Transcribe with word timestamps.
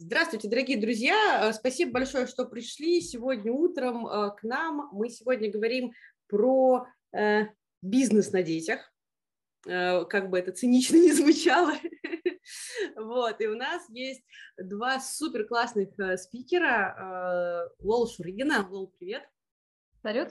Здравствуйте, 0.00 0.48
дорогие 0.48 0.80
друзья! 0.80 1.48
Э, 1.48 1.52
спасибо 1.52 1.90
большое, 1.90 2.28
что 2.28 2.44
пришли 2.44 3.00
сегодня 3.00 3.50
утром 3.50 4.06
э, 4.06 4.30
к 4.36 4.44
нам. 4.44 4.88
Мы 4.92 5.08
сегодня 5.08 5.50
говорим 5.50 5.90
про 6.28 6.86
э, 7.10 7.46
бизнес 7.82 8.30
на 8.30 8.44
детях, 8.44 8.92
как 9.64 10.30
бы 10.30 10.38
это 10.38 10.52
цинично 10.52 10.94
не 11.02 11.12
звучало. 11.12 11.72
Вот, 12.96 13.40
и 13.40 13.46
у 13.48 13.56
нас 13.56 13.86
есть 13.90 14.22
два 14.56 15.00
супер 15.00 15.46
классных 15.46 15.90
спикера. 16.18 17.68
Лол 17.80 18.08
Шуригина. 18.08 18.66
Лол, 18.70 18.94
привет. 18.98 19.28
Салют. 20.00 20.28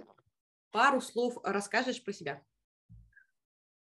Пару 0.71 0.99
слов 1.01 1.37
расскажешь 1.43 2.03
про 2.03 2.13
себя. 2.13 2.41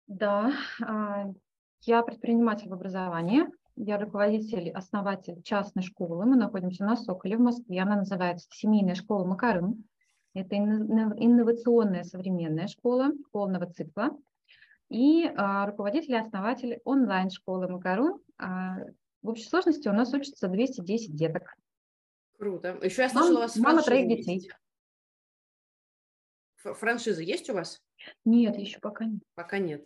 Да, 0.07 0.53
а, 0.81 1.33
я 1.81 2.03
предприниматель 2.03 2.69
в 2.69 2.73
образовании, 2.73 3.47
я 3.75 3.97
руководитель, 3.97 4.69
основатель 4.71 5.41
частной 5.43 5.83
школы. 5.83 6.25
Мы 6.25 6.35
находимся 6.35 6.83
на 6.83 6.95
Соколе 6.95 7.37
в 7.37 7.41
Москве. 7.41 7.81
Она 7.81 7.97
называется 7.97 8.47
«Семейная 8.51 8.95
школа 8.95 9.25
Макарым». 9.25 9.85
Это 10.33 10.55
инновационная 10.55 12.03
современная 12.03 12.67
школа 12.67 13.11
полного 13.31 13.71
цикла. 13.71 14.17
И 14.89 15.25
а, 15.35 15.65
руководитель 15.65 16.13
и 16.13 16.17
основатель 16.17 16.79
онлайн-школы 16.83 17.67
Макару. 17.67 18.21
А, 18.37 18.77
в 19.21 19.29
общей 19.29 19.47
сложности 19.47 19.87
у 19.87 19.93
нас 19.93 20.13
учатся 20.13 20.47
210 20.47 21.15
деток. 21.15 21.55
Круто. 22.37 22.77
Еще 22.81 23.03
я 23.03 23.09
слышала, 23.09 23.37
у 23.37 23.41
вас 23.41 23.55
Мама 23.57 23.83
троих 23.83 24.07
детей. 24.07 24.49
Франшиза 26.57 27.21
есть 27.21 27.49
у 27.49 27.53
вас? 27.53 27.81
Нет, 28.25 28.57
еще 28.57 28.79
пока 28.79 29.05
нет. 29.05 29.21
Пока 29.35 29.57
нет. 29.59 29.85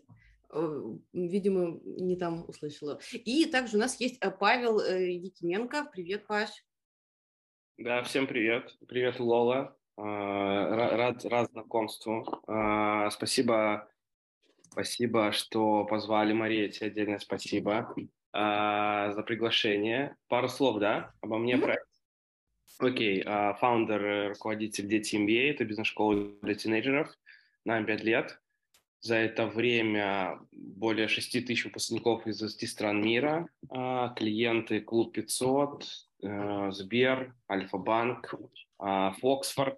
Э, 0.55 0.82
видимо, 1.12 1.82
не 1.84 2.16
там 2.16 2.45
услышала. 2.48 3.00
И 3.12 3.45
также 3.45 3.76
у 3.76 3.80
нас 3.80 4.00
есть 4.00 4.18
э, 4.22 4.32
Павел 4.32 4.80
э, 4.80 5.12
Якименко. 5.12 5.90
Привет, 5.91 6.26
Паш. 6.28 6.50
Да, 7.78 8.02
всем 8.04 8.26
привет. 8.26 8.73
Привет, 8.88 9.20
Лола. 9.20 9.76
Рад, 9.97 11.25
рад 11.25 11.52
знакомству. 11.52 12.25
Спасибо, 13.12 13.89
спасибо, 14.72 15.31
что 15.31 15.86
позвали 15.86 16.34
Марии. 16.34 16.84
Отдельное 16.84 17.19
спасибо 17.19 17.95
за 18.34 19.23
приглашение. 19.25 20.17
Пару 20.28 20.50
слов, 20.50 20.80
да, 20.80 21.14
обо 21.22 21.38
мне 21.38 21.56
mm-hmm. 21.56 21.78
Окей, 22.80 23.23
okay. 23.23 23.58
фаундер, 23.58 24.30
руководитель 24.31 24.88
Дети 24.88 25.16
MBA, 25.16 25.52
это 25.52 25.64
бизнес-школа 25.64 26.34
для 26.42 26.56
тинейджеров. 26.56 27.09
Нам 27.64 27.86
5 27.86 28.03
лет. 28.03 28.38
За 29.06 29.17
это 29.17 29.45
время 29.45 30.39
более 30.52 31.08
6 31.08 31.45
тысяч 31.45 31.66
выпускников 31.66 32.25
из 32.25 32.39
20 32.39 32.67
стран 32.67 33.03
мира, 33.03 33.47
а, 33.70 34.09
клиенты 34.16 34.81
Клуб 34.81 35.14
500, 35.14 35.86
э, 36.23 36.72
Сбер, 36.72 37.36
Альфа-банк, 37.47 38.34
а, 38.80 39.12
Фоксфорд, 39.12 39.78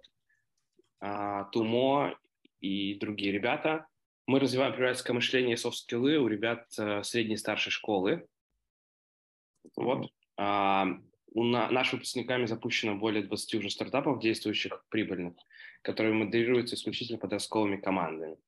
а, 1.00 1.44
Тумо 1.52 2.18
и 2.60 2.94
другие 2.94 3.32
ребята. 3.32 3.86
Мы 4.26 4.40
развиваем 4.40 4.72
предпринимательское 4.72 5.14
мышление 5.14 5.54
и 5.54 5.58
софт-скиллы 5.58 6.16
у 6.16 6.26
ребят 6.26 6.64
э, 6.78 7.02
средней 7.02 7.36
старшей 7.36 7.70
школы. 7.70 8.26
Вот. 9.76 10.10
У 11.34 11.44
нашими 11.44 11.98
выпускниками 11.98 12.46
запущено 12.46 12.94
более 12.94 13.24
20 13.24 13.54
уже 13.56 13.68
стартапов, 13.68 14.20
действующих 14.20 14.86
прибыльных, 14.88 15.34
которые 15.82 16.14
модерируются 16.14 16.76
исключительно 16.76 17.18
подростковыми 17.18 17.76
командами. 17.76 18.38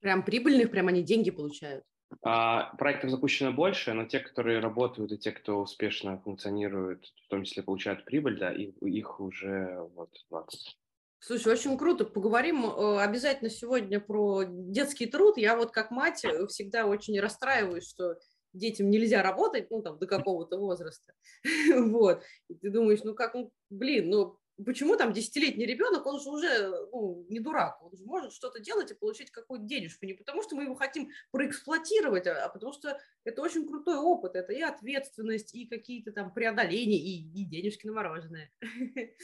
Прям 0.00 0.24
прибыльных, 0.24 0.70
прям 0.70 0.88
они 0.88 1.02
деньги 1.02 1.30
получают? 1.30 1.84
А, 2.22 2.74
проектов 2.76 3.10
запущено 3.10 3.52
больше, 3.52 3.92
но 3.92 4.04
те, 4.04 4.20
которые 4.20 4.60
работают, 4.60 5.12
и 5.12 5.18
те, 5.18 5.30
кто 5.30 5.60
успешно 5.60 6.18
функционирует, 6.18 7.04
в 7.26 7.28
том 7.28 7.44
числе 7.44 7.62
получают 7.62 8.04
прибыль, 8.04 8.38
да, 8.38 8.52
их, 8.52 8.74
их 8.82 9.20
уже 9.20 9.88
вот 9.94 10.10
20. 10.30 10.76
Слушай, 11.20 11.52
очень 11.52 11.76
круто. 11.76 12.04
Поговорим 12.04 12.64
э, 12.64 13.00
обязательно 13.00 13.50
сегодня 13.50 14.00
про 14.00 14.42
детский 14.44 15.06
труд. 15.06 15.36
Я 15.36 15.54
вот 15.54 15.70
как 15.70 15.90
мать 15.90 16.24
э, 16.24 16.46
всегда 16.46 16.86
очень 16.86 17.20
расстраиваюсь, 17.20 17.88
что 17.88 18.16
детям 18.54 18.90
нельзя 18.90 19.22
работать, 19.22 19.70
ну, 19.70 19.82
там, 19.82 19.98
до 19.98 20.06
какого-то 20.06 20.58
возраста. 20.58 21.12
Вот. 21.76 22.22
И 22.48 22.54
ты 22.54 22.70
думаешь, 22.70 23.00
ну, 23.04 23.14
как, 23.14 23.34
ну, 23.34 23.52
блин, 23.68 24.08
ну, 24.08 24.38
почему 24.64 24.96
там 24.96 25.12
десятилетний 25.12 25.66
ребенок, 25.66 26.06
он 26.06 26.20
же 26.20 26.30
уже 26.30 26.68
ну, 26.92 27.24
не 27.28 27.40
дурак, 27.40 27.82
он 27.82 27.96
же 27.96 28.04
может 28.04 28.32
что-то 28.32 28.60
делать 28.60 28.90
и 28.90 28.94
получить 28.94 29.30
какую-то 29.30 29.64
денежку. 29.64 30.06
Не 30.06 30.14
потому, 30.14 30.42
что 30.42 30.56
мы 30.56 30.64
его 30.64 30.74
хотим 30.74 31.10
проэксплуатировать, 31.30 32.26
а, 32.26 32.44
а 32.44 32.48
потому 32.48 32.72
что 32.72 32.98
это 33.24 33.42
очень 33.42 33.66
крутой 33.66 33.96
опыт. 33.96 34.34
Это 34.34 34.52
и 34.52 34.62
ответственность, 34.62 35.54
и 35.54 35.66
какие-то 35.66 36.12
там 36.12 36.32
преодоления, 36.32 36.98
и, 36.98 37.42
и 37.42 37.44
денежки 37.44 37.86
на 37.86 37.92
мороженое. 37.92 38.50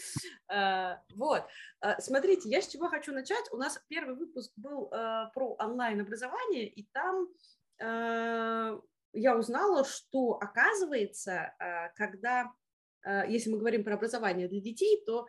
А, 0.49 1.03
вот. 1.15 1.45
А, 1.81 2.01
смотрите, 2.01 2.49
я 2.49 2.63
с 2.63 2.69
чего 2.69 2.89
хочу 2.89 3.13
начать. 3.13 3.51
У 3.51 3.57
нас 3.57 3.83
первый 3.89 4.15
выпуск 4.15 4.53
был 4.57 4.89
про 4.89 5.57
онлайн-образование, 5.59 6.69
и 6.69 6.87
там 6.93 7.29
я 7.79 9.37
узнала, 9.37 9.85
что 9.85 10.39
оказывается, 10.41 11.55
когда 11.97 12.53
Э, 12.66 12.66
если 13.29 13.51
мы 13.51 13.59
говорим 13.59 13.85
про 13.85 13.95
образование 13.95 14.49
для 14.49 14.61
детей, 14.61 15.03
то 15.07 15.27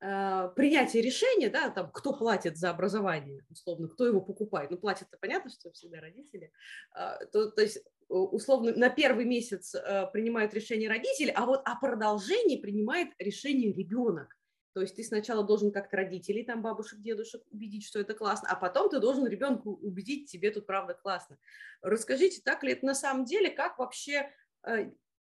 э, 0.00 0.50
принятие 0.54 1.02
решения, 1.02 1.50
да, 1.50 1.70
там, 1.70 1.90
кто 1.90 2.12
платит 2.12 2.56
за 2.56 2.70
образование, 2.70 3.44
условно, 3.50 3.88
кто 3.88 4.06
его 4.06 4.20
покупает, 4.20 4.70
ну, 4.70 4.78
платят-то 4.78 5.18
понятно, 5.18 5.50
что 5.50 5.72
всегда 5.72 6.00
родители, 6.00 6.52
э, 6.96 7.26
то, 7.32 7.50
то 7.50 7.62
есть, 7.62 7.82
условно, 8.08 8.72
на 8.74 8.88
первый 8.90 9.24
месяц 9.24 9.74
принимают 10.12 10.54
решение 10.54 10.88
родители, 10.88 11.32
а 11.34 11.44
вот 11.44 11.60
о 11.64 11.76
продолжении 11.76 12.56
принимает 12.56 13.08
решение 13.18 13.72
ребенок. 13.72 14.34
То 14.74 14.82
есть 14.82 14.94
ты 14.94 15.02
сначала 15.02 15.44
должен 15.44 15.72
как-то 15.72 15.96
родителей, 15.96 16.44
там, 16.44 16.62
бабушек, 16.62 17.00
дедушек 17.00 17.42
убедить, 17.50 17.84
что 17.84 17.98
это 17.98 18.14
классно, 18.14 18.48
а 18.48 18.54
потом 18.54 18.88
ты 18.88 19.00
должен 19.00 19.26
ребенку 19.26 19.72
убедить, 19.82 20.30
тебе 20.30 20.52
тут 20.52 20.66
правда 20.66 20.94
классно. 20.94 21.36
Расскажите, 21.82 22.40
так 22.44 22.62
ли 22.62 22.72
это 22.72 22.86
на 22.86 22.94
самом 22.94 23.24
деле, 23.24 23.50
как 23.50 23.78
вообще 23.78 24.30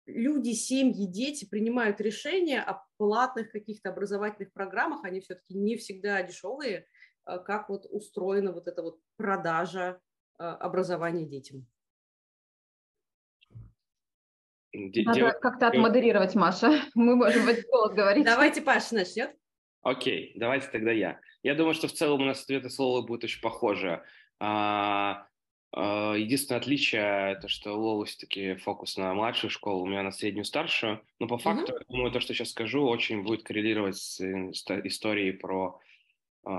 люди, 0.06 0.52
семьи, 0.52 1.06
дети 1.06 1.46
принимают 1.46 2.02
решения 2.02 2.62
о 2.62 2.84
платных 2.98 3.52
каких-то 3.52 3.90
образовательных 3.90 4.54
программах, 4.54 5.04
они 5.04 5.22
все-таки 5.22 5.54
не 5.56 5.78
всегда 5.78 6.22
дешевые, 6.24 6.86
а 7.24 7.40
как 7.40 7.70
вот 7.70 7.86
устроена 7.90 8.52
вот 8.52 8.68
эта 8.68 8.82
вот 8.82 9.00
продажа 9.18 10.00
а, 10.38 10.56
образования 10.56 11.26
детям. 11.26 11.68
Надо 14.74 15.34
как-то 15.34 15.68
отмодерировать, 15.68 16.36
Маша. 16.36 16.82
Мы 16.96 17.16
можем 17.16 17.46
в 17.46 17.48
этот 17.48 17.66
голос 17.66 17.94
говорить. 17.94 18.26
Давайте 18.26 18.62
Паша 18.62 18.96
начнет. 18.96 19.36
Окей, 19.82 20.34
давайте 20.36 20.68
тогда 20.68 20.92
я. 20.92 21.20
Я 21.44 21.56
думаю, 21.56 21.74
что 21.74 21.88
в 21.88 21.94
целом 21.94 22.22
у 22.22 22.26
нас 22.26 22.44
ответы 22.44 22.70
слова 22.70 23.06
будут 23.06 23.24
очень 23.26 23.42
похожи. 23.42 24.04
А, 24.40 25.28
единственное 25.74 26.60
отличие 26.60 27.32
это, 27.32 27.48
что 27.48 27.74
у 27.74 27.82
Лолы 27.82 28.06
все-таки 28.06 28.56
фокус 28.56 28.98
на 28.98 29.14
младшую 29.14 29.50
школу, 29.50 29.84
у 29.84 29.88
меня 29.88 30.04
на 30.04 30.12
среднюю 30.12 30.44
старшую. 30.44 31.02
Но 31.20 31.28
по 31.28 31.38
факту, 31.38 31.72
mm-hmm. 31.72 31.86
думаю, 31.88 32.12
то, 32.12 32.20
что 32.20 32.34
сейчас 32.34 32.50
скажу, 32.50 32.86
очень 32.86 33.24
будет 33.24 33.44
коррелировать 33.44 33.98
с 33.98 34.20
историей 34.20 35.32
про 35.32 35.80
э, 36.46 36.52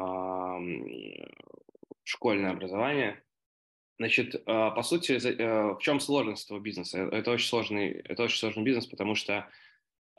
школьное 2.05 2.53
образование. 2.53 3.23
Значит, 3.99 4.35
э, 4.35 4.41
по 4.47 4.83
сути, 4.83 5.13
э, 5.13 5.75
в 5.75 5.79
чем 5.81 6.01
сложность 6.01 6.47
этого 6.47 6.59
бизнеса? 6.61 7.09
Это 7.13 7.33
очень 7.33 7.49
сложный, 7.49 7.91
это 7.91 8.23
очень 8.23 8.39
сложный 8.39 8.65
бизнес, 8.65 8.87
потому 8.87 9.15
что 9.15 9.47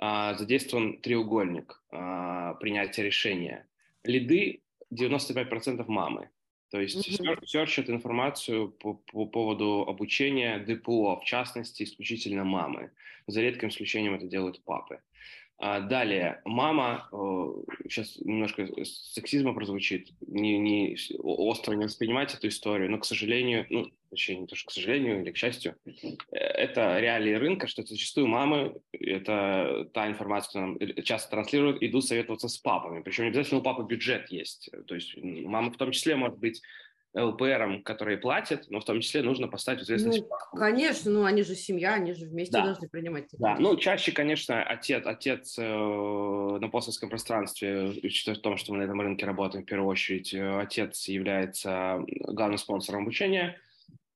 э, 0.01 0.35
задействован 0.37 1.01
треугольник 1.01 1.81
э, 1.91 2.53
принятия 2.59 3.03
решения. 3.03 3.67
Лиды 4.03 4.61
95% 4.93 5.83
мамы. 5.87 6.29
То 6.73 6.81
есть 6.81 7.07
mm-hmm. 7.07 7.45
серчат 7.45 7.87
информацию 7.91 8.67
по, 8.67 8.95
по 8.95 9.27
поводу 9.27 9.85
обучения 9.87 10.57
ДПО, 10.57 11.19
в 11.21 11.23
частности, 11.23 11.83
исключительно 11.83 12.43
мамы. 12.43 12.89
За 13.27 13.41
редким 13.41 13.67
исключением 13.67 14.15
это 14.15 14.25
делают 14.25 14.59
папы. 14.63 14.99
А 15.65 15.79
далее, 15.79 16.41
мама, 16.43 17.07
сейчас 17.87 18.17
немножко 18.19 18.67
сексизма 18.83 19.53
прозвучит, 19.53 20.09
не, 20.27 20.57
не 20.57 20.97
остро 21.19 21.73
не 21.75 21.85
воспринимать 21.85 22.33
эту 22.33 22.49
историю, 22.49 22.91
но, 22.91 22.97
к 22.97 23.05
сожалению, 23.05 23.65
ну, 23.69 23.89
точнее, 24.09 24.39
не 24.39 24.47
то, 24.47 24.57
что 24.57 24.67
к 24.67 24.73
сожалению 24.73 25.21
или 25.21 25.31
к 25.31 25.37
счастью, 25.37 25.77
э, 25.85 26.37
это 26.37 26.99
реалии 26.99 27.35
рынка, 27.35 27.67
что 27.67 27.81
зачастую 27.81 28.27
мамы, 28.27 28.75
это 28.91 29.89
та 29.93 30.09
информация, 30.09 30.49
которую 30.49 30.95
нам 30.95 31.03
часто 31.03 31.31
транслируют, 31.31 31.81
идут 31.81 32.05
советоваться 32.05 32.49
с 32.49 32.57
папами. 32.57 33.01
Причем 33.01 33.23
не 33.23 33.29
обязательно 33.29 33.61
у 33.61 33.63
папы 33.63 33.83
бюджет 33.83 34.29
есть. 34.31 34.69
То 34.85 34.95
есть 34.95 35.15
мама 35.15 35.71
в 35.71 35.77
том 35.77 35.91
числе 35.91 36.17
может 36.17 36.39
быть 36.39 36.61
ЛПРам, 37.15 37.83
которые 37.83 38.17
платят, 38.17 38.65
но 38.69 38.79
в 38.79 38.85
том 38.85 38.99
числе 38.99 39.21
нужно 39.21 39.47
поставить 39.47 39.81
в 39.81 39.83
известность. 39.83 40.23
Ну, 40.29 40.57
конечно, 40.57 41.11
ну 41.11 41.25
они 41.25 41.43
же 41.43 41.55
семья, 41.55 41.93
они 41.93 42.13
же 42.13 42.25
вместе 42.25 42.53
да. 42.53 42.65
должны 42.65 42.89
принимать. 42.89 43.25
Да, 43.33 43.55
ну 43.59 43.75
чаще, 43.77 44.11
конечно, 44.11 44.63
отец, 44.63 45.05
отец 45.05 45.55
э, 45.59 45.63
на 45.63 46.67
постсоветском 46.69 47.09
пространстве, 47.09 47.93
учитывая 48.01 48.37
в 48.37 48.41
том, 48.41 48.57
что 48.57 48.71
мы 48.71 48.79
на 48.79 48.83
этом 48.83 48.99
рынке 48.99 49.25
работаем 49.25 49.63
в 49.63 49.67
первую 49.67 49.89
очередь, 49.89 50.33
э, 50.33 50.59
отец 50.59 51.07
является 51.07 52.03
главным 52.07 52.57
спонсором 52.57 53.03
обучения. 53.03 53.59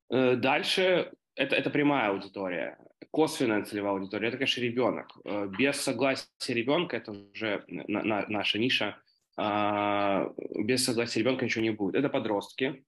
Э, 0.09 0.35
дальше 0.35 1.11
это, 1.35 1.55
это 1.55 1.69
прямая 1.69 2.09
аудитория. 2.09 2.77
косвенная 3.11 3.63
целевая 3.63 3.93
аудитория, 3.93 4.29
это, 4.29 4.37
конечно, 4.37 4.61
ребенок. 4.61 5.11
Э, 5.23 5.47
без 5.47 5.79
согласия 5.79 6.27
ребенка, 6.49 6.97
это 6.97 7.11
уже 7.11 7.63
на, 7.67 8.03
на, 8.03 8.25
наша 8.27 8.57
ниша, 8.57 8.97
без 9.37 10.83
согласия 10.83 11.19
ребенка 11.19 11.45
ничего 11.45 11.63
не 11.63 11.69
будет. 11.69 11.95
Это 11.95 12.09
подростки. 12.09 12.83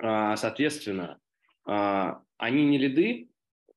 А, 0.00 0.36
соответственно, 0.36 1.18
а, 1.66 2.22
они 2.38 2.64
не 2.64 2.78
лиды, 2.78 3.28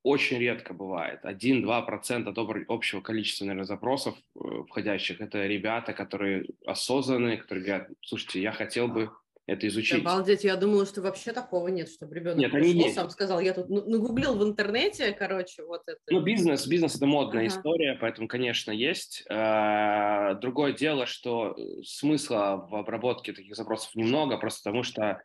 очень 0.02 0.38
редко 0.38 0.74
бывает. 0.74 1.20
1-2% 1.24 2.28
от 2.28 2.38
общего 2.68 3.00
количества, 3.00 3.44
наверное, 3.44 3.66
запросов 3.66 4.16
э, 4.36 4.62
входящих– 4.68 5.20
это 5.20 5.46
ребята, 5.46 5.92
которые 5.92 6.46
осознанные, 6.64 7.36
которые 7.36 7.64
говорят, 7.64 7.90
слушайте, 8.02 8.40
я 8.40 8.52
хотел 8.52 8.88
бы 8.88 9.10
это 9.48 9.66
изучить. 9.66 10.02
Обалдеть, 10.02 10.44
я 10.44 10.56
думала, 10.56 10.84
что 10.84 11.00
вообще 11.00 11.32
такого 11.32 11.68
нет, 11.68 11.88
чтобы 11.88 12.14
ребенок 12.14 12.36
нет, 12.36 12.52
пришел, 12.52 12.70
они 12.70 12.82
есть. 12.82 12.94
сам 12.94 13.08
сказал, 13.08 13.40
я 13.40 13.54
тут 13.54 13.70
нагуглил 13.70 14.36
в 14.36 14.44
интернете, 14.44 15.10
короче, 15.12 15.64
вот 15.64 15.80
это. 15.86 15.98
Ну, 16.10 16.20
бизнес, 16.20 16.66
бизнес– 16.66 16.94
это 16.96 17.06
модная 17.06 17.46
ага. 17.46 17.56
история, 17.56 17.96
поэтому, 17.98 18.28
конечно, 18.28 18.70
есть. 18.70 19.24
А, 19.30 20.34
другое 20.34 20.74
дело, 20.74 21.06
что 21.06 21.56
смысла 21.82 22.68
в 22.70 22.76
обработке 22.76 23.32
таких 23.32 23.56
запросов 23.56 23.94
немного, 23.94 24.36
просто 24.36 24.60
потому 24.64 24.82
что 24.82 25.22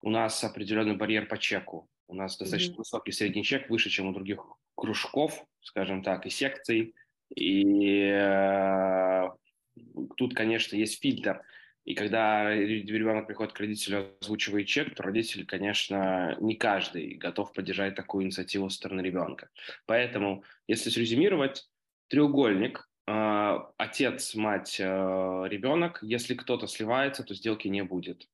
у 0.00 0.08
нас 0.08 0.42
определенный 0.42 0.96
барьер 0.96 1.28
по 1.28 1.36
чеку. 1.36 1.86
У 2.08 2.14
нас 2.14 2.38
достаточно 2.38 2.72
mm-hmm. 2.72 2.78
высокий 2.78 3.12
средний 3.12 3.44
чек, 3.44 3.68
выше, 3.68 3.90
чем 3.90 4.06
у 4.06 4.14
других 4.14 4.42
кружков, 4.74 5.44
скажем 5.60 6.02
так, 6.02 6.24
и 6.24 6.30
секций. 6.30 6.94
И 7.34 8.08
э, 8.10 9.28
тут, 10.16 10.34
конечно, 10.34 10.76
есть 10.76 11.02
фильтр– 11.02 11.42
и 11.86 11.94
когда 11.94 12.52
ребенок 12.52 13.28
приходит 13.28 13.52
к 13.52 13.60
родителю, 13.60 14.08
озвучивает 14.20 14.66
чек, 14.66 14.94
то 14.96 15.04
родитель, 15.04 15.46
конечно, 15.46 16.36
не 16.40 16.56
каждый 16.56 17.14
готов 17.14 17.52
поддержать 17.52 17.94
такую 17.94 18.24
инициативу 18.24 18.68
со 18.68 18.76
стороны 18.76 19.02
ребенка. 19.02 19.50
Поэтому, 19.86 20.42
если 20.66 20.90
срезюмировать, 20.90 21.70
треугольник 22.08 22.88
э, 23.06 23.58
отец, 23.76 24.34
мать, 24.34 24.80
э, 24.80 24.84
ребенок. 24.84 26.00
Если 26.02 26.34
кто-то 26.34 26.66
сливается, 26.66 27.22
то 27.22 27.34
сделки 27.34 27.68
не 27.68 27.84
будет. 27.84 28.28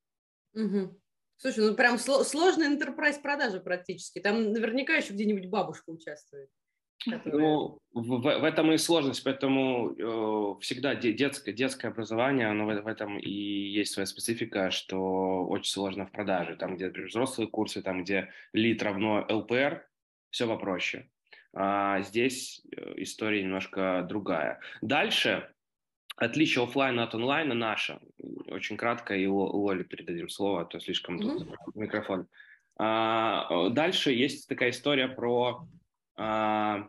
Угу. 0.54 0.98
Слушай, 1.36 1.68
ну 1.68 1.74
прям 1.74 1.98
сложный 1.98 2.74
enterprise 2.74 3.20
продажи 3.20 3.60
практически. 3.60 4.20
Там 4.20 4.52
наверняка 4.52 4.94
еще 4.94 5.12
где-нибудь 5.12 5.50
бабушка 5.50 5.90
участвует. 5.90 6.48
Ну, 7.24 7.78
в, 7.92 8.18
в 8.20 8.44
этом 8.44 8.72
и 8.72 8.78
сложность, 8.78 9.24
поэтому 9.24 9.90
э, 9.90 10.60
всегда 10.60 10.94
детское, 10.94 11.52
детское 11.52 11.88
образование, 11.88 12.48
оно 12.48 12.66
в, 12.66 12.82
в 12.82 12.86
этом 12.86 13.18
и 13.18 13.30
есть 13.30 13.92
своя 13.92 14.06
специфика, 14.06 14.70
что 14.70 15.44
очень 15.46 15.70
сложно 15.70 16.06
в 16.06 16.12
продаже. 16.12 16.56
Там, 16.56 16.76
где 16.76 16.86
например, 16.86 17.08
взрослые 17.08 17.48
курсы, 17.48 17.82
там, 17.82 18.04
где 18.04 18.30
лид 18.52 18.82
равно 18.82 19.26
ЛПР, 19.28 19.86
все 20.30 20.46
попроще. 20.46 21.08
А 21.54 22.00
здесь 22.02 22.62
э, 22.76 22.94
история 22.96 23.42
немножко 23.42 24.06
другая. 24.08 24.60
Дальше 24.80 25.48
отличие 26.16 26.64
офлайна 26.64 27.04
от 27.04 27.14
онлайна 27.14 27.54
наше. 27.54 27.98
Очень 28.46 28.76
кратко, 28.76 29.14
и 29.14 29.26
Оле 29.26 29.84
передадим 29.84 30.28
слово, 30.28 30.62
а 30.62 30.64
то 30.64 30.78
слишком 30.80 31.18
mm-hmm. 31.18 31.38
тут 31.38 31.76
микрофон. 31.76 32.26
А, 32.78 33.68
дальше 33.70 34.12
есть 34.12 34.48
такая 34.48 34.70
история 34.70 35.08
про 35.08 35.66
а, 36.16 36.88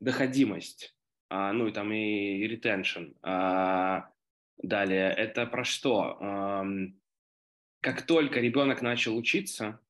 доходимость, 0.00 0.94
а, 1.28 1.52
ну 1.52 1.66
и 1.68 1.72
там 1.72 1.92
и 1.92 2.46
ретеншн. 2.46 3.12
А, 3.22 4.08
далее, 4.58 5.10
это 5.10 5.46
про 5.46 5.64
что? 5.64 6.16
А, 6.20 6.64
как 7.80 8.02
только 8.02 8.40
ребенок 8.40 8.82
начал 8.82 9.16
учиться, 9.16 9.80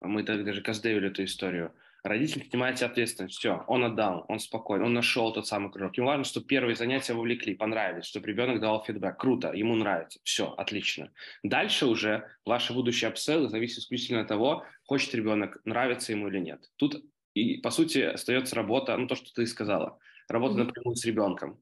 мы 0.00 0.22
так 0.22 0.44
даже 0.44 0.62
каздевили 0.62 1.08
эту 1.08 1.24
историю, 1.24 1.72
родитель 2.02 2.46
снимает 2.48 2.82
ответственность, 2.82 3.36
все, 3.38 3.64
он 3.66 3.84
отдал, 3.84 4.24
он 4.28 4.38
спокоен, 4.38 4.82
он 4.82 4.94
нашел 4.94 5.32
тот 5.32 5.46
самый 5.46 5.70
кружок. 5.70 5.96
Ему 5.96 6.08
важно, 6.08 6.24
чтобы 6.24 6.46
первые 6.46 6.76
занятия 6.76 7.14
вовлекли, 7.14 7.54
понравились, 7.54 8.06
чтобы 8.06 8.26
ребенок 8.26 8.60
дал 8.60 8.84
фидбэк. 8.84 9.16
Круто, 9.16 9.52
ему 9.52 9.74
нравится, 9.76 10.20
все, 10.22 10.52
отлично. 10.52 11.10
Дальше 11.42 11.86
уже 11.86 12.28
ваши 12.44 12.72
будущие 12.72 13.08
апселлы 13.08 13.48
зависят 13.48 13.78
исключительно 13.78 14.22
от 14.22 14.28
того, 14.28 14.64
хочет 14.84 15.14
ребенок, 15.14 15.60
нравится 15.64 16.12
ему 16.12 16.28
или 16.28 16.38
нет. 16.38 16.70
Тут 16.76 17.04
и, 17.42 17.60
по 17.60 17.70
сути, 17.70 17.98
остается 17.98 18.56
работа, 18.56 18.96
ну, 18.96 19.06
то, 19.06 19.14
что 19.14 19.32
ты 19.32 19.46
сказала, 19.46 19.98
работа 20.28 20.54
mm-hmm. 20.54 20.64
напрямую 20.64 20.96
с 20.96 21.04
ребенком. 21.04 21.60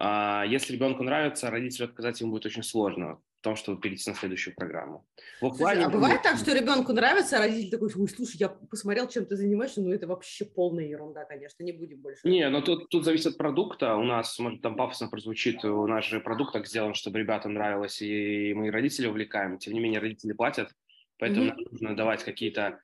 А, 0.00 0.44
если 0.48 0.72
ребенку 0.72 1.02
нравится, 1.02 1.50
родителю 1.50 1.86
отказать 1.86 2.20
ему 2.20 2.32
будет 2.32 2.46
очень 2.46 2.62
сложно 2.62 3.20
в 3.40 3.42
том, 3.42 3.56
чтобы 3.56 3.80
перейти 3.80 4.08
на 4.08 4.16
следующую 4.16 4.54
программу. 4.54 5.04
В 5.40 5.46
офлайне, 5.46 5.86
а 5.86 5.90
бывает 5.90 6.22
так, 6.22 6.38
что 6.38 6.54
ребенку 6.54 6.92
нравится, 6.92 7.36
а 7.36 7.40
родитель 7.40 7.70
такой, 7.70 7.90
ой, 7.94 8.08
слушай, 8.08 8.36
я 8.36 8.48
посмотрел, 8.48 9.08
чем 9.08 9.26
ты 9.26 9.36
занимаешься, 9.36 9.82
ну 9.82 9.92
это 9.92 10.06
вообще 10.06 10.44
полная 10.44 10.84
ерунда, 10.84 11.24
конечно, 11.24 11.64
не 11.64 11.72
будем 11.72 11.98
больше. 12.00 12.20
Не, 12.22 12.48
но 12.48 12.60
тут, 12.60 12.88
тут 12.88 13.04
зависит 13.04 13.26
от 13.26 13.38
продукта. 13.38 13.96
У 13.96 14.04
нас, 14.04 14.38
может, 14.38 14.62
там 14.62 14.76
пафосно 14.76 15.08
прозвучит, 15.08 15.64
у 15.64 15.86
нас 15.88 16.04
же 16.04 16.20
продукт 16.20 16.52
так 16.52 16.68
сделан, 16.68 16.94
чтобы 16.94 17.18
ребятам 17.18 17.54
нравилось, 17.54 18.00
и 18.00 18.54
мы 18.54 18.70
родители 18.70 19.08
увлекаем. 19.08 19.58
Тем 19.58 19.74
не 19.74 19.80
менее, 19.80 19.98
родители 19.98 20.32
платят, 20.32 20.70
поэтому 21.18 21.46
mm-hmm. 21.46 21.48
нам 21.48 21.64
нужно 21.70 21.96
давать 21.96 22.22
какие-то 22.22 22.80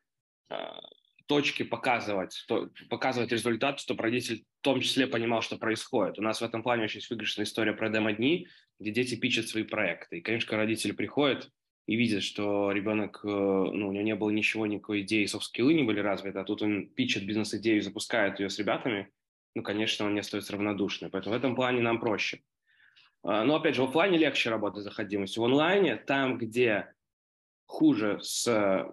а, 0.51 0.81
точки 1.29 1.63
показывать, 1.63 2.45
то, 2.49 2.71
показывать 2.89 3.31
результат, 3.31 3.79
чтобы 3.79 4.03
родитель 4.03 4.45
в 4.61 4.63
том 4.63 4.81
числе 4.81 5.07
понимал, 5.07 5.43
что 5.43 5.57
происходит. 5.57 6.19
У 6.19 6.23
нас 6.23 6.41
в 6.41 6.45
этом 6.45 6.63
плане 6.63 6.85
очень 6.85 7.01
выигрышная 7.09 7.45
история 7.45 7.73
про 7.73 7.91
демо-дни, 7.91 8.49
где 8.81 8.91
дети 8.91 9.15
пичат 9.15 9.47
свои 9.47 9.63
проекты. 9.63 10.19
И, 10.19 10.21
конечно, 10.21 10.57
родители 10.57 10.93
приходят 10.93 11.51
и 11.87 11.97
видят, 11.97 12.23
что 12.23 12.73
ребенок, 12.73 13.21
э, 13.25 13.29
ну, 13.29 13.89
у 13.89 13.93
него 13.93 14.03
не 14.03 14.15
было 14.15 14.31
ничего, 14.31 14.67
никакой 14.67 15.03
идеи, 15.03 15.27
софт-скиллы 15.27 15.75
не 15.75 15.85
были 15.85 16.01
развиты, 16.01 16.39
а 16.39 16.45
тут 16.45 16.63
он 16.63 16.89
пичет 16.89 17.25
бизнес-идею, 17.25 17.83
запускает 17.83 18.41
ее 18.41 18.51
с 18.51 18.59
ребятами, 18.59 19.11
ну, 19.55 19.63
конечно, 19.63 20.07
он 20.07 20.15
не 20.15 20.21
остается 20.21 20.53
равнодушным. 20.53 21.11
Поэтому 21.11 21.35
в 21.35 21.39
этом 21.39 21.55
плане 21.55 21.81
нам 21.83 22.01
проще. 22.01 22.43
А, 23.23 23.45
но, 23.45 23.57
опять 23.57 23.75
же, 23.75 23.83
в 23.83 23.87
офлайне 23.87 24.19
легче 24.19 24.51
работать 24.51 24.83
с 24.83 24.85
заходимостью. 24.85 25.43
В 25.43 25.47
онлайне, 25.47 25.97
там, 25.97 26.39
где 26.39 26.95
хуже 27.69 28.19
с 28.23 28.49
э, 28.49 28.87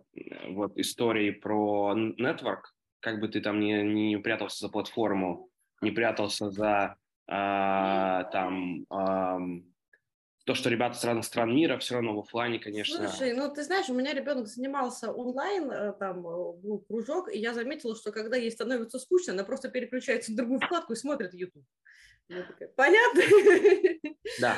вот, 0.49 0.77
историей 0.77 1.31
про 1.31 1.95
network, 1.95 2.61
как 2.99 3.19
бы 3.19 3.29
ты 3.29 3.41
там 3.41 3.59
не, 3.59 3.81
не 3.83 4.17
прятался 4.17 4.67
за 4.67 4.71
платформу, 4.71 5.49
не 5.81 5.91
прятался 5.91 6.51
за 6.51 6.97
а, 7.27 8.25
там 8.25 8.85
а, 8.89 9.39
то, 10.45 10.53
что 10.53 10.69
ребята 10.69 10.97
с 10.97 11.03
разных 11.03 11.25
стран 11.25 11.55
мира, 11.55 11.77
все 11.79 11.95
равно 11.95 12.15
в 12.15 12.19
офлайне, 12.19 12.59
конечно. 12.59 13.09
Слушай, 13.09 13.33
ну 13.33 13.51
ты 13.51 13.63
знаешь, 13.63 13.89
у 13.89 13.93
меня 13.93 14.13
ребенок 14.13 14.47
занимался 14.47 15.11
онлайн, 15.11 15.71
э, 15.71 15.93
там 15.93 16.21
был 16.21 16.85
кружок, 16.87 17.33
и 17.33 17.39
я 17.39 17.53
заметила, 17.53 17.95
что 17.95 18.11
когда 18.11 18.37
ей 18.37 18.51
становится 18.51 18.99
скучно, 18.99 19.33
она 19.33 19.43
просто 19.43 19.69
переключается 19.69 20.33
в 20.33 20.35
другую 20.35 20.59
вкладку 20.59 20.93
и 20.93 20.97
смотрит 20.97 21.33
YouTube. 21.33 21.65
Понятно? 22.75 23.21
Да. 24.39 24.57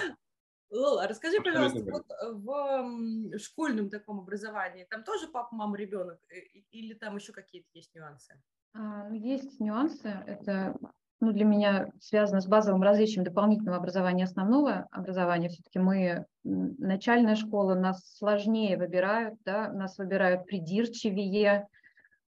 Лола, 0.69 1.07
расскажи, 1.07 1.41
пожалуйста, 1.41 1.79
вот 1.91 2.05
э, 2.11 2.31
в 2.33 3.39
школьном 3.39 3.89
таком 3.89 4.19
образовании 4.19 4.85
там 4.89 5.03
тоже 5.03 5.27
папа, 5.27 5.55
мама, 5.55 5.77
ребенок 5.77 6.19
э, 6.29 6.39
или 6.71 6.93
там 6.93 7.15
еще 7.15 7.31
какие-то 7.31 7.69
есть 7.73 7.95
нюансы? 7.95 8.41
А, 8.73 9.07
ну, 9.07 9.13
есть 9.15 9.59
нюансы. 9.59 10.09
Это 10.25 10.75
ну, 11.19 11.31
для 11.31 11.45
меня 11.45 11.89
связано 11.99 12.41
с 12.41 12.47
базовым 12.47 12.83
различием 12.83 13.23
дополнительного 13.23 13.77
образования 13.77 14.21
и 14.21 14.25
основного 14.25 14.87
образования. 14.91 15.49
Все-таки 15.49 15.79
мы, 15.79 16.25
начальная 16.43 17.35
школа, 17.35 17.73
нас 17.73 18.17
сложнее 18.17 18.77
выбирают, 18.77 19.39
да, 19.45 19.71
нас 19.71 19.97
выбирают 19.97 20.45
придирчивее. 20.45 21.67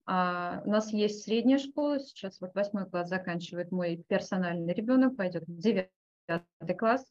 А 0.06 0.62
у 0.66 0.70
нас 0.70 0.92
есть 0.92 1.24
средняя 1.24 1.60
школа, 1.60 2.00
сейчас 2.00 2.42
вот 2.42 2.54
восьмой 2.56 2.90
класс 2.90 3.08
заканчивает 3.08 3.72
мой 3.72 4.04
персональный 4.08 4.74
ребенок, 4.74 5.16
пойдет 5.16 5.44
в 5.48 5.58
девятый 5.58 6.76
класс 6.78 7.06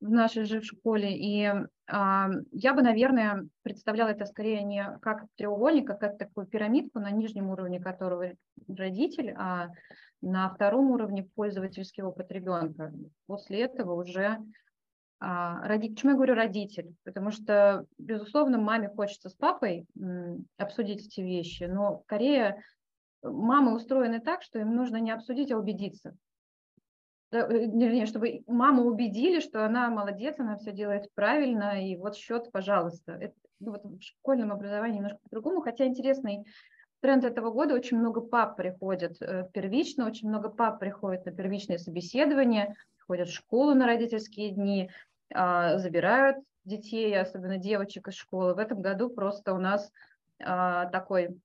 в 0.00 0.10
нашей 0.10 0.44
же 0.44 0.62
школе. 0.62 1.16
И 1.16 1.50
а, 1.90 2.28
я 2.52 2.74
бы, 2.74 2.82
наверное, 2.82 3.46
представляла 3.62 4.10
это 4.10 4.26
скорее 4.26 4.62
не 4.62 4.98
как 5.02 5.26
треугольник, 5.36 5.90
а 5.90 5.94
как 5.94 6.18
такую 6.18 6.46
пирамидку, 6.46 7.00
на 7.00 7.10
нижнем 7.10 7.50
уровне 7.50 7.80
которого 7.80 8.32
родитель, 8.68 9.34
а 9.36 9.68
на 10.20 10.48
втором 10.54 10.90
уровне 10.90 11.28
пользовательский 11.34 12.02
опыт 12.02 12.30
ребенка. 12.30 12.92
После 13.26 13.62
этого 13.62 13.94
уже 13.94 14.38
а, 15.20 15.66
роди... 15.66 15.90
Почему 15.90 16.12
я 16.12 16.16
говорю 16.16 16.34
родитель? 16.34 16.94
Потому 17.04 17.30
что, 17.30 17.84
безусловно, 17.98 18.58
маме 18.58 18.88
хочется 18.88 19.28
с 19.28 19.34
папой 19.34 19.86
обсудить 20.56 21.06
эти 21.06 21.20
вещи, 21.20 21.64
но 21.64 22.02
скорее 22.04 22.62
мамы 23.22 23.74
устроены 23.74 24.20
так, 24.20 24.42
что 24.42 24.60
им 24.60 24.74
нужно 24.74 24.98
не 24.98 25.10
обсудить, 25.10 25.50
а 25.50 25.58
убедиться. 25.58 26.16
Э, 27.30 27.46
вернее, 27.48 28.06
чтобы 28.06 28.42
маму 28.46 28.84
убедили, 28.84 29.40
что 29.40 29.64
она 29.64 29.90
молодец, 29.90 30.36
она 30.38 30.56
все 30.56 30.72
делает 30.72 31.12
правильно, 31.14 31.84
и 31.84 31.96
вот 31.96 32.16
счет, 32.16 32.50
пожалуйста. 32.52 33.12
Это, 33.12 33.34
ну, 33.60 33.72
вот 33.72 33.84
в 33.84 34.00
школьном 34.00 34.52
образовании 34.52 34.96
немножко 34.96 35.18
по-другому, 35.22 35.60
хотя 35.60 35.86
интересный 35.86 36.46
тренд 37.00 37.24
этого 37.24 37.50
года, 37.50 37.74
очень 37.74 37.98
много 37.98 38.20
пап 38.20 38.56
приходят 38.56 39.20
э, 39.20 39.48
первично, 39.52 40.06
очень 40.06 40.28
много 40.28 40.48
пап 40.48 40.80
приходят 40.80 41.26
на 41.26 41.32
первичные 41.32 41.78
собеседования, 41.78 42.74
ходят 43.06 43.28
в 43.28 43.34
школу 43.34 43.74
на 43.74 43.86
родительские 43.86 44.50
дни, 44.50 44.90
а, 45.32 45.78
забирают 45.78 46.38
детей, 46.64 47.18
особенно 47.18 47.58
девочек 47.58 48.08
из 48.08 48.14
школы. 48.14 48.54
В 48.54 48.58
этом 48.58 48.82
году 48.82 49.10
просто 49.10 49.54
у 49.54 49.58
нас 49.58 49.90
а, 50.40 50.86
такой 50.86 51.38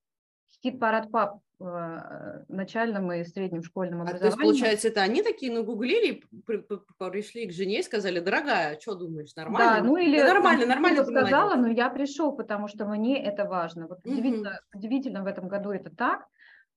хит-парад 0.62 1.12
пап 1.12 1.40
в 1.64 2.46
начальном 2.50 3.12
и 3.14 3.24
среднем 3.24 3.64
школьном 3.64 4.02
А 4.02 4.06
то 4.06 4.12
образовании. 4.12 4.32
есть, 4.36 4.60
получается, 4.60 4.88
это 4.90 5.02
они 5.02 5.24
такие 5.24 5.52
нагуглили, 5.52 6.22
при- 6.46 6.58
при- 6.58 6.80
пришли 7.10 7.48
к 7.48 7.54
жене 7.54 7.80
и 7.80 7.84
сказали, 7.84 8.20
дорогая, 8.20 8.78
что 8.80 8.96
думаешь, 8.96 9.34
нормально? 9.36 9.78
Да, 9.80 9.84
ну 9.84 9.96
или 9.98 10.20
Да 10.20 10.34
нормально, 10.34 10.66
нормально. 10.66 10.98
я 10.98 11.04
ты 11.06 11.12
сказала, 11.12 11.56
молодец». 11.56 11.66
но 11.68 11.72
я 11.72 11.90
пришел, 11.90 12.34
потому 12.36 12.68
что 12.68 12.86
мне 12.86 13.24
это 13.24 13.46
важно. 13.46 13.88
Вот 13.88 14.00
удивительно, 14.06 14.60
удивительно 14.74 15.24
в 15.24 15.28
этом 15.28 15.48
году 15.48 15.72
это 15.72 15.90
так. 15.96 16.26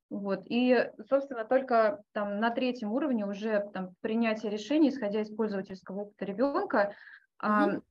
Вот. 0.08 0.42
И, 0.44 0.88
собственно, 1.08 1.44
только 1.44 2.00
там 2.12 2.38
на 2.38 2.50
третьем 2.50 2.92
уровне 2.92 3.26
уже 3.26 3.68
там 3.74 3.90
принятие 4.02 4.52
решений, 4.52 4.90
исходя 4.90 5.20
из 5.20 5.30
пользовательского 5.34 6.02
опыта 6.02 6.24
ребенка. 6.24 6.94
а, 7.38 7.66
Мгм. 7.66 7.82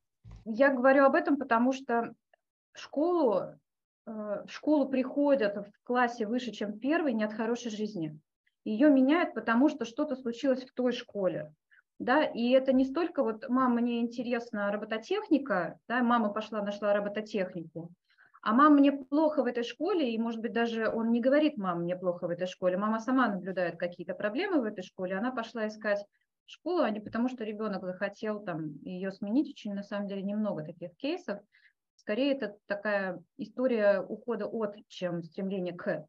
Я 0.46 0.70
говорю 0.72 1.04
об 1.04 1.14
этом, 1.14 1.36
потому 1.36 1.72
что 1.72 2.14
школу, 2.72 3.40
э, 3.40 3.54
в 4.06 4.46
школу 4.48 4.88
приходят 4.88 5.56
в 5.56 5.72
классе 5.82 6.26
выше, 6.26 6.52
чем 6.52 6.78
первый, 6.78 7.12
не 7.12 7.24
от 7.24 7.32
хорошей 7.32 7.70
жизни. 7.70 8.18
Ее 8.64 8.90
меняют, 8.90 9.34
потому 9.34 9.68
что 9.68 9.84
что-то 9.84 10.16
случилось 10.16 10.64
в 10.64 10.72
той 10.72 10.92
школе. 10.92 11.52
Да, 11.98 12.24
и 12.24 12.50
это 12.50 12.72
не 12.72 12.84
столько 12.84 13.22
вот, 13.22 13.48
мам, 13.48 13.74
мне 13.74 14.00
интересна 14.00 14.70
робототехника, 14.70 15.78
да, 15.88 16.02
мама 16.02 16.28
пошла, 16.28 16.60
нашла 16.60 16.92
робототехнику, 16.92 17.90
а 18.42 18.52
мам, 18.52 18.74
мне 18.74 18.92
плохо 18.92 19.42
в 19.42 19.46
этой 19.46 19.64
школе, 19.64 20.12
и, 20.12 20.18
может 20.18 20.42
быть, 20.42 20.52
даже 20.52 20.90
он 20.90 21.10
не 21.10 21.20
говорит, 21.20 21.56
мам, 21.56 21.80
мне 21.80 21.96
плохо 21.96 22.26
в 22.26 22.30
этой 22.30 22.46
школе, 22.46 22.76
мама 22.76 23.00
сама 23.00 23.28
наблюдает 23.28 23.78
какие-то 23.78 24.14
проблемы 24.14 24.60
в 24.60 24.64
этой 24.64 24.82
школе, 24.82 25.16
она 25.16 25.32
пошла 25.32 25.66
искать 25.66 26.04
школу, 26.44 26.82
а 26.82 26.90
не 26.90 27.00
потому, 27.00 27.28
что 27.28 27.44
ребенок 27.44 27.82
захотел 27.82 28.40
там 28.40 28.74
ее 28.82 29.10
сменить, 29.10 29.48
очень, 29.48 29.72
на 29.72 29.82
самом 29.82 30.06
деле, 30.06 30.22
немного 30.22 30.64
таких 30.64 30.94
кейсов, 30.96 31.40
скорее 32.06 32.34
это 32.34 32.56
такая 32.66 33.20
история 33.36 34.00
ухода 34.00 34.46
от, 34.46 34.76
чем 34.86 35.24
стремление 35.24 35.74
к. 35.74 36.06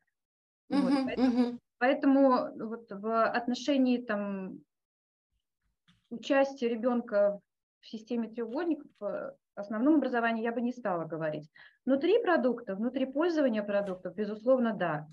Вот, 0.69 0.91
Мгм, 0.91 1.05
поэтому 1.07 1.31
мгм. 1.31 1.59
Поэтому 1.79 2.29
вот 2.67 2.91
в 2.91 3.25
отношении 3.25 3.97
там, 3.97 4.59
участия 6.11 6.69
ребенка 6.69 7.39
в 7.81 7.87
системе 7.87 8.29
треугольников 8.29 8.91
в 8.99 9.35
основном 9.55 9.95
образовании 9.95 10.43
я 10.43 10.51
бы 10.51 10.61
не 10.61 10.71
стала 10.71 11.05
говорить. 11.05 11.49
Внутри 11.83 12.21
продукта, 12.21 12.75
внутри 12.75 13.07
пользования 13.07 13.63
продуктов, 13.63 14.13
безусловно, 14.13 14.75
да. 14.75 15.07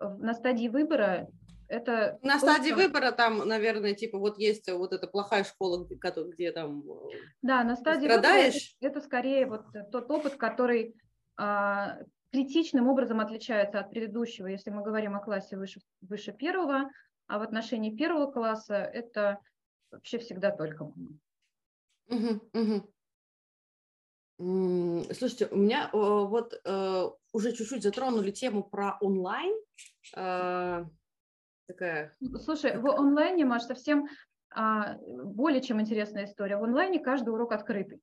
На 0.00 0.34
стадии 0.34 0.66
выбора 0.66 1.28
это... 1.68 2.18
На 2.22 2.34
то, 2.34 2.40
стадии 2.40 2.72
выбора 2.72 3.12
там, 3.12 3.38
наверное, 3.46 3.94
типа 3.94 4.18
вот 4.18 4.38
есть 4.38 4.70
вот 4.70 4.92
эта 4.92 5.06
плохая 5.06 5.44
школа, 5.44 5.84
где, 5.84 5.96
где 5.96 6.52
там... 6.52 6.82
э, 6.88 7.16
Да, 7.42 7.64
на 7.64 7.76
стадии 7.76 8.06
выбора 8.08 8.18
это, 8.18 8.28
страдаешь? 8.28 8.76
это 8.80 9.00
скорее 9.00 9.46
вот 9.46 9.66
тот 9.90 10.10
опыт, 10.10 10.36
который 10.36 10.96
а, 11.36 11.98
критичным 12.30 12.88
образом 12.88 13.20
отличается 13.20 13.78
от 13.80 13.90
предыдущего, 13.90 14.46
если 14.48 14.70
мы 14.70 14.82
говорим 14.82 15.14
о 15.16 15.20
классе 15.20 15.56
выше, 15.56 15.80
выше 16.00 16.32
первого, 16.32 16.90
а 17.26 17.38
в 17.38 17.42
отношении 17.42 17.96
первого 17.96 18.30
класса 18.30 18.74
это 18.74 19.38
вообще 19.90 20.18
всегда 20.18 20.50
только 20.50 20.84
мама. 20.84 21.18
Мгм. 22.08 22.90
М, 24.40 25.04
Слушайте, 25.14 25.46
у 25.46 25.56
меня 25.56 25.90
э, 25.92 25.96
вот 25.96 26.60
э, 26.64 27.10
уже 27.32 27.52
чуть-чуть 27.52 27.82
затронули 27.82 28.30
тему 28.30 28.64
про 28.64 28.98
онлайн. 29.00 29.54
Такая 31.66 32.14
Слушай, 32.44 32.78
в 32.78 32.86
онлайне, 32.88 33.44
Маш, 33.44 33.62
совсем 33.62 34.06
а, 34.54 34.96
более 34.98 35.62
чем 35.62 35.80
интересная 35.80 36.24
история. 36.26 36.56
В 36.56 36.64
онлайне 36.64 37.00
каждый 37.00 37.30
урок 37.30 37.52
открытый. 37.52 38.00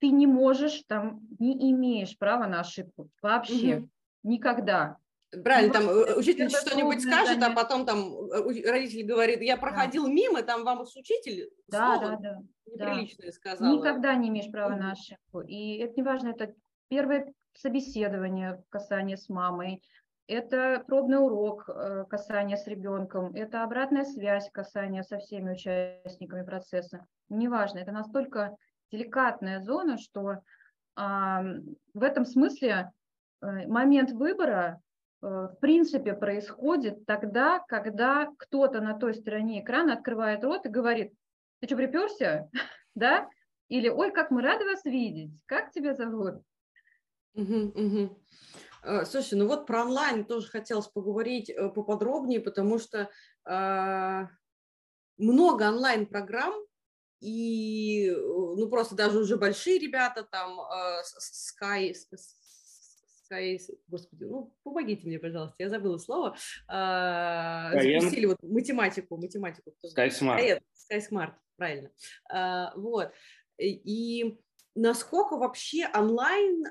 Ты 0.00 0.10
не 0.10 0.26
можешь 0.26 0.82
там, 0.86 1.20
не 1.38 1.72
имеешь 1.72 2.16
права 2.18 2.46
на 2.46 2.60
ошибку. 2.60 3.08
Вообще. 3.22 3.76
Мгм. 3.76 3.90
Никогда. 4.24 4.96
Правильно, 5.30 5.68
Ну, 5.68 5.86
там 5.86 5.88
э, 5.90 6.14
учитель 6.18 6.48
что-нибудь 6.48 7.02
скажет, 7.02 7.36
а 7.36 7.40
занятие. 7.40 7.54
потом 7.54 7.84
там 7.86 8.14
э, 8.30 8.70
родитель 8.70 9.04
говорит, 9.06 9.42
я 9.42 9.56
проходил 9.56 10.06
мимо, 10.08 10.42
там 10.42 10.64
вам 10.64 10.80
учитель 10.80 11.50
Да, 11.68 11.98
слово 11.98 12.18
да, 12.20 12.38
да. 12.76 12.90
неприличное 12.90 13.30
сказал. 13.32 13.76
Никогда 13.76 14.14
не 14.14 14.30
имеешь 14.30 14.50
права 14.50 14.74
на 14.74 14.92
ошибку. 14.92 15.40
И 15.42 15.78
это 15.78 15.94
не 15.96 16.02
важно, 16.02 16.28
это 16.28 16.54
первое 16.88 17.32
собеседование, 17.52 18.62
касание 18.70 19.16
с 19.18 19.28
мамой, 19.28 19.82
это 20.28 20.84
пробный 20.86 21.18
урок, 21.18 21.68
э, 21.68 22.04
касание 22.08 22.58
с 22.58 22.66
ребенком, 22.66 23.34
это 23.34 23.64
обратная 23.64 24.04
связь, 24.04 24.50
касание 24.52 25.02
со 25.02 25.18
всеми 25.18 25.52
участниками 25.52 26.44
процесса. 26.44 27.06
Неважно, 27.30 27.78
это 27.78 27.92
настолько 27.92 28.54
деликатная 28.92 29.60
зона, 29.60 29.96
что 29.98 30.36
а, 30.96 31.42
в 31.94 32.02
этом 32.02 32.26
смысле 32.26 32.90
э, 33.40 33.66
момент 33.68 34.10
выбора 34.12 34.80
э, 35.22 35.26
в 35.26 35.56
принципе 35.60 36.12
происходит 36.12 37.06
тогда, 37.06 37.60
когда 37.68 38.28
кто-то 38.36 38.80
на 38.80 38.98
той 38.98 39.14
стороне 39.14 39.62
экрана 39.62 39.94
открывает 39.94 40.44
рот 40.44 40.66
и 40.66 40.70
говорит, 40.70 41.12
ты 41.60 41.66
что, 41.66 41.76
приперся? 41.76 42.48
да? 42.94 43.28
Или, 43.68 43.88
ой, 43.88 44.10
как 44.12 44.30
мы 44.30 44.42
рады 44.42 44.64
вас 44.64 44.84
видеть, 44.84 45.42
как 45.46 45.70
тебя 45.70 45.94
зовут? 45.94 46.42
Мгм, 47.34 47.72
мгм. 47.74 48.16
Э, 48.88 49.04
Слушай, 49.04 49.34
ну 49.34 49.46
вот 49.46 49.66
про 49.66 49.82
онлайн 49.82 50.24
тоже 50.24 50.48
хотелось 50.48 50.86
поговорить 50.88 51.50
э, 51.50 51.68
поподробнее, 51.68 52.40
потому 52.40 52.78
что 52.78 53.10
а, 53.44 54.28
много 55.18 55.64
онлайн-программ, 55.68 56.54
и 57.20 58.08
э, 58.08 58.16
ну 58.16 58.68
просто 58.70 58.94
даже 58.94 59.18
уже 59.18 59.36
большие 59.36 59.78
ребята 59.78 60.22
там 60.22 60.58
э, 60.58 61.02
Sky, 61.62 61.92
Sky, 63.30 63.58
господи, 63.88 64.24
ну 64.24 64.54
помогите 64.62 65.06
мне, 65.06 65.18
пожалуйста, 65.18 65.56
я 65.58 65.68
забыла 65.68 65.98
слово, 65.98 66.34
Skyeng. 66.70 68.00
запустили 68.00 68.26
вот 68.26 68.42
математику, 68.42 69.18
математику. 69.18 69.72
кто 69.72 69.88
знает. 69.88 70.12
SkySmart. 70.14 70.38
Sky- 70.40 70.60
SkySmart, 70.90 71.32
правильно. 71.56 71.90
А, 72.30 72.72
Вот. 72.76 73.12
И 73.58 74.38
насколько 74.74 75.36
вообще 75.36 75.88
онлайн 75.92 76.64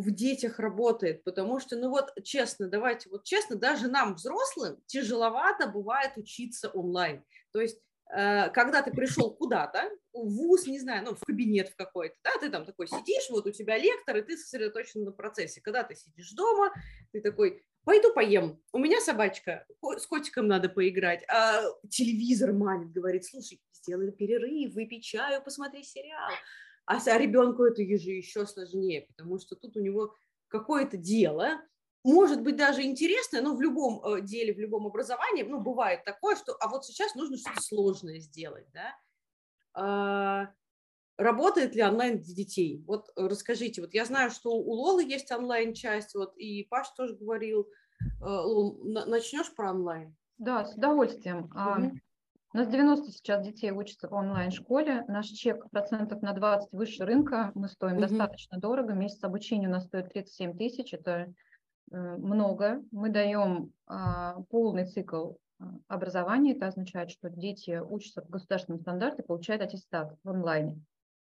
в 0.00 0.10
детях 0.10 0.58
работает, 0.58 1.24
потому 1.24 1.60
что, 1.60 1.76
ну 1.76 1.90
вот 1.90 2.12
честно, 2.22 2.68
давайте 2.68 3.08
вот 3.10 3.24
честно, 3.24 3.56
даже 3.56 3.88
нам, 3.88 4.14
взрослым, 4.14 4.82
тяжеловато 4.86 5.66
бывает 5.66 6.12
учиться 6.16 6.68
онлайн. 6.70 7.24
То 7.52 7.60
есть 7.60 7.78
э, 8.12 8.50
когда 8.50 8.82
ты 8.82 8.90
пришел 8.90 9.34
куда-то, 9.34 9.90
в 10.12 10.28
ВУЗ, 10.28 10.66
не 10.66 10.80
знаю, 10.80 11.04
ну, 11.04 11.14
в 11.14 11.20
кабинет 11.20 11.68
в 11.68 11.76
какой-то, 11.76 12.16
да, 12.24 12.30
ты 12.40 12.50
там 12.50 12.64
такой 12.64 12.88
сидишь, 12.88 13.30
вот 13.30 13.46
у 13.46 13.52
тебя 13.52 13.78
лектор, 13.78 14.16
и 14.16 14.22
ты 14.22 14.36
сосредоточен 14.36 15.04
на 15.04 15.12
процессе. 15.12 15.60
Когда 15.60 15.84
ты 15.84 15.94
сидишь 15.94 16.32
дома, 16.32 16.72
ты 17.12 17.20
такой, 17.20 17.62
пойду 17.84 18.12
поем, 18.12 18.60
у 18.72 18.78
меня 18.78 19.00
собачка, 19.00 19.66
с 19.82 20.06
котиком 20.06 20.48
надо 20.48 20.68
поиграть, 20.68 21.24
а 21.28 21.62
телевизор 21.88 22.52
манит, 22.52 22.90
говорит, 22.90 23.24
слушай, 23.24 23.60
сделай 23.72 24.10
перерыв, 24.12 24.74
выпей 24.74 25.00
чаю, 25.00 25.42
посмотри 25.42 25.82
сериал. 25.84 26.30
А, 26.90 26.96
а 26.96 27.18
ребенку 27.18 27.62
это 27.62 27.82
же 27.82 28.10
еще 28.10 28.46
сложнее, 28.46 29.02
потому 29.02 29.38
что 29.38 29.54
тут 29.54 29.76
у 29.76 29.80
него 29.80 30.12
какое-то 30.48 30.96
дело, 30.96 31.60
может 32.02 32.42
быть 32.42 32.56
даже 32.56 32.82
интересное, 32.82 33.42
но 33.42 33.54
в 33.54 33.62
любом 33.62 34.04
э, 34.04 34.22
деле, 34.22 34.52
в 34.52 34.58
любом 34.58 34.88
образовании, 34.88 35.44
ну, 35.44 35.60
бывает 35.60 36.02
такое, 36.02 36.34
что, 36.34 36.56
а 36.58 36.66
вот 36.66 36.84
сейчас 36.84 37.14
нужно 37.14 37.36
что-то 37.36 37.60
сложное 37.62 38.18
сделать, 38.18 38.66
да. 38.72 38.96
А, 39.72 40.52
Работает 41.16 41.76
ли 41.76 41.82
онлайн 41.84 42.18
для 42.18 42.34
детей? 42.34 42.82
Вот 42.88 43.10
э, 43.14 43.26
расскажите, 43.28 43.82
вот 43.82 43.94
я 43.94 44.04
знаю, 44.04 44.32
что 44.32 44.50
у 44.52 44.72
Лолы 44.72 45.04
есть 45.04 45.30
онлайн-часть, 45.30 46.16
вот 46.16 46.36
и 46.38 46.64
Паш 46.64 46.90
тоже 46.96 47.14
говорил. 47.14 47.68
Э, 48.20 48.24
Лол, 48.24 48.80
на- 48.82 49.06
начнешь 49.06 49.54
про 49.54 49.70
онлайн? 49.70 50.16
Да, 50.38 50.64
с 50.64 50.74
удовольствием. 50.74 51.50
Мгм. 51.54 52.00
У 52.52 52.56
нас 52.56 52.66
90 52.66 53.12
сейчас 53.12 53.44
детей 53.46 53.70
учатся 53.70 54.08
в 54.08 54.12
онлайн-школе. 54.12 55.04
Наш 55.06 55.26
чек 55.26 55.70
процентов 55.70 56.20
на 56.20 56.32
20 56.32 56.72
выше 56.72 57.04
рынка. 57.04 57.52
Мы 57.54 57.68
стоим 57.68 57.92
Мгм. 57.92 58.02
достаточно 58.02 58.58
дорого. 58.58 58.92
Месяц 58.92 59.22
обучения 59.22 59.68
у 59.68 59.70
нас 59.70 59.84
стоит 59.84 60.08
37 60.12 60.56
тысяч. 60.56 60.92
Это 60.92 61.32
э, 61.92 62.16
много. 62.16 62.82
Мы 62.90 63.10
даем 63.10 63.72
а, 63.86 64.42
полный 64.50 64.86
цикл 64.86 65.34
а, 65.60 65.74
образования. 65.86 66.54
Это 66.56 66.66
означает, 66.66 67.10
что 67.10 67.30
дети 67.30 67.78
учатся 67.78 68.22
по 68.22 68.32
государственному 68.32 68.80
стандарту 68.80 69.22
и 69.22 69.26
получают 69.26 69.62
аттестат 69.62 70.16
в 70.24 70.28
онлайне. 70.28 70.80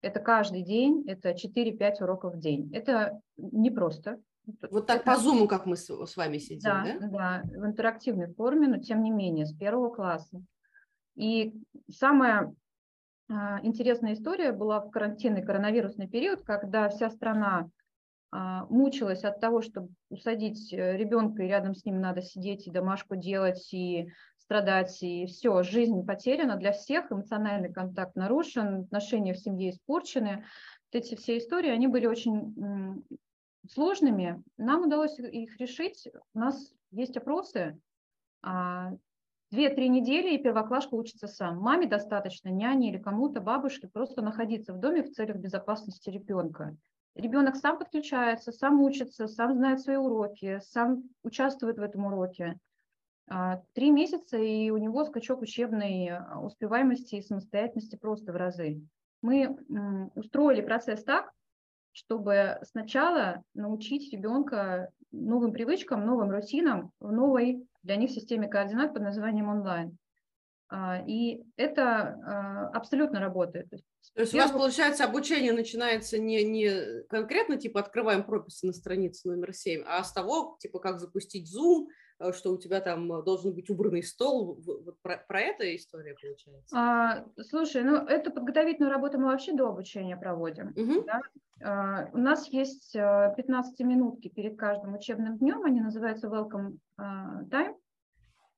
Это 0.03 0.19
каждый 0.19 0.63
день, 0.63 1.05
это 1.07 1.31
4-5 1.31 2.03
уроков 2.03 2.35
в 2.35 2.39
день. 2.41 2.71
Это 2.75 3.21
непросто. 3.37 4.21
Вот 4.71 4.87
так 4.87 5.03
Это- 5.03 5.13
по 5.13 5.17
зуму, 5.17 5.47
как 5.47 5.65
мы 5.65 5.77
с, 5.77 5.87
с 5.89 6.17
вами 6.17 6.39
сидим, 6.39 6.71
да, 6.71 6.85
да? 7.01 7.09
да, 7.09 7.43
в 7.45 7.65
интерактивной 7.65 8.35
форме, 8.35 8.67
но 8.69 8.79
тем 8.79 9.03
не 9.03 9.11
менее, 9.11 9.47
с 9.47 9.55
первого 9.55 9.91
класса. 9.95 10.43
И 11.17 11.53
самая 11.91 12.55
а, 13.31 13.61
интересная 13.63 14.15
история 14.15 14.53
была 14.53 14.81
в 14.81 14.91
карантинный 14.91 15.43
коронавирусный 15.43 16.09
период, 16.09 16.43
когда 16.43 16.89
вся 16.89 17.11
страна 17.11 17.71
а, 18.31 18.67
мучилась 18.67 19.25
от 19.25 19.41
того, 19.41 19.63
чтобы 19.63 19.89
усадить 20.11 20.73
э, 20.73 20.97
ребенка, 20.97 21.43
и 21.43 21.49
рядом 21.49 21.75
с 21.75 21.85
ним 21.85 22.01
надо 22.01 22.21
сидеть 22.21 22.67
и 22.67 22.71
домашку 22.71 23.17
делать, 23.17 23.73
и 23.73 24.09
страдать, 24.39 25.03
и 25.03 25.27
все, 25.27 25.63
жизнь 25.63 26.05
потеряна 26.05 26.57
для 26.57 26.73
всех, 26.73 27.11
эмоциональный 27.11 27.73
контакт 27.73 28.15
нарушен, 28.15 28.83
отношения 28.83 29.33
в 29.33 29.39
семье 29.39 29.71
испорчены. 29.71 30.45
Вот 30.93 31.01
эти 31.01 31.15
все 31.15 31.39
истории, 31.39 31.71
они 31.71 31.87
были 31.87 32.07
очень 32.07 33.05
сложными. 33.71 34.43
Нам 34.59 34.83
удалось 34.83 35.19
их 35.19 35.59
решить. 35.59 36.09
У 36.35 36.39
нас 36.39 36.73
Есть 36.91 37.17
опросы, 37.17 37.79
а, 39.55 39.57
две-три 39.57 39.89
недели, 39.89 40.35
и 40.35 40.43
первоклашка 40.43 40.95
учится 40.95 41.29
сам. 41.29 41.59
Маме 41.59 41.87
достаточно, 41.87 42.49
няне 42.49 42.91
или 42.91 42.99
кому-то, 42.99 43.41
бабушке, 43.41 43.89
просто 43.89 44.23
находиться 44.23 44.73
в 44.73 44.81
доме 44.81 45.03
в 45.03 45.13
целях 45.13 45.37
безопасности 45.37 46.11
ребенка. 46.11 46.77
Ребенок 47.15 47.57
сам 47.57 47.79
подключается, 47.79 48.51
сам 48.51 48.81
учится, 48.81 49.29
сам 49.29 49.55
знает 49.55 49.81
свои 49.81 49.97
уроки, 49.97 50.61
сам 50.65 51.05
участвует 51.23 51.79
в 51.79 51.83
этом 51.83 52.07
уроке. 52.07 52.59
А, 53.29 53.63
три 53.73 53.91
месяца, 53.91 54.37
и 54.37 54.71
у 54.71 54.77
него 54.77 55.05
скачок 55.05 55.41
учебной 55.41 56.09
а, 56.09 56.41
успеваемости 56.41 57.17
и 57.17 57.23
самостоятельности 57.23 57.97
просто 57.97 58.33
в 58.33 58.37
разы. 58.37 58.83
Мы 59.23 59.57
устроили 60.17 60.61
процесс 60.61 61.03
так, 61.03 61.33
чтобы 61.93 62.59
сначала 62.63 63.43
научить 63.55 64.13
ребенка 64.13 64.91
новым 65.13 65.53
привычкам, 65.53 66.05
новым 66.05 66.31
рутинам 66.31 66.91
в 67.01 67.11
новой 67.11 67.67
для 67.85 67.97
них 67.97 68.11
системе 68.11 68.49
координат 68.49 68.93
под 68.93 69.03
названием 69.03 69.49
онлайн. 69.49 69.97
А, 70.69 71.05
и 71.07 71.45
это 71.57 72.71
абсолютно 72.75 73.21
работает. 73.21 73.69
То 74.15 74.21
есть 74.21 74.35
у 74.35 74.39
вас, 74.39 74.53
получается, 74.53 75.05
обучение 75.05 75.53
начинается 75.53 76.19
не, 76.19 76.45
не 76.45 77.03
конкретно, 77.09 77.57
типа, 77.57 77.81
открываем 77.81 78.23
прописи 78.23 78.67
на 78.67 78.73
странице 78.73 79.29
номер 79.29 79.53
7, 79.53 79.83
а 79.87 80.05
с 80.05 80.13
того, 80.13 80.57
типа, 80.61 80.79
как 80.79 81.01
запустить 81.01 81.53
Zoom, 81.53 81.87
э, 82.21 82.33
что 82.33 82.53
у 82.53 82.59
тебя 82.59 82.81
там 82.81 83.13
э, 83.13 83.23
должен 83.25 83.55
быть 83.55 83.71
убранный 83.71 84.03
стол. 84.03 84.61
Вот 84.65 85.01
про, 85.01 85.19
про 85.27 85.41
это 85.41 85.75
история 85.75 86.15
получается? 86.15 86.77
А, 86.77 87.27
слушай, 87.49 87.83
ну, 87.83 87.97
эту 87.97 88.31
подготовительную 88.31 88.93
работу 88.93 89.19
мы 89.19 89.27
вообще 89.27 89.53
до 89.53 89.69
обучения 89.69 90.17
проводим. 90.17 90.69
Угу. 90.77 91.05
Да? 91.07 91.21
А, 91.63 92.09
у 92.13 92.19
нас 92.19 92.49
есть 92.49 92.95
15-минутки 92.97 94.29
э, 94.29 94.31
перед 94.31 94.59
каждым 94.59 94.95
учебным 94.95 95.39
днем, 95.39 95.65
они 95.65 95.81
называются 95.81 96.29
Welcome 96.29 96.79
Time. 96.99 97.77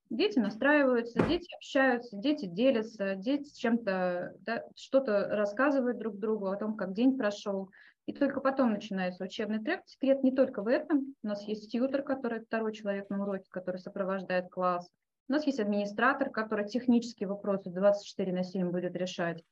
Дети 0.08 0.38
настраиваются, 0.38 1.20
дети 1.26 1.48
общаются, 1.56 2.16
дети 2.16 2.46
делятся, 2.46 3.16
дети 3.16 3.52
чем-то 3.58 4.34
да, 4.40 4.62
что-то 4.76 5.26
рассказывают 5.30 5.98
друг 5.98 6.18
другу 6.18 6.46
о 6.46 6.56
том, 6.56 6.76
как 6.76 6.92
день 6.92 7.18
прошел. 7.18 7.70
И 8.06 8.12
только 8.12 8.40
потом 8.40 8.70
начинается 8.70 9.24
учебный 9.24 9.58
трек. 9.58 9.80
Секрет 9.84 10.22
не 10.22 10.30
только 10.30 10.62
в 10.62 10.68
этом. 10.68 11.16
У 11.24 11.26
нас 11.26 11.42
есть 11.48 11.72
тьютер, 11.72 12.02
который 12.02 12.38
второй 12.40 12.72
человек 12.72 13.10
на 13.10 13.20
уроке, 13.20 13.46
который 13.50 13.78
сопровождает 13.78 14.48
класс. 14.48 14.88
У 15.28 15.32
нас 15.32 15.44
есть 15.44 15.58
администратор, 15.58 16.30
который 16.30 16.68
технические 16.68 17.28
вопросы 17.28 17.70
24 17.70 18.32
на 18.32 18.44
7 18.44 18.70
будет 18.70 18.94
решать. 18.94 19.42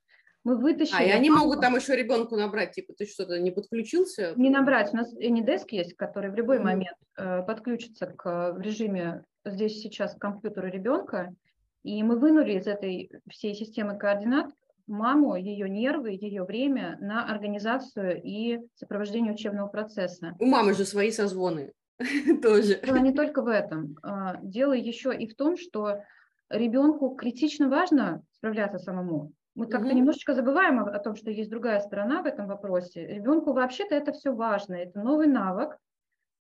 Мы 0.45 0.57
вытащили... 0.57 0.97
А, 0.97 1.03
и 1.03 1.11
они 1.11 1.31
могут 1.31 1.63
там 1.63 1.75
еще 1.75 1.97
ребенку 1.97 2.37
набрать, 2.37 2.73
типа, 2.73 2.93
ты 2.93 3.07
что-то 3.07 3.39
не 3.41 3.51
подключился? 3.51 4.35
Не 4.37 4.51
набрать. 4.51 4.93
У 4.93 4.97
нас 4.97 5.13
AnyDesk 5.17 5.67
есть, 5.71 5.95
который 5.97 6.31
в 6.31 6.35
любой 6.35 6.59
mm-hmm. 6.59 6.63
момент 6.63 6.97
э, 7.17 7.43
подключится 7.43 8.07
к, 8.07 8.53
в 8.53 8.61
режиме 8.61 9.25
здесь 9.47 9.81
сейчас 9.81 10.15
к 10.15 10.19
компьютеру 10.19 10.69
ребенка, 10.69 11.35
и 11.83 12.03
мы 12.03 12.19
вынули 12.19 12.59
из 12.59 12.67
этой 12.67 13.11
всей 13.29 13.55
системы 13.55 13.99
координат 13.99 14.51
маму, 14.87 15.37
ее 15.37 15.69
нервы, 15.69 16.11
ее 16.11 16.45
время 16.45 16.99
на 17.01 17.27
организацию 17.27 18.21
и 18.23 18.61
сопровождение 18.75 19.33
учебного 19.33 19.69
процесса. 19.69 20.35
У 20.39 20.47
мамы 20.47 20.75
же 20.75 20.85
свои 20.85 21.11
созвоны 21.11 21.73
тоже. 22.43 22.81
Дело 22.85 22.97
не 22.97 23.13
только 23.13 23.43
в 23.43 23.49
этом. 23.49 23.97
А, 24.03 24.37
дело 24.43 24.73
еще 24.73 25.15
и 25.17 25.27
в 25.27 25.37
том, 25.37 25.57
что 25.57 26.03
ребенку 26.51 27.15
критично 27.15 27.69
важно 27.69 28.23
справляться 28.33 28.79
самому. 28.79 29.33
Мы 29.55 29.67
как-то 29.67 29.89
угу. 29.89 29.97
немножечко 29.97 30.35
забываем 30.35 30.81
о, 30.81 30.91
о 30.91 30.99
том, 30.99 31.15
что 31.15 31.31
есть 31.31 31.51
другая 31.51 31.81
сторона 31.81 32.23
в 32.23 32.27
этом 32.27 32.47
вопросе. 32.47 33.07
Ребенку 33.07 33.53
вообще-то 33.53 33.95
это 33.95 34.13
все 34.13 34.35
важно, 34.35 34.75
это 34.75 35.01
новый 35.01 35.27
навык, 35.27 35.79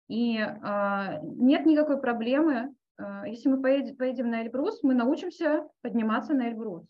и 0.09 0.38
а, 0.38 1.19
нет 1.23 1.66
никакой 1.66 2.00
проблемы 2.00 2.75
а, 3.02 3.26
если 3.26 3.49
мы 3.49 3.61
поедем, 3.61 3.97
поедем 3.97 4.31
на 4.31 4.42
Эльбрус, 4.42 4.83
мы 4.83 4.95
научимся 4.95 5.69
подниматься 5.81 6.35
на 6.35 6.49
Эльбрус. 6.49 6.85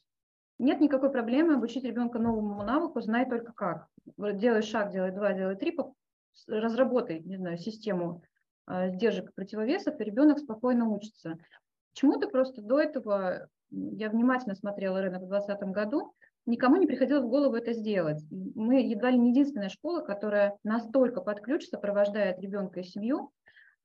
Нет 0.59 0.81
никакой 0.81 1.11
проблемы 1.11 1.55
обучить 1.55 1.85
ребенка 1.85 2.19
новому 2.19 2.63
навыку, 2.63 3.01
знай 3.01 3.29
только 3.29 3.53
как. 3.53 3.89
Делай 4.17 4.63
шаг, 4.63 4.93
делай 4.93 5.11
два, 5.11 5.33
делай 5.33 5.57
три, 5.57 5.77
разработай, 6.47 7.21
не 7.21 7.37
знаю, 7.37 7.59
систему 7.59 8.23
а, 8.67 8.89
сдержек 8.89 9.31
и 9.31 9.33
противовесов, 9.33 9.99
и 9.99 10.05
ребенок 10.05 10.39
спокойно 10.39 10.89
учится. 10.89 11.39
Почему-то 11.93 12.29
просто 12.29 12.63
до 12.63 12.81
этого, 12.81 13.49
я 13.73 14.11
внимательно 14.11 14.55
смотрела 14.55 15.01
рынок 15.01 15.23
в 15.23 15.29
2020 15.29 15.69
году, 15.71 16.15
никому 16.47 16.77
не 16.77 16.87
приходило 16.87 17.21
в 17.21 17.29
голову 17.29 17.55
это 17.57 17.73
сделать. 17.73 18.23
Мы 18.31 18.83
едва 18.83 19.11
ли 19.11 19.19
не 19.19 19.31
единственная 19.31 19.69
школа, 19.69 20.01
которая 20.01 20.57
настолько 20.65 21.21
под 21.21 21.41
ключ 21.41 21.67
сопровождает 21.67 22.39
ребенка 22.41 22.81
и 22.81 22.85
семью, 22.85 23.31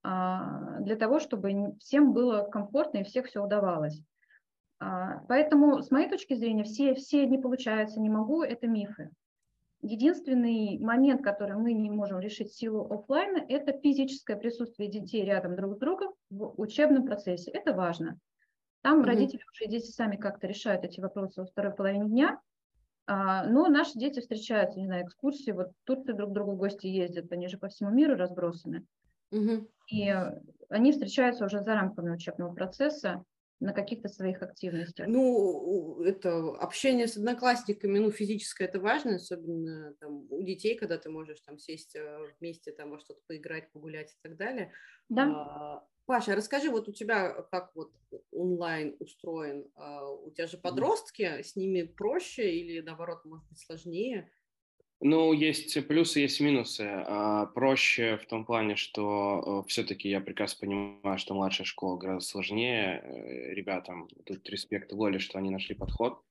а, 0.03 0.79
для 0.79 0.95
того, 0.95 1.19
чтобы 1.19 1.75
всем 1.79 2.13
было 2.13 2.43
комфортно 2.43 2.99
и 2.99 3.03
всех 3.03 3.27
все 3.27 3.43
удавалось. 3.43 4.01
А, 4.79 5.19
поэтому, 5.27 5.81
с 5.81 5.91
моей 5.91 6.09
точки 6.09 6.35
зрения, 6.35 6.63
все, 6.63 6.93
все 6.95 7.25
не 7.25 7.37
получается, 7.37 7.99
не 7.99 8.09
могу, 8.09 8.43
это 8.43 8.67
мифы. 8.67 9.09
Единственный 9.81 10.79
момент, 10.79 11.23
который 11.23 11.55
мы 11.55 11.73
не 11.73 11.91
можем 11.91 12.19
решить 12.19 12.49
в 12.49 12.57
силу 12.57 12.91
офлайна, 12.91 13.43
это 13.47 13.73
физическое 13.73 14.35
присутствие 14.35 14.89
детей 14.89 15.23
рядом 15.23 15.55
друг 15.55 15.75
с 15.75 15.77
другом 15.77 16.13
в 16.29 16.53
учебном 16.59 17.05
процессе. 17.05 17.51
Это 17.51 17.73
важно. 17.73 18.17
Там 18.81 19.01
mm-hmm. 19.01 19.05
родители 19.05 19.41
уже 19.51 19.69
дети 19.69 19.91
сами 19.91 20.15
как-то 20.15 20.47
решают 20.47 20.83
эти 20.83 20.99
вопросы 20.99 21.41
во 21.41 21.47
второй 21.47 21.73
половине 21.73 22.07
дня. 22.07 22.41
А, 23.05 23.45
но 23.47 23.67
наши 23.67 23.97
дети 23.97 24.19
встречаются, 24.19 24.79
не 24.79 24.85
знаю, 24.85 25.05
экскурсии, 25.05 25.51
вот 25.51 25.71
тут 25.85 26.05
друг 26.05 26.31
к 26.31 26.33
другу 26.33 26.51
в 26.51 26.57
гости 26.57 26.87
ездят, 26.87 27.31
они 27.31 27.47
же 27.47 27.57
по 27.57 27.69
всему 27.69 27.89
миру 27.89 28.15
разбросаны. 28.15 28.85
Угу. 29.31 29.67
И 29.91 30.13
они 30.69 30.91
встречаются 30.91 31.45
уже 31.45 31.61
за 31.61 31.73
рамками 31.73 32.09
учебного 32.09 32.53
процесса 32.53 33.23
на 33.59 33.73
каких-то 33.73 34.07
своих 34.07 34.41
активностях. 34.41 35.07
Ну, 35.07 36.03
это 36.03 36.51
общение 36.57 37.07
с 37.07 37.17
одноклассниками, 37.17 37.97
ну, 37.97 38.11
физическое 38.11 38.65
это 38.65 38.79
важно, 38.79 39.15
особенно 39.15 39.93
там, 39.95 40.27
у 40.29 40.43
детей, 40.43 40.77
когда 40.77 40.97
ты 40.97 41.09
можешь 41.09 41.39
там 41.41 41.57
сесть 41.57 41.95
э, 41.95 42.19
вместе, 42.39 42.71
там 42.71 42.91
во 42.91 42.99
что-то 42.99 43.19
поиграть, 43.27 43.71
погулять 43.71 44.11
и 44.11 44.17
так 44.21 44.37
далее. 44.37 44.71
Да. 45.09 45.23
А, 45.23 45.87
Паша, 46.07 46.37
расскажи, 46.37 46.69
вот 46.69 46.87
у 46.87 46.93
тебя 46.93 47.33
как 47.51 47.75
вот 47.75 47.91
онлайн 48.31 48.95
устроен? 48.99 49.65
А, 49.75 50.09
у 50.09 50.31
тебя 50.31 50.47
же 50.47 50.57
подростки, 50.57 51.41
с 51.41 51.57
ними 51.57 51.83
проще 51.83 52.49
или 52.49 52.79
наоборот, 52.79 53.25
может 53.25 53.45
быть, 53.49 53.59
сложнее? 53.59 54.31
Ну, 55.01 55.33
есть 55.33 55.85
плюсы, 55.85 56.21
есть 56.21 56.39
минусы. 56.39 56.83
А, 56.89 57.47
проще 57.47 58.17
в 58.17 58.25
том 58.25 58.45
плане, 58.45 58.77
что 58.77 59.63
э, 59.65 59.67
все-таки 59.67 60.07
я 60.09 60.21
прекрасно 60.21 60.65
понимаю, 60.65 61.17
что 61.17 61.35
младшая 61.35 61.65
школа 61.65 61.97
гораздо 61.97 62.25
сложнее. 62.25 63.01
Э, 63.03 63.53
ребятам 63.53 64.07
тут 64.25 64.49
респект 64.49 64.93
Лоле, 64.93 65.19
что 65.19 65.37
они 65.37 65.49
нашли 65.49 65.75
подход. 65.75 66.23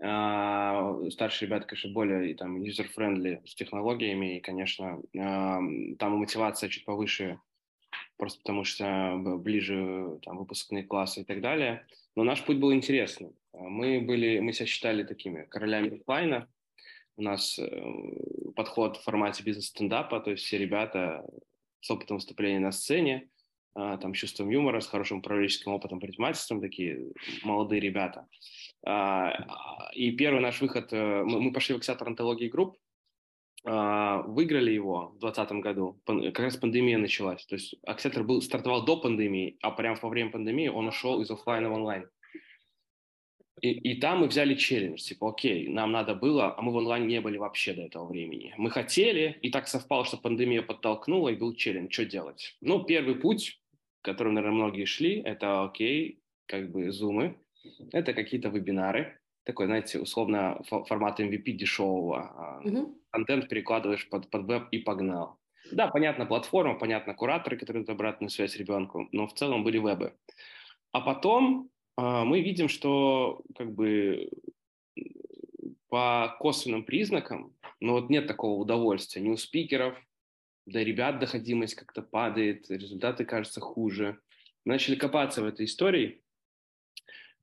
А, 0.00 0.96
старшие 1.10 1.48
ребята, 1.48 1.66
конечно, 1.66 1.92
более 1.92 2.36
там 2.36 2.62
user-friendly 2.62 3.44
с 3.46 3.54
технологиями, 3.56 4.38
и, 4.38 4.40
конечно, 4.40 5.02
там 5.12 6.12
мотивация 6.18 6.68
чуть 6.68 6.84
повыше, 6.84 7.40
просто 8.22 8.38
потому 8.38 8.62
что 8.62 9.16
ближе 9.40 10.20
там 10.22 10.38
выпускные 10.38 10.84
классы 10.84 11.22
и 11.22 11.24
так 11.24 11.40
далее. 11.40 11.84
Но 12.14 12.22
наш 12.22 12.44
путь 12.44 12.58
был 12.58 12.72
интересный. 12.72 13.32
Мы 13.52 14.00
были, 14.00 14.38
мы 14.38 14.52
себя 14.52 14.66
считали 14.66 15.02
такими 15.02 15.42
королями 15.46 15.98
офлайна, 15.98 16.48
у 17.16 17.22
нас 17.22 17.58
э, 17.58 17.66
подход 18.54 18.98
в 18.98 19.02
формате 19.02 19.42
бизнес-стендапа, 19.42 20.20
то 20.20 20.30
есть 20.30 20.44
все 20.44 20.56
ребята 20.56 21.26
с 21.80 21.90
опытом 21.90 22.18
выступления 22.18 22.60
на 22.60 22.70
сцене, 22.70 23.28
а, 23.74 23.96
там, 23.96 24.12
чувством 24.12 24.50
юмора, 24.50 24.78
с 24.78 24.86
хорошим 24.86 25.18
управленческим 25.18 25.72
опытом, 25.72 25.98
предпринимательством, 25.98 26.60
такие 26.60 27.10
молодые 27.42 27.80
ребята. 27.80 28.28
А, 28.86 29.32
и 29.94 30.12
первый 30.12 30.40
наш 30.40 30.60
выход, 30.60 30.92
э, 30.92 31.24
мы 31.24 31.52
пошли 31.52 31.74
в 31.74 31.78
акселятор 31.78 32.06
антологии 32.06 32.46
групп, 32.46 32.76
а, 32.76 32.81
выиграли 33.64 34.72
его 34.72 35.12
в 35.14 35.20
2020 35.20 35.52
году, 35.62 36.00
как 36.04 36.40
раз 36.40 36.56
пандемия 36.56 36.98
началась. 36.98 37.46
То 37.46 37.54
есть 37.54 37.76
акселятор 37.86 38.24
был, 38.24 38.42
стартовал 38.42 38.84
до 38.84 38.96
пандемии, 38.96 39.56
а 39.62 39.70
прямо 39.70 39.96
во 40.02 40.08
время 40.08 40.30
пандемии 40.30 40.68
он 40.68 40.88
ушел 40.88 41.20
из 41.20 41.30
офлайна 41.30 41.70
в 41.70 41.74
онлайн. 41.74 42.08
И, 43.62 43.70
и 43.70 44.00
там 44.00 44.20
мы 44.20 44.26
взяли 44.26 44.56
челлендж, 44.56 44.98
типа, 44.98 45.30
окей, 45.30 45.68
нам 45.68 45.92
надо 45.92 46.16
было, 46.16 46.52
а 46.58 46.62
мы 46.62 46.72
в 46.72 46.76
онлайн 46.76 47.06
не 47.06 47.20
были 47.20 47.36
вообще 47.36 47.72
до 47.72 47.82
этого 47.82 48.06
времени. 48.06 48.52
Мы 48.58 48.70
хотели, 48.70 49.38
и 49.40 49.50
так 49.50 49.68
совпало, 49.68 50.04
что 50.04 50.16
пандемия 50.16 50.62
подтолкнула, 50.62 51.28
и 51.28 51.36
был 51.36 51.54
челлендж, 51.54 51.92
что 51.92 52.04
делать? 52.04 52.56
Ну, 52.60 52.82
первый 52.82 53.14
путь, 53.14 53.60
которым, 54.00 54.34
наверное, 54.34 54.56
многие 54.56 54.84
шли, 54.84 55.20
это, 55.20 55.62
окей, 55.62 56.18
как 56.46 56.72
бы 56.72 56.90
зумы, 56.90 57.36
это 57.92 58.14
какие-то 58.14 58.48
вебинары, 58.48 59.20
такой, 59.44 59.66
знаете, 59.66 60.00
условно 60.00 60.60
формат 60.64 61.20
MVP 61.20 61.52
дешевого. 61.52 62.62
Mm-hmm. 62.64 62.94
Контент 63.12 63.48
перекладываешь 63.48 64.08
под, 64.08 64.30
под 64.30 64.46
веб 64.46 64.68
и 64.70 64.78
погнал. 64.78 65.38
Да, 65.70 65.88
понятно, 65.88 66.26
платформа, 66.26 66.74
понятно, 66.78 67.14
кураторы, 67.14 67.56
которые 67.56 67.84
дают 67.84 67.96
обратную 67.96 68.30
связь 68.30 68.56
ребенку, 68.56 69.08
но 69.12 69.26
в 69.26 69.34
целом 69.34 69.64
были 69.64 69.78
вебы. 69.78 70.16
А 70.92 71.00
потом 71.00 71.70
а, 71.96 72.24
мы 72.24 72.40
видим, 72.40 72.68
что 72.68 73.42
как 73.56 73.72
бы 73.74 74.30
по 75.88 76.34
косвенным 76.40 76.84
признакам, 76.84 77.54
ну 77.80 77.92
вот 77.92 78.08
нет 78.08 78.26
такого 78.26 78.58
удовольствия 78.58 79.20
ни 79.20 79.28
у 79.28 79.36
спикеров, 79.36 79.94
да 80.64 80.82
ребят 80.82 81.18
доходимость 81.18 81.74
как-то 81.74 82.02
падает, 82.02 82.70
результаты 82.70 83.24
кажутся 83.24 83.60
хуже. 83.60 84.20
начали 84.64 84.94
копаться 84.94 85.42
в 85.42 85.46
этой 85.46 85.66
истории. 85.66 86.22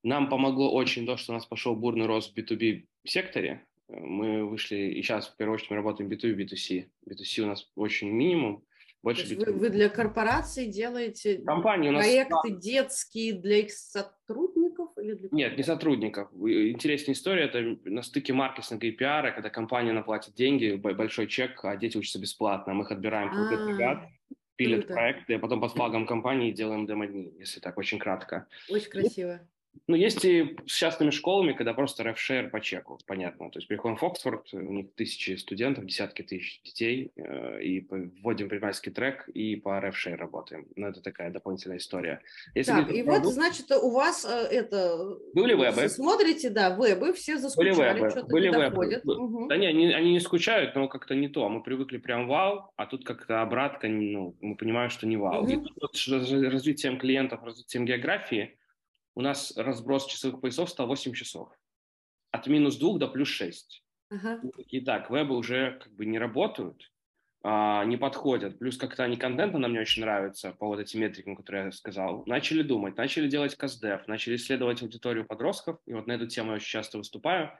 Нам 0.01 0.29
помогло 0.29 0.73
очень 0.73 1.05
то, 1.05 1.17
что 1.17 1.33
у 1.33 1.35
нас 1.35 1.45
пошел 1.45 1.75
бурный 1.75 2.05
рост 2.05 2.33
в 2.33 2.37
B2B 2.37 2.87
секторе. 3.05 3.67
Мы 3.89 4.45
вышли, 4.45 4.75
и 4.75 5.01
сейчас 5.01 5.27
в 5.27 5.35
первую 5.35 5.55
очередь 5.55 5.71
мы 5.71 5.77
работаем 5.77 6.09
B2B, 6.09 6.35
B2C. 6.35 6.85
B2C 7.09 7.41
у 7.41 7.47
нас 7.47 7.71
очень 7.75 8.11
минимум. 8.11 8.63
Больше 9.01 9.35
вы, 9.35 9.53
вы 9.53 9.69
для 9.69 9.87
корпораций 9.87 10.67
делаете 10.67 11.41
Компании 11.45 11.87
у 11.87 11.93
нас 11.93 12.03
проекты 12.03 12.49
детские 12.51 13.33
для 13.33 13.59
их 13.59 13.71
сотрудников 13.71 14.89
или 14.97 15.13
для 15.13 15.29
Нет, 15.31 15.57
не 15.57 15.63
сотрудников. 15.63 16.29
Интересная 16.33 17.15
история, 17.15 17.43
это 17.43 17.77
на 17.85 18.01
стыке 18.01 18.33
маркетинга 18.33 18.87
и 18.87 18.91
пиара, 18.91 19.31
когда 19.31 19.49
компания 19.49 19.93
наплатит 19.93 20.33
деньги, 20.35 20.75
большой 20.75 21.27
чек, 21.27 21.63
а 21.63 21.77
дети 21.77 21.97
учатся 21.97 22.19
бесплатно. 22.19 22.73
Мы 22.73 22.83
их 22.83 22.91
отбираем 22.91 23.31
крутых 23.31 23.61
а, 23.61 23.69
ребят, 23.69 24.09
пилят 24.57 24.87
проекты, 24.87 25.35
а 25.35 25.39
потом 25.39 25.61
под 25.61 25.71
флагом 25.71 26.05
компании 26.05 26.51
делаем 26.51 26.85
демо-дни, 26.85 27.33
если 27.39 27.61
так 27.61 27.77
очень 27.77 27.99
кратко. 27.99 28.47
Очень 28.69 28.89
красиво. 28.89 29.39
Ну, 29.87 29.95
есть 29.95 30.23
и 30.23 30.55
с 30.67 30.73
частными 30.73 31.09
школами, 31.09 31.53
когда 31.53 31.73
просто 31.73 32.03
рефшер 32.03 32.51
по 32.51 32.61
чеку, 32.61 32.99
понятно. 33.07 33.49
То 33.49 33.57
есть 33.57 33.67
приходим 33.67 33.97
в 33.97 34.03
Оксфорд, 34.03 34.53
у 34.53 34.71
них 34.71 34.93
тысячи 34.93 35.35
студентов, 35.35 35.85
десятки 35.85 36.21
тысяч 36.21 36.61
детей, 36.63 37.11
э, 37.15 37.63
и 37.63 37.87
вводим 38.21 38.49
предпринимательский 38.49 38.91
трек, 38.91 39.27
и 39.29 39.55
по 39.55 39.79
рефшер 39.79 40.15
работаем. 40.19 40.67
Но 40.75 40.85
ну, 40.85 40.91
это 40.91 41.01
такая 41.01 41.31
дополнительная 41.31 41.77
история. 41.77 42.21
Если 42.53 42.71
так, 42.71 42.91
и 42.91 43.01
продукт... 43.01 43.25
вот, 43.25 43.33
значит, 43.33 43.71
у 43.71 43.91
вас 43.91 44.25
э, 44.25 44.47
это... 44.51 45.17
Были 45.33 45.55
вебы. 45.55 45.89
Смотрите, 45.89 46.51
да, 46.51 46.75
вебы, 46.75 47.13
все 47.13 47.37
заскучали, 47.37 47.99
Были 48.27 48.49
вебы. 48.49 48.75
Были 48.75 48.95
вебы. 48.95 49.01
Угу. 49.03 49.47
Да 49.47 49.57
не, 49.57 49.65
они, 49.65 49.91
они 49.91 50.11
не 50.11 50.19
скучают, 50.19 50.75
но 50.75 50.87
как-то 50.87 51.15
не 51.15 51.29
то. 51.29 51.49
Мы 51.49 51.63
привыкли 51.63 51.97
прям 51.97 52.27
вау, 52.27 52.71
а 52.75 52.85
тут 52.85 53.05
как-то 53.05 53.41
обратка, 53.41 53.87
ну, 53.87 54.35
мы 54.39 54.55
понимаем, 54.55 54.91
что 54.91 55.07
не 55.07 55.17
вау. 55.17 55.43
Угу. 55.43 55.51
И 55.51 55.55
тут 55.55 55.73
вот 55.81 55.95
развитием 56.43 56.99
клиентов, 56.99 57.41
развитием 57.43 57.85
географии, 57.85 58.55
у 59.19 59.21
нас 59.21 59.51
разброс 59.57 60.05
часовых 60.05 60.39
поясов 60.39 60.69
стал 60.69 60.87
8 60.87 61.11
часов. 61.13 61.49
От 62.31 62.47
минус 62.47 62.77
2 62.77 62.99
до 62.99 63.07
плюс 63.09 63.27
6. 63.27 63.83
Ага. 64.11 64.39
И 64.69 64.79
так, 64.79 65.09
вебы 65.09 65.35
уже 65.35 65.77
как 65.83 65.91
бы 65.91 66.05
не 66.05 66.17
работают, 66.17 66.89
а, 67.43 67.83
не 67.83 67.97
подходят. 67.97 68.57
Плюс 68.59 68.77
как-то 68.77 69.03
они 69.03 69.17
контентно 69.17 69.59
нам 69.59 69.73
не 69.73 69.79
очень 69.79 70.03
нравятся 70.03 70.53
по 70.53 70.67
вот 70.67 70.79
этим 70.79 71.01
метрикам, 71.01 71.35
которые 71.35 71.65
я 71.65 71.71
сказал. 71.73 72.23
Начали 72.27 72.61
думать, 72.61 72.95
начали 72.95 73.27
делать 73.27 73.55
каздев, 73.55 74.07
начали 74.07 74.37
исследовать 74.37 74.81
аудиторию 74.81 75.25
подростков. 75.25 75.79
И 75.85 75.93
вот 75.93 76.07
на 76.07 76.13
эту 76.13 76.27
тему 76.27 76.51
я 76.51 76.55
очень 76.55 76.69
часто 76.69 76.97
выступаю. 76.97 77.51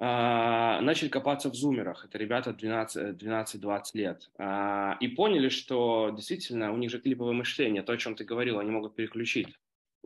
А, 0.00 0.80
начали 0.80 1.08
копаться 1.08 1.48
в 1.48 1.54
зумерах. 1.54 2.06
Это 2.06 2.18
ребята 2.18 2.50
12-20 2.50 3.82
лет. 3.94 4.30
А, 4.36 4.96
и 4.98 5.06
поняли, 5.06 5.48
что 5.48 6.10
действительно 6.10 6.72
у 6.72 6.76
них 6.76 6.90
же 6.90 7.00
клиповое 7.00 7.34
мышление, 7.34 7.84
то, 7.84 7.92
о 7.92 7.96
чем 7.96 8.16
ты 8.16 8.24
говорил, 8.24 8.58
они 8.58 8.72
могут 8.72 8.96
переключить 8.96 9.56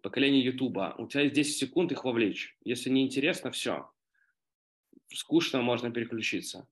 поколение 0.02 0.42
Ютуба. 0.42 0.94
У 0.98 1.06
тебя 1.06 1.22
есть 1.22 1.34
10 1.34 1.56
секунд 1.56 1.92
их 1.92 2.04
вовлечь. 2.04 2.56
Если 2.64 2.90
не 2.90 3.02
интересно, 3.02 3.50
все. 3.50 3.90
Скучно, 5.12 5.62
можно 5.62 5.90
переключиться. 5.90 6.68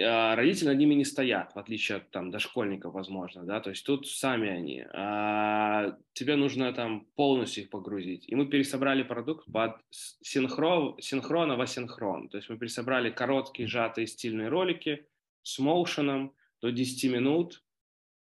А, 0.00 0.34
родители 0.36 0.68
над 0.68 0.78
ними 0.78 0.94
не 0.94 1.04
стоят, 1.04 1.54
в 1.54 1.58
отличие 1.58 1.98
от 1.98 2.10
там, 2.10 2.30
дошкольников, 2.30 2.94
возможно, 2.94 3.44
да, 3.44 3.60
то 3.60 3.70
есть 3.70 3.84
тут 3.84 4.08
сами 4.08 4.48
они. 4.48 4.84
А 4.92 5.96
тебе 6.14 6.36
нужно 6.36 6.72
там 6.72 7.06
полностью 7.14 7.64
их 7.64 7.70
погрузить. 7.70 8.24
И 8.28 8.34
мы 8.34 8.46
пересобрали 8.46 9.02
продукт 9.02 9.50
под 9.52 9.76
синхрон, 9.90 10.96
синхрона 11.00 11.56
в 11.56 11.60
асинхрон. 11.60 12.28
То 12.28 12.38
есть 12.38 12.48
мы 12.48 12.56
пересобрали 12.56 13.10
короткие, 13.10 13.68
сжатые 13.68 14.06
стильные 14.06 14.48
ролики 14.48 15.06
с 15.42 15.58
моушеном 15.58 16.32
до 16.62 16.70
10 16.70 17.10
минут, 17.10 17.62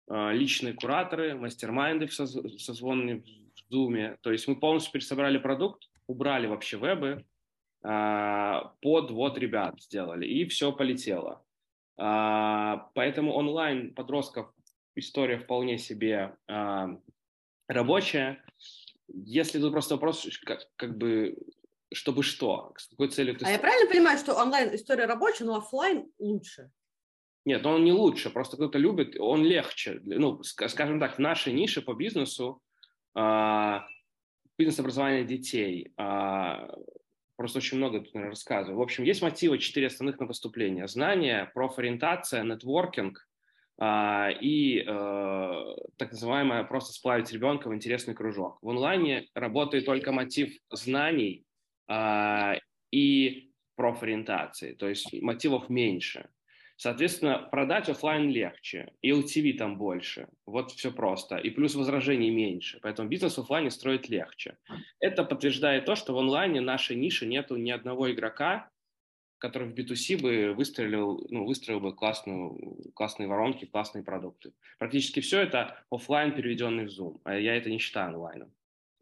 а, 0.07 0.31
личные 0.31 0.73
кураторы, 0.73 1.35
мастер-майнды 1.35 2.07
в 3.69 3.73
Zoom. 3.73 4.17
То 4.21 4.31
есть 4.31 4.47
мы 4.47 4.55
полностью 4.55 4.93
пересобрали 4.93 5.37
продукт, 5.37 5.89
убрали 6.07 6.47
вообще 6.47 6.77
вебы, 6.77 7.25
а, 7.83 8.73
под 8.81 9.11
вот 9.11 9.37
ребят 9.37 9.81
сделали, 9.81 10.25
и 10.25 10.45
все 10.45 10.71
полетело. 10.71 11.45
А, 11.97 12.89
поэтому 12.93 13.33
онлайн 13.33 13.93
подростков 13.93 14.51
история 14.95 15.37
вполне 15.37 15.77
себе 15.77 16.35
а, 16.47 16.97
рабочая. 17.67 18.43
Если 19.07 19.59
тут 19.59 19.71
просто 19.71 19.95
вопрос, 19.95 20.27
как, 20.43 20.61
как 20.75 20.97
бы, 20.97 21.37
чтобы 21.93 22.23
что, 22.23 22.73
с 22.77 22.87
какой 22.87 23.09
целью 23.09 23.35
ты... 23.35 23.45
А 23.45 23.51
я 23.51 23.59
правильно 23.59 23.89
понимаю, 23.89 24.17
что 24.17 24.35
онлайн 24.35 24.75
история 24.75 25.05
рабочая, 25.05 25.45
но 25.45 25.55
офлайн 25.55 26.11
лучше? 26.19 26.71
Нет, 27.45 27.65
он 27.65 27.83
не 27.83 27.93
лучше, 27.93 28.29
просто 28.29 28.57
кто-то 28.57 28.77
любит, 28.77 29.15
он 29.19 29.43
легче. 29.43 29.99
Ну, 30.03 30.43
скажем 30.43 30.99
так, 30.99 31.15
в 31.15 31.19
нашей 31.19 31.53
нише 31.53 31.81
по 31.81 31.93
бизнесу 31.93 32.61
бизнес-образование 34.59 35.23
детей. 35.23 35.93
А, 35.97 36.67
просто 37.37 37.59
очень 37.59 37.77
много 37.77 37.99
тут 37.99 38.13
наверное, 38.13 38.31
рассказываю. 38.31 38.77
В 38.77 38.81
общем, 38.81 39.05
есть 39.05 39.21
мотивы 39.21 39.57
четыре 39.57 39.87
основных 39.87 40.19
на 40.19 40.27
поступление. 40.27 40.87
Знание, 40.87 41.49
профориентация, 41.53 42.43
нетворкинг 42.43 43.25
а, 43.77 44.29
и 44.29 44.79
э, 44.79 45.75
так 45.97 46.11
называемое 46.11 46.65
просто 46.65 46.91
сплавить 46.91 47.31
ребенка 47.31 47.69
в 47.69 47.73
интересный 47.73 48.13
кружок. 48.13 48.59
В 48.61 48.69
онлайне 48.69 49.27
работает 49.33 49.85
только 49.85 50.11
мотив 50.11 50.51
знаний 50.69 51.45
и 52.91 53.51
профориентации, 53.75 54.73
то 54.73 54.87
есть 54.87 55.11
мотивов 55.21 55.69
меньше. 55.69 56.29
Соответственно, 56.79 57.39
продать 57.39 57.89
офлайн 57.89 58.29
легче, 58.29 58.93
и 59.01 59.11
LTV 59.11 59.57
там 59.57 59.77
больше. 59.77 60.29
Вот 60.45 60.71
все 60.71 60.93
просто. 60.93 61.35
И 61.35 61.49
плюс 61.49 61.75
возражений 61.75 62.29
меньше. 62.29 62.79
Поэтому 62.81 63.09
бизнес 63.09 63.35
в 63.35 63.41
офлайне 63.41 63.69
строить 63.69 64.07
легче. 64.07 64.57
Это 65.01 65.25
подтверждает 65.25 65.83
то, 65.83 65.95
что 65.97 66.13
в 66.13 66.17
онлайне 66.17 66.61
нашей 66.61 66.95
ниши 66.95 67.25
нету 67.25 67.57
ни 67.57 67.69
одного 67.69 68.09
игрока, 68.09 68.69
который 69.39 69.67
в 69.67 69.73
B2C 69.73 70.21
бы 70.21 70.53
выстрелил, 70.53 71.27
ну, 71.29 71.45
выстроил 71.45 71.81
бы 71.81 71.93
классную, 71.93 72.77
классные 72.93 73.27
воронки, 73.27 73.65
классные 73.65 74.05
продукты. 74.05 74.53
Практически 74.77 75.19
все 75.19 75.41
это 75.41 75.83
офлайн, 75.91 76.33
переведенный 76.33 76.85
в 76.85 76.97
Zoom. 76.97 77.19
А 77.25 77.37
я 77.37 77.57
это 77.57 77.69
не 77.69 77.79
считаю 77.79 78.13
онлайном. 78.13 78.53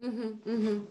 Uh-huh, 0.02 0.44
uh-huh. 0.46 0.88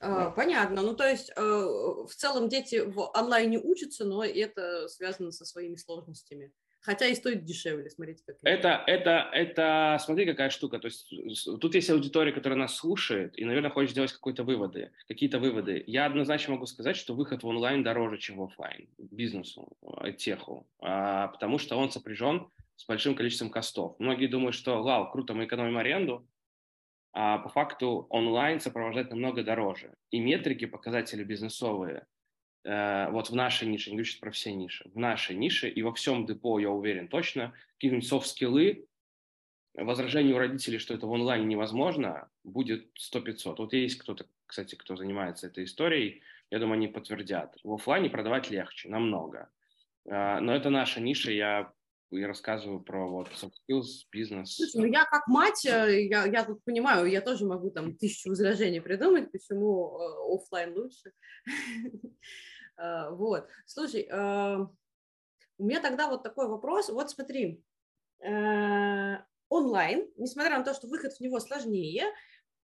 Да. 0.00 0.30
Понятно. 0.30 0.82
Ну, 0.82 0.94
то 0.94 1.08
есть 1.08 1.30
э, 1.34 1.40
в 1.40 2.10
целом 2.14 2.48
дети 2.48 2.82
в 2.84 3.10
онлайне 3.14 3.58
учатся, 3.58 4.04
но 4.04 4.24
это 4.24 4.88
связано 4.88 5.32
со 5.32 5.44
своими 5.44 5.76
сложностями. 5.76 6.52
Хотя 6.80 7.06
и 7.06 7.14
стоит 7.14 7.44
дешевле, 7.44 7.90
смотрите, 7.90 8.22
как 8.24 8.36
это. 8.42 8.82
Это, 8.86 9.28
это, 9.32 9.98
смотри, 10.00 10.26
какая 10.26 10.48
штука. 10.50 10.78
То 10.78 10.86
есть 10.86 11.12
тут 11.60 11.74
есть 11.74 11.90
аудитория, 11.90 12.32
которая 12.32 12.58
нас 12.58 12.76
слушает 12.76 13.36
и, 13.38 13.44
наверное, 13.44 13.70
хочет 13.70 13.90
сделать 13.90 14.12
какие-то 14.12 14.44
выводы. 14.44 14.92
Какие-то 15.08 15.38
выводы. 15.38 15.82
Я 15.86 16.06
однозначно 16.06 16.54
могу 16.54 16.66
сказать, 16.66 16.96
что 16.96 17.14
выход 17.14 17.42
в 17.42 17.46
онлайн 17.46 17.82
дороже, 17.82 18.18
чем 18.18 18.38
в 18.38 18.44
офлайн 18.44 18.88
бизнесу, 18.96 19.76
э, 20.02 20.12
теху, 20.12 20.66
а, 20.80 21.28
потому 21.28 21.58
что 21.58 21.76
он 21.76 21.90
сопряжен 21.90 22.48
с 22.76 22.86
большим 22.86 23.16
количеством 23.16 23.50
костов. 23.50 23.96
Многие 23.98 24.28
думают, 24.28 24.54
что, 24.54 24.82
вау, 24.82 25.10
круто, 25.10 25.34
мы 25.34 25.46
экономим 25.46 25.78
аренду, 25.78 26.26
а 27.20 27.38
по 27.38 27.48
факту 27.48 28.06
онлайн 28.10 28.60
сопровождать 28.60 29.10
намного 29.10 29.42
дороже. 29.42 29.92
И 30.12 30.20
метрики, 30.20 30.66
показатели 30.66 31.24
бизнесовые, 31.24 32.06
э, 32.62 33.10
вот 33.10 33.30
в 33.30 33.34
нашей 33.34 33.66
нише, 33.66 33.90
не 33.90 33.96
говорю 33.96 34.04
сейчас 34.04 34.20
про 34.20 34.30
все 34.30 34.52
ниши, 34.52 34.88
в 34.94 34.96
нашей 34.96 35.34
нише 35.34 35.68
и 35.68 35.82
во 35.82 35.92
всем 35.92 36.26
депо, 36.26 36.60
я 36.60 36.70
уверен 36.70 37.08
точно, 37.08 37.54
какие-нибудь 37.74 38.06
софт-скиллы, 38.06 38.86
возражение 39.74 40.32
у 40.32 40.38
родителей, 40.38 40.78
что 40.78 40.94
это 40.94 41.08
в 41.08 41.12
онлайне 41.12 41.44
невозможно, 41.44 42.30
будет 42.44 42.86
100-500. 43.12 43.54
Вот 43.58 43.72
есть 43.72 43.98
кто-то, 43.98 44.26
кстати, 44.46 44.76
кто 44.76 44.94
занимается 44.94 45.48
этой 45.48 45.64
историей, 45.64 46.22
я 46.52 46.60
думаю, 46.60 46.74
они 46.74 46.86
подтвердят. 46.86 47.56
В 47.64 47.74
офлайне 47.74 48.10
продавать 48.10 48.48
легче, 48.48 48.88
намного. 48.88 49.50
Э, 50.04 50.38
но 50.38 50.54
это 50.54 50.70
наша 50.70 51.00
ниша, 51.00 51.32
я 51.32 51.72
и 52.10 52.24
рассказываю 52.24 52.80
про 52.80 53.08
вот 53.08 53.28
soft 53.28 53.52
skills, 53.68 54.06
бизнес. 54.10 54.56
Слушай, 54.56 54.80
ну 54.80 54.84
я 54.86 55.04
как 55.04 55.26
мать, 55.26 55.64
э, 55.66 56.06
я, 56.06 56.24
я 56.26 56.44
тут 56.44 56.62
понимаю, 56.64 57.06
я 57.06 57.20
тоже 57.20 57.44
могу 57.44 57.70
там 57.70 57.96
тысячу 57.96 58.30
возражений 58.30 58.80
придумать, 58.80 59.30
почему 59.30 59.98
э, 59.98 60.34
офлайн 60.34 60.74
лучше. 60.74 61.12
Э, 62.80 63.10
вот. 63.10 63.48
Слушай, 63.66 64.04
у 64.04 65.64
меня 65.64 65.80
тогда 65.80 66.08
вот 66.08 66.22
такой 66.22 66.46
вопрос. 66.46 66.90
Вот 66.90 67.10
смотри, 67.10 67.60
онлайн, 68.20 70.08
несмотря 70.16 70.58
на 70.58 70.64
то, 70.64 70.74
что 70.74 70.86
выход 70.86 71.12
в 71.12 71.20
него 71.20 71.40
сложнее, 71.40 72.04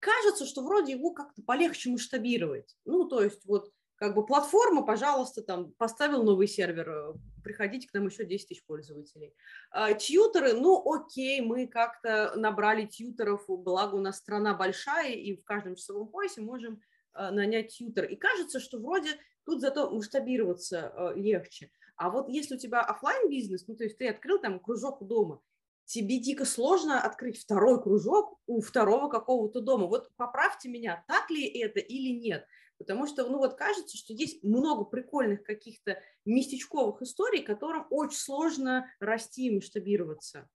кажется, 0.01 0.45
что 0.45 0.65
вроде 0.65 0.95
его 0.95 1.13
как-то 1.13 1.41
полегче 1.43 1.91
масштабировать. 1.91 2.77
Ну, 2.85 3.09
то 3.09 3.23
есть 3.23 3.47
вот 3.47 3.71
как 4.03 4.17
бы 4.17 4.27
платформа, 4.27 4.83
пожалуйста, 4.83 5.43
там 5.43 5.71
поставил 5.75 6.25
новый 6.25 6.49
сервер, 6.49 6.91
э, 6.91 7.15
приходите 7.45 7.87
к 7.87 7.95
нам 7.95 8.09
еще 8.09 8.25
10 8.25 8.49
тысяч 8.49 8.65
пользователей. 8.65 9.33
А, 9.71 9.93
тьютеры, 9.95 10.55
ну 10.55 10.83
окей, 10.93 11.41
мы 11.41 11.69
как-то 11.69 12.33
набрали 12.35 12.85
тьютеров, 12.85 13.45
благо 13.47 13.95
у 13.95 14.01
нас 14.01 14.17
страна 14.17 14.55
большая, 14.55 15.13
и 15.13 15.37
в 15.37 15.45
каждом 15.45 15.77
часовом 15.77 16.09
поясе 16.09 16.41
можем 16.41 16.81
э, 17.15 17.31
нанять 17.31 17.77
тьютер. 17.77 18.07
И 18.07 18.17
кажется, 18.17 18.59
что 18.59 18.81
вроде 18.81 19.11
тут 19.45 19.61
зато 19.61 19.89
масштабироваться 19.89 20.93
э, 20.93 21.13
легче. 21.15 21.71
А 21.95 22.11
вот 22.11 22.29
если 22.29 22.57
у 22.57 22.59
тебя 22.59 22.81
офлайн 22.81 23.31
бизнес, 23.31 23.69
ну 23.69 23.77
то 23.77 23.85
есть 23.85 23.99
ты 23.99 24.09
открыл 24.09 24.41
там 24.41 24.59
кружок 24.59 25.01
у 25.01 25.05
дома, 25.05 25.41
тебе 25.85 26.19
дико 26.19 26.45
сложно 26.45 27.01
открыть 27.01 27.41
второй 27.41 27.81
кружок 27.81 28.41
у 28.49 28.61
второго 28.61 29.09
какого-то 29.09 29.61
дома. 29.61 29.87
Вот 29.87 30.11
поправьте 30.17 30.69
меня, 30.69 31.05
так 31.07 31.31
ли 31.31 31.47
это 31.47 31.79
или 31.79 32.19
нет. 32.19 32.49
Потому 32.83 33.07
что, 33.07 33.29
ну 33.29 33.39
вот 33.39 33.55
кажется, 33.55 33.97
что 33.97 34.13
есть 34.13 34.43
много 34.43 34.85
прикольных 34.85 35.45
каких-то 35.45 36.01
местечковых 36.25 37.01
историй, 37.03 37.43
которым 37.43 37.87
очень 37.91 38.19
сложно 38.19 38.93
расти 38.99 39.47
и 39.47 39.55
масштабироваться. 39.55 40.49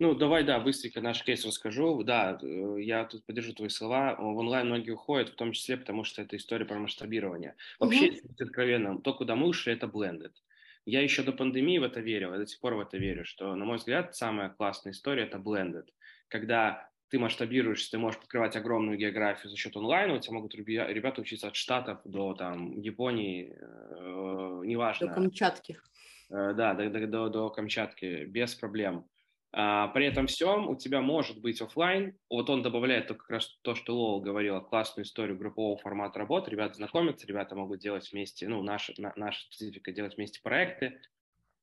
Ну, 0.00 0.14
давай, 0.14 0.42
да, 0.44 0.58
быстренько 0.58 1.00
наш 1.00 1.22
кейс 1.22 1.44
расскажу. 1.44 2.02
Да, 2.02 2.38
э, 2.42 2.76
я 2.80 3.04
тут 3.04 3.24
поддержу 3.26 3.52
твои 3.52 3.68
слова. 3.68 4.16
В 4.18 4.38
онлайн 4.38 4.66
многие 4.66 4.92
уходят, 4.92 5.28
в 5.28 5.36
том 5.36 5.52
числе 5.52 5.76
потому, 5.76 6.04
что 6.04 6.22
это 6.22 6.36
история 6.36 6.64
про 6.64 6.78
масштабирование. 6.78 7.54
Вообще, 7.78 8.08
mm-hmm. 8.08 8.12
если 8.12 8.42
откровенно, 8.42 9.00
то, 9.00 9.12
куда 9.12 9.36
мы 9.36 9.46
ушли, 9.46 9.74
это 9.74 9.86
blended. 9.86 10.32
Я 10.86 11.02
еще 11.02 11.22
до 11.22 11.32
пандемии 11.32 11.78
в 11.78 11.84
это 11.84 12.00
верил, 12.00 12.32
я 12.32 12.38
до 12.38 12.46
сих 12.46 12.60
пор 12.60 12.74
в 12.74 12.80
это 12.80 12.98
верю, 12.98 13.24
что, 13.24 13.54
на 13.54 13.64
мой 13.64 13.76
взгляд, 13.76 14.16
самая 14.16 14.50
классная 14.50 14.92
история– 14.92 15.22
это 15.24 15.38
blended. 15.38 15.88
Когда 16.28 16.90
ты 17.14 17.20
масштабируешься, 17.20 17.92
ты 17.92 17.98
можешь 17.98 18.18
покрывать 18.18 18.56
огромную 18.56 18.98
географию 18.98 19.48
за 19.48 19.56
счет 19.56 19.76
онлайна, 19.76 20.14
у 20.14 20.18
тебя 20.18 20.34
могут 20.34 20.52
ребята 20.56 21.20
учиться 21.20 21.46
от 21.46 21.54
Штатов 21.54 22.00
до 22.04 22.34
там, 22.34 22.80
Японии, 22.80 23.56
э, 23.56 24.62
неважно. 24.64 25.06
До 25.06 25.14
Камчатки. 25.14 25.78
Э, 26.28 26.54
да, 26.56 26.74
до, 26.74 26.90
до, 26.90 27.06
до, 27.06 27.28
до 27.28 27.50
Камчатки, 27.50 28.24
без 28.24 28.56
проблем. 28.56 29.06
А, 29.52 29.86
при 29.94 30.06
этом 30.06 30.26
всем 30.26 30.68
у 30.68 30.74
тебя 30.74 31.02
может 31.02 31.40
быть 31.40 31.62
офлайн. 31.62 32.18
Вот 32.28 32.50
он 32.50 32.62
добавляет 32.62 33.06
то, 33.06 33.14
как 33.14 33.30
раз 33.30 33.60
то, 33.62 33.76
что 33.76 33.94
Лол 33.94 34.20
говорила, 34.20 34.58
классную 34.58 35.06
историю 35.06 35.38
группового 35.38 35.78
формата 35.78 36.18
работы. 36.18 36.50
Ребята 36.50 36.74
знакомятся, 36.74 37.28
ребята 37.28 37.54
могут 37.54 37.78
делать 37.78 38.10
вместе, 38.10 38.48
ну, 38.48 38.60
наша, 38.60 38.92
наша 39.14 39.40
специфика 39.42 39.92
делать 39.92 40.16
вместе 40.16 40.40
проекты, 40.42 41.00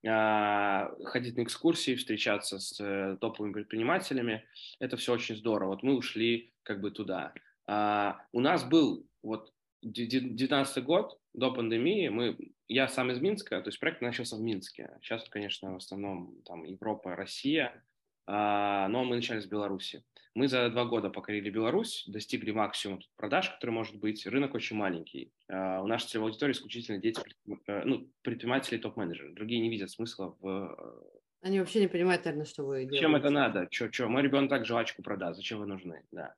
ходить 0.03 1.37
на 1.37 1.43
экскурсии, 1.43 1.95
встречаться 1.95 2.59
с 2.59 2.79
э, 2.79 3.17
топовыми 3.21 3.53
предпринимателями. 3.53 4.43
Это 4.79 4.97
все 4.97 5.13
очень 5.13 5.35
здорово. 5.35 5.69
Вот 5.69 5.83
мы 5.83 5.95
ушли 5.95 6.51
как 6.63 6.81
бы 6.81 6.91
туда. 6.91 7.33
А, 7.67 8.19
у 8.31 8.39
нас 8.39 8.63
был 8.63 9.05
вот 9.21 9.53
19 9.83 10.83
год, 10.83 11.19
до 11.33 11.51
пандемии, 11.51 12.09
мы, 12.09 12.37
я 12.67 12.87
сам 12.87 13.11
из 13.11 13.19
Минска, 13.19 13.61
то 13.61 13.69
есть 13.69 13.79
проект 13.79 14.01
начался 14.01 14.35
в 14.35 14.41
Минске. 14.41 14.91
Сейчас, 15.01 15.27
конечно, 15.29 15.73
в 15.73 15.77
основном 15.77 16.35
там 16.45 16.63
Европа, 16.63 17.15
Россия, 17.15 17.67
а, 17.67 17.90
но 18.27 19.03
мы 19.03 19.15
начали 19.15 19.39
с 19.39 19.45
Беларуси. 19.45 20.03
Мы 20.34 20.47
за 20.47 20.69
два 20.69 20.86
года 20.86 21.10
покорили 21.10 21.49
Беларусь, 21.49 22.05
достигли 22.07 22.51
максимума 22.51 23.01
продаж, 23.17 23.49
который 23.49 23.71
может 23.71 23.97
быть. 23.97 24.25
Рынок 24.25 24.53
очень 24.53 24.77
маленький. 24.77 25.34
А, 25.49 25.81
у 25.81 25.88
нашей 25.88 26.07
целевой 26.07 26.29
аудитории 26.29 26.53
исключительно 26.53 26.99
дети 26.99 27.21
э, 27.67 27.84
ну, 27.84 28.10
предприниматели 28.21 28.77
и 28.77 28.81
топ-менеджеры. 28.81 29.34
Другие 29.34 29.62
не 29.62 29.69
видят 29.69 29.91
смысла 29.91 30.38
в... 30.39 30.47
Э, 30.47 31.47
Они 31.47 31.60
вообще 31.60 31.81
не 31.81 31.88
понимают, 31.88 32.23
наверное, 32.23 32.45
что 32.45 32.63
вы 32.63 32.86
делаете. 32.86 32.99
Чем 33.01 33.15
это 33.17 33.29
надо? 33.29 33.67
Че, 33.69 33.89
че? 33.89 34.07
Мой 34.07 34.21
ребенок 34.21 34.49
так 34.49 34.65
жвачку 34.65 35.03
продаст. 35.03 35.36
Зачем 35.36 35.60
вы 35.60 35.65
нужны? 35.65 36.05
Да. 36.12 36.34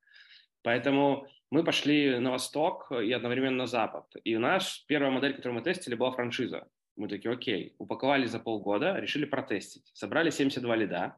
Поэтому 0.64 1.28
мы 1.52 1.64
пошли 1.64 2.18
на 2.18 2.32
восток 2.32 2.92
и 2.92 3.12
одновременно 3.12 3.58
на 3.58 3.68
запад. 3.68 4.06
И 4.24 4.36
у 4.36 4.40
нас 4.40 4.84
первая 4.88 5.12
модель, 5.12 5.36
которую 5.36 5.60
мы 5.60 5.64
тестили, 5.64 5.94
была 5.94 6.12
франшиза. 6.12 6.68
Мы 6.96 7.08
такие, 7.08 7.32
окей, 7.32 7.76
упаковали 7.78 8.26
за 8.26 8.40
полгода, 8.40 8.98
решили 8.98 9.26
протестить. 9.26 9.92
Собрали 9.94 10.32
72 10.32 10.76
лида, 10.76 10.98
а, 11.04 11.18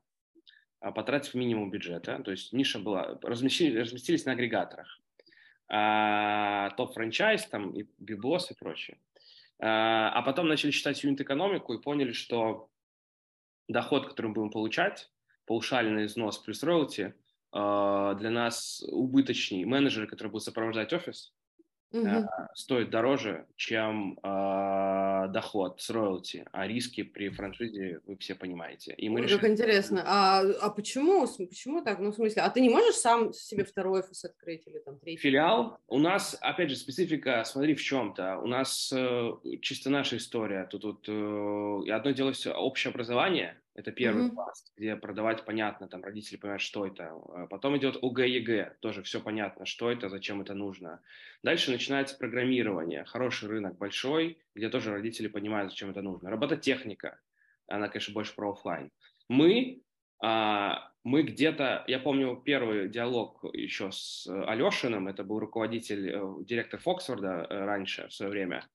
потратив 0.91 1.35
минимум 1.35 1.71
бюджета, 1.71 2.19
то 2.19 2.31
есть 2.31 2.53
ниша 2.53 2.79
была, 2.79 3.17
разместились, 3.21 3.75
разместились 3.75 4.25
на 4.25 4.33
агрегаторах. 4.33 4.99
А, 5.67 6.69
топ-франчайз, 6.71 7.47
там, 7.47 7.71
и 7.71 7.85
Бибос 7.97 8.51
и 8.51 8.55
прочее. 8.55 8.97
А, 9.59 10.09
а 10.09 10.21
потом 10.21 10.47
начали 10.47 10.71
считать 10.71 11.03
юнит-экономику 11.03 11.73
и 11.73 11.81
поняли, 11.81 12.11
что 12.11 12.69
доход, 13.67 14.07
который 14.07 14.27
мы 14.27 14.33
будем 14.33 14.51
получать, 14.51 15.09
паушальный 15.45 16.05
взнос 16.05 16.37
плюс 16.39 16.63
роялти– 16.63 17.13
а, 17.57 18.15
для 18.15 18.31
нас 18.31 18.83
убыточней. 18.85 19.63
Менеджеры, 19.63 20.07
которые 20.07 20.29
будут 20.29 20.43
сопровождать 20.43 20.91
офис, 20.91 21.33
угу. 21.91 22.27
стоят 22.53 22.89
дороже, 22.89 23.45
чем 23.55 24.17
э, 24.23 25.27
доход 25.29 25.81
с 25.81 25.89
роялти, 25.89 26.45
а 26.51 26.67
риски 26.67 27.03
при 27.03 27.29
франшизе 27.29 28.01
вы 28.05 28.17
все 28.17 28.35
понимаете. 28.35 28.93
И 28.93 29.09
мы 29.09 29.19
Ой, 29.19 29.25
решили... 29.25 29.39
Как 29.39 29.49
интересно. 29.49 30.03
А, 30.05 30.41
а 30.61 30.69
почему? 30.69 31.27
Почему 31.27 31.83
так? 31.83 31.99
Ну, 31.99 32.11
в 32.11 32.15
смысле, 32.15 32.41
а 32.41 32.49
ты 32.49 32.61
не 32.61 32.69
можешь 32.69 32.95
сам 32.95 33.33
себе 33.33 33.63
второй 33.63 33.99
офис 33.99 34.25
открыть 34.25 34.67
или 34.67 34.79
там 34.79 34.99
третий? 34.99 35.21
Филиал? 35.21 35.77
У 35.87 35.99
нас, 35.99 36.37
опять 36.41 36.69
же, 36.69 36.75
специфика, 36.75 37.43
смотри, 37.45 37.75
в 37.75 37.81
чем-то. 37.81 38.37
У 38.39 38.47
нас 38.47 38.91
э, 38.95 39.31
чисто 39.61 39.89
наша 39.89 40.17
история. 40.17 40.67
Тут, 40.69 40.81
тут 40.81 41.05
э, 41.07 41.91
одно 41.91 42.11
дело 42.11 42.31
все 42.31 42.53
общее 42.53 42.91
образование, 42.91 43.59
это 43.75 43.91
первый 43.91 44.27
mm-hmm. 44.27 44.35
класс, 44.35 44.71
где 44.77 44.95
продавать 44.95 45.43
понятно, 45.43 45.89
там 45.89 46.01
родители 46.01 46.37
понимают, 46.37 46.61
что 46.61 46.87
это. 46.87 47.09
А 47.09 47.45
потом 47.47 47.77
идет 47.77 48.01
ЕГЭ, 48.01 48.77
тоже 48.79 49.03
все 49.03 49.19
понятно, 49.19 49.65
что 49.65 49.91
это, 49.91 50.07
зачем 50.07 50.41
это 50.41 50.53
нужно. 50.53 51.01
Дальше 51.43 51.71
начинается 51.71 52.17
программирование, 52.17 53.03
хороший 53.03 53.49
рынок 53.49 53.77
большой, 53.77 54.39
где 54.55 54.69
тоже 54.69 54.91
родители 54.91 55.27
понимают, 55.27 55.71
зачем 55.71 55.91
это 55.91 56.01
нужно. 56.01 56.29
Робототехника, 56.29 57.19
она, 57.67 57.89
конечно, 57.89 58.13
больше 58.13 58.33
про 58.33 58.53
офлайн. 58.53 58.91
Мы, 59.27 59.81
а, 60.23 60.89
мы 61.03 61.23
где-то, 61.23 61.83
я 61.87 61.99
помню 61.99 62.41
первый 62.45 62.87
диалог 62.87 63.43
еще 63.53 63.91
с 63.91 64.25
Алешиным, 64.27 65.09
это 65.09 65.25
был 65.25 65.39
руководитель, 65.39 66.11
э, 66.11 66.43
директор 66.45 66.79
Фоксфорда 66.79 67.45
э, 67.49 67.65
раньше, 67.65 68.07
в 68.07 68.13
свое 68.13 68.31
время. 68.31 68.65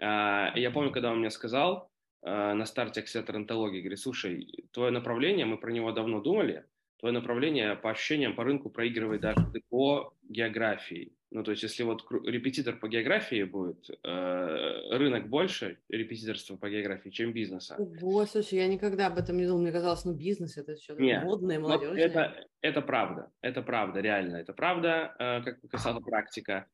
А, 0.00 0.52
я 0.54 0.70
помню, 0.70 0.92
когда 0.92 1.10
он 1.10 1.18
мне 1.18 1.30
сказал, 1.30 1.90
Э, 1.93 1.93
на 2.24 2.64
старте 2.64 3.00
аксиоторонтологии, 3.00 3.80
говорит, 3.80 4.00
слушай, 4.00 4.66
твое 4.72 4.90
направление, 4.90 5.44
мы 5.44 5.58
про 5.58 5.70
него 5.70 5.92
давно 5.92 6.20
думали, 6.20 6.64
твое 6.98 7.12
направление 7.12 7.76
по 7.76 7.90
ощущениям 7.90 8.34
по 8.34 8.44
рынку 8.44 8.70
проигрывает 8.70 9.20
даже 9.20 9.46
по 9.68 10.14
географии. 10.22 11.12
Ну, 11.34 11.42
то 11.42 11.50
есть, 11.50 11.64
если 11.64 11.82
вот 11.82 12.04
репетитор 12.24 12.76
по 12.76 12.88
географии 12.88 13.42
будет, 13.42 13.90
э, 13.90 14.96
рынок 14.96 15.28
больше 15.28 15.78
репетиторства 15.88 16.56
по 16.56 16.70
географии, 16.70 17.10
чем 17.10 17.32
бизнеса. 17.32 17.74
Ого, 17.76 18.24
слушай, 18.24 18.54
я 18.54 18.68
никогда 18.68 19.08
об 19.08 19.18
этом 19.18 19.36
не 19.36 19.44
думал. 19.44 19.62
Мне 19.62 19.72
казалось, 19.72 20.04
ну, 20.04 20.14
бизнес– 20.14 20.56
это 20.58 20.76
что-то 20.76 21.02
модное, 21.24 21.58
молодежное. 21.58 22.04
Это, 22.04 22.46
это 22.60 22.80
правда, 22.82 23.32
это 23.40 23.62
правда, 23.62 24.00
реально, 24.00 24.36
это 24.36 24.52
правда, 24.52 25.14
э, 25.18 25.42
как 25.42 25.60
показала 25.60 25.98
практика. 25.98 26.68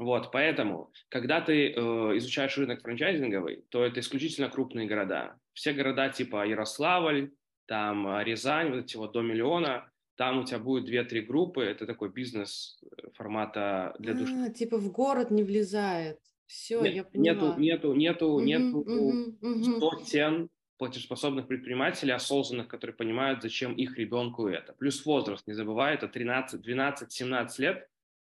Вот, 0.00 0.32
поэтому, 0.32 0.90
когда 1.10 1.42
ты 1.42 1.68
э, 1.68 1.72
изучаешь 2.16 2.56
рынок 2.56 2.80
франчайзинговый, 2.80 3.66
то 3.68 3.84
это 3.84 4.00
исключительно 4.00 4.48
крупные 4.48 4.88
города. 4.88 5.36
Все 5.52 5.74
города 5.74 6.08
типа 6.08 6.46
Ярославль, 6.46 7.32
там 7.66 8.08
э, 8.08 8.24
Рязань, 8.24 8.70
вот 8.70 8.84
эти 8.84 8.96
вот 8.96 9.12
до 9.12 9.20
миллиона, 9.20 9.90
там 10.16 10.38
у 10.38 10.44
тебя 10.44 10.58
будет 10.58 10.88
2-3 10.88 11.20
группы, 11.20 11.62
это 11.62 11.86
такой 11.86 12.08
бизнес 12.08 12.80
э, 12.82 13.10
формата 13.12 13.94
для 13.98 14.14
души. 14.14 14.32
А, 14.46 14.48
типа 14.48 14.78
в 14.78 14.90
город 14.90 15.30
не 15.30 15.44
влезает. 15.44 16.18
Все, 16.46 16.80
Нет, 16.80 16.94
я 16.94 17.04
поняла. 17.04 17.34
Нету, 17.58 17.60
нету, 17.60 17.94
нету, 17.94 18.26
угу, 18.28 18.40
нету 18.40 18.78
угу, 18.78 19.36
угу. 19.42 19.80
сотен 19.80 20.48
платежеспособных 20.78 21.46
предпринимателей, 21.46 22.12
осознанных, 22.12 22.68
которые 22.68 22.96
понимают, 22.96 23.42
зачем 23.42 23.74
их 23.74 23.98
ребенку 23.98 24.48
это. 24.48 24.72
Плюс 24.72 25.04
возраст, 25.04 25.46
не 25.46 25.52
забывай, 25.52 25.92
это 25.92 26.08
13, 26.08 26.58
12, 26.58 27.12
17 27.12 27.58
лет, 27.58 27.89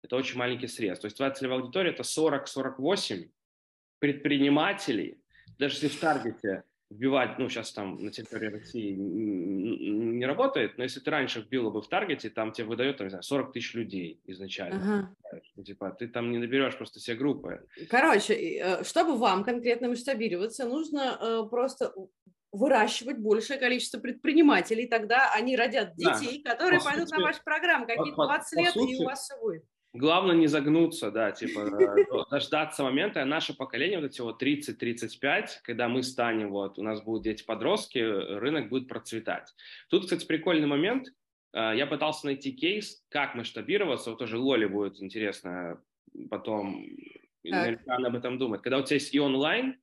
это 0.02 0.16
очень 0.16 0.38
маленький 0.38 0.66
срез. 0.66 0.98
То 0.98 1.06
есть 1.06 1.16
твоя 1.16 1.32
целевая 1.32 1.60
аудитория– 1.60 1.90
это 1.92 2.02
40-48 2.02 3.30
предпринимателей. 3.98 5.22
Даже 5.58 5.74
если 5.74 5.88
в 5.88 6.00
таргете 6.00 6.64
вбивать, 6.90 7.38
ну, 7.38 7.48
сейчас 7.48 7.72
там 7.72 8.04
на 8.04 8.10
территории 8.10 8.48
России 8.48 8.94
не 8.94 10.26
работает, 10.26 10.76
но 10.76 10.82
если 10.82 10.98
ты 11.00 11.10
раньше 11.10 11.40
вбила 11.40 11.70
бы 11.70 11.82
в 11.82 11.88
таргете, 11.88 12.30
там 12.30 12.52
тебе 12.52 12.66
выдает, 12.66 12.96
там, 12.96 13.06
не 13.06 13.10
знаю, 13.10 13.22
40 13.22 13.52
тысяч 13.52 13.74
людей 13.74 14.20
изначально. 14.24 15.14
Ага. 15.30 15.40
Ну, 15.54 15.62
типа, 15.62 15.94
ты 15.96 16.08
там 16.08 16.32
не 16.32 16.38
наберешь 16.38 16.76
просто 16.76 16.98
все 16.98 17.14
группы. 17.14 17.64
Короче, 17.88 18.34
э, 18.34 18.84
чтобы 18.84 19.16
вам 19.16 19.44
конкретно 19.44 19.88
масштабироваться, 19.88 20.66
нужно 20.66 21.16
э, 21.20 21.48
просто 21.48 21.94
выращивать 22.52 23.18
большее 23.18 23.60
количество 23.60 24.00
предпринимателей, 24.00 24.88
тогда 24.88 25.32
они 25.32 25.56
родят 25.56 25.94
детей, 25.94 26.42
да. 26.44 26.52
которые 26.52 26.80
по 26.80 26.86
пойдут 26.86 27.08
сути, 27.08 27.20
на 27.20 27.24
вашу 27.24 27.44
программу, 27.44 27.86
какие-то 27.86 28.16
20 28.16 28.58
лет, 28.58 28.72
сути, 28.72 28.92
и 28.92 29.02
у 29.02 29.04
вас 29.04 29.22
все 29.22 29.40
будет. 29.40 29.64
Главное 29.92 30.36
не 30.36 30.46
загнуться, 30.46 31.10
да, 31.10 31.32
типа 31.32 31.68
дождаться 32.30 32.84
момента. 32.84 33.24
Наше 33.24 33.56
поколение, 33.56 33.98
вот 33.98 34.06
эти 34.06 34.20
вот 34.20 34.40
30-35, 34.40 35.46
когда 35.64 35.88
мы 35.88 36.04
станем, 36.04 36.50
вот, 36.50 36.78
у 36.78 36.82
нас 36.82 37.02
будут 37.02 37.24
дети-подростки, 37.24 37.98
рынок 37.98 38.68
будет 38.68 38.88
процветать. 38.88 39.52
Тут, 39.88 40.04
кстати, 40.04 40.26
прикольный 40.26 40.68
момент. 40.68 41.08
Э, 41.52 41.72
я 41.74 41.86
пытался 41.86 42.26
найти 42.26 42.52
кейс, 42.52 43.04
как 43.08 43.34
масштабироваться. 43.34 44.10
Вот 44.10 44.20
тоже 44.20 44.38
Лоли 44.38 44.66
будет 44.66 45.02
интересно 45.02 45.82
потом 46.28 46.86
наверняка 47.42 47.96
об 47.96 48.14
этом 48.14 48.38
думает. 48.38 48.62
Когда 48.62 48.78
у 48.78 48.82
тебя 48.82 48.94
есть 48.94 49.14
и 49.14 49.20
онлайн, 49.20 49.80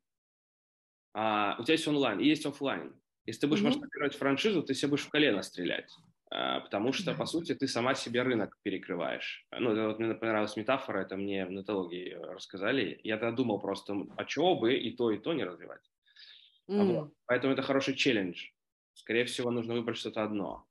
а, 1.14 1.56
у 1.60 1.64
тебя 1.64 1.74
есть 1.74 1.88
онлайн 1.88 2.20
и 2.20 2.28
есть 2.28 2.46
офлайн. 2.46 2.96
Если 3.26 3.42
ты 3.42 3.48
будешь 3.48 3.62
mm-hmm. 3.62 3.68
масштабировать 3.68 4.16
франшизу, 4.16 4.64
ты 4.64 4.74
себе 4.74 4.92
будешь 4.92 5.06
в 5.06 5.10
колено 5.10 5.42
стрелять. 5.42 5.92
А, 6.30 6.60
потому 6.60 6.92
что, 6.94 7.14
по 7.14 7.26
сути, 7.26 7.56
ты 7.56 7.68
сама 7.68 7.96
себе 7.96 8.22
рынок 8.22 8.58
перекрываешь. 8.64 9.46
Ну, 9.52 9.72
это 9.72 9.88
вот 9.88 10.00
мне 10.00 10.14
понравилась 10.14 10.58
метафора, 10.58 11.00
это 11.00 11.16
мне 11.16 11.46
в 11.46 11.52
нетологии 11.52 12.14
рассказали. 12.14 13.00
Я 13.04 13.18
тогда 13.18 13.36
думал 13.36 13.60
просто, 13.60 13.96
а 14.18 14.26
чего 14.26 14.56
бы 14.56 14.76
и 14.76 14.92
то, 14.92 15.12
и 15.12 15.18
то 15.18 15.34
не 15.34 15.46
развивать. 15.46 15.82
Mm. 16.70 16.94
Вот. 16.94 17.14
Поэтому 17.26 17.54
это 17.54 17.62
хороший 17.62 17.96
челлендж. 17.96 18.50
Скорее 18.94 19.26
всего, 19.26 19.52
нужно 19.52 19.74
выбрать 19.74 19.98
что-то 19.98 20.24
одно. 20.24 20.66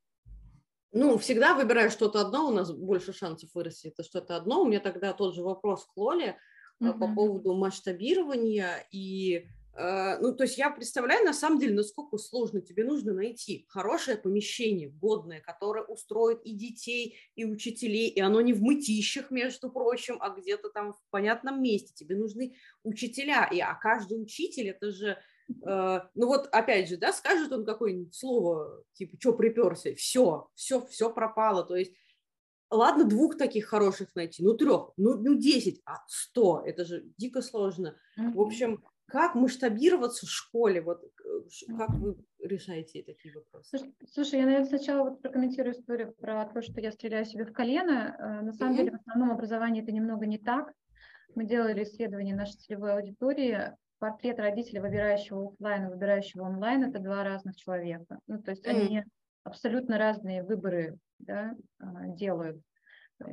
Ну, 0.91 1.17
всегда 1.17 1.55
выбираю 1.55 1.89
что-то 1.89 2.21
одно, 2.21 2.47
у 2.47 2.51
нас 2.51 2.71
больше 2.71 3.13
шансов 3.13 3.49
вырасти 3.53 3.87
это 3.87 4.03
что-то 4.03 4.35
одно. 4.35 4.61
У 4.61 4.67
меня 4.67 4.79
тогда 4.79 5.13
тот 5.13 5.35
же 5.35 5.41
вопрос 5.41 5.85
к 5.85 5.97
Лоле 5.97 6.37
mm-hmm. 6.81 6.99
по 6.99 7.13
поводу 7.13 7.55
масштабирования 7.55 8.87
и 8.91 9.47
Э, 9.47 9.56
ну, 9.79 10.33
то 10.33 10.43
есть 10.43 10.57
я 10.57 10.71
представляю, 10.71 11.23
на 11.23 11.33
самом 11.33 11.59
деле, 11.59 11.75
насколько 11.75 12.17
сложно 12.17 12.61
тебе 12.61 12.83
нужно 12.83 13.13
найти 13.13 13.65
хорошее 13.69 14.17
помещение, 14.17 14.89
годное, 14.89 15.39
которое 15.39 15.83
устроит 15.83 16.41
и 16.43 16.53
детей, 16.55 17.17
и 17.35 17.45
учителей, 17.45 18.07
и 18.09 18.19
оно 18.19 18.41
не 18.41 18.53
в 18.53 18.61
мытищах, 18.63 19.29
между 19.29 19.69
прочим, 19.69 20.17
а 20.19 20.31
где-то 20.31 20.69
там 20.69 20.93
в 20.93 21.01
понятном 21.11 21.61
месте. 21.61 21.93
Тебе 21.93 22.15
нужны 22.15 22.55
учителя, 22.83 23.47
и, 23.51 23.59
а 23.59 23.75
каждый 23.75 24.19
учитель, 24.19 24.69
это 24.69 24.89
же, 24.89 25.19
э, 25.49 25.99
ну 26.15 26.27
вот 26.27 26.47
опять 26.51 26.89
же, 26.89 26.97
да, 26.97 27.13
скажет 27.13 27.51
он 27.51 27.63
какое-нибудь 27.63 28.15
слово, 28.15 28.83
типа, 28.93 29.17
что 29.19 29.33
приперся, 29.33 29.93
все, 29.93 30.49
все, 30.55 30.83
все 30.87 31.13
пропало, 31.13 31.63
то 31.63 31.75
есть 31.75 31.93
Ладно, 32.69 33.05
двух 33.05 33.37
таких 33.37 33.67
хороших 33.67 34.13
найти, 34.13 34.43
ну 34.43 34.53
трех, 34.53 34.91
ну, 34.97 35.13
ну 35.15 35.35
десять, 35.35 35.81
а 35.85 36.03
сто, 36.09 36.61
это 36.65 36.83
же 36.83 37.05
дико 37.17 37.41
сложно. 37.41 37.97
В 38.17 38.41
общем, 38.41 38.83
как 39.07 39.35
масштабироваться 39.35 40.25
в 40.25 40.29
школе? 40.29 40.81
Вот 40.81 41.01
э, 41.03 41.75
как 41.77 41.89
вы 41.91 42.17
решаете 42.39 43.03
такие 43.03 43.33
вопросы? 43.33 43.79
Слушай, 44.11 44.39
я, 44.39 44.45
наверное, 44.45 44.67
сначала 44.67 45.09
вот 45.09 45.21
прокомментирую 45.21 45.73
историю 45.73 46.13
про 46.13 46.45
то, 46.45 46.61
что 46.61 46.79
я 46.81 46.91
стреляю 46.91 47.25
себе 47.25 47.45
в 47.45 47.53
колено. 47.53 48.15
Э, 48.19 48.41
на 48.41 48.53
самом 48.53 48.73
mm-hmm. 48.73 48.77
деле, 48.77 48.91
в 48.91 48.95
основном 48.95 49.31
образовании 49.31 49.81
это 49.81 49.91
немного 49.91 50.25
не 50.25 50.37
так. 50.37 50.73
Мы 51.35 51.45
делали 51.45 51.83
исследование 51.83 52.35
нашей 52.35 52.57
целевой 52.57 52.93
аудитории. 52.93 53.73
Портрет 53.99 54.39
родителя, 54.39 54.81
выбирающего 54.81 55.47
офлайн 55.47 55.85
и 55.85 55.89
выбирающего 55.89 56.43
онлайн, 56.43 56.83
это 56.83 56.99
два 56.99 57.23
разных 57.23 57.55
человека. 57.55 58.19
Ну, 58.27 58.41
то 58.41 58.51
есть 58.51 58.65
mm-hmm. 58.65 58.71
они 58.71 59.03
абсолютно 59.43 59.97
разные 59.97 60.43
выборы 60.43 60.97
да, 61.19 61.55
а, 61.79 62.07
делают. 62.09 62.61
Э, 63.19 63.31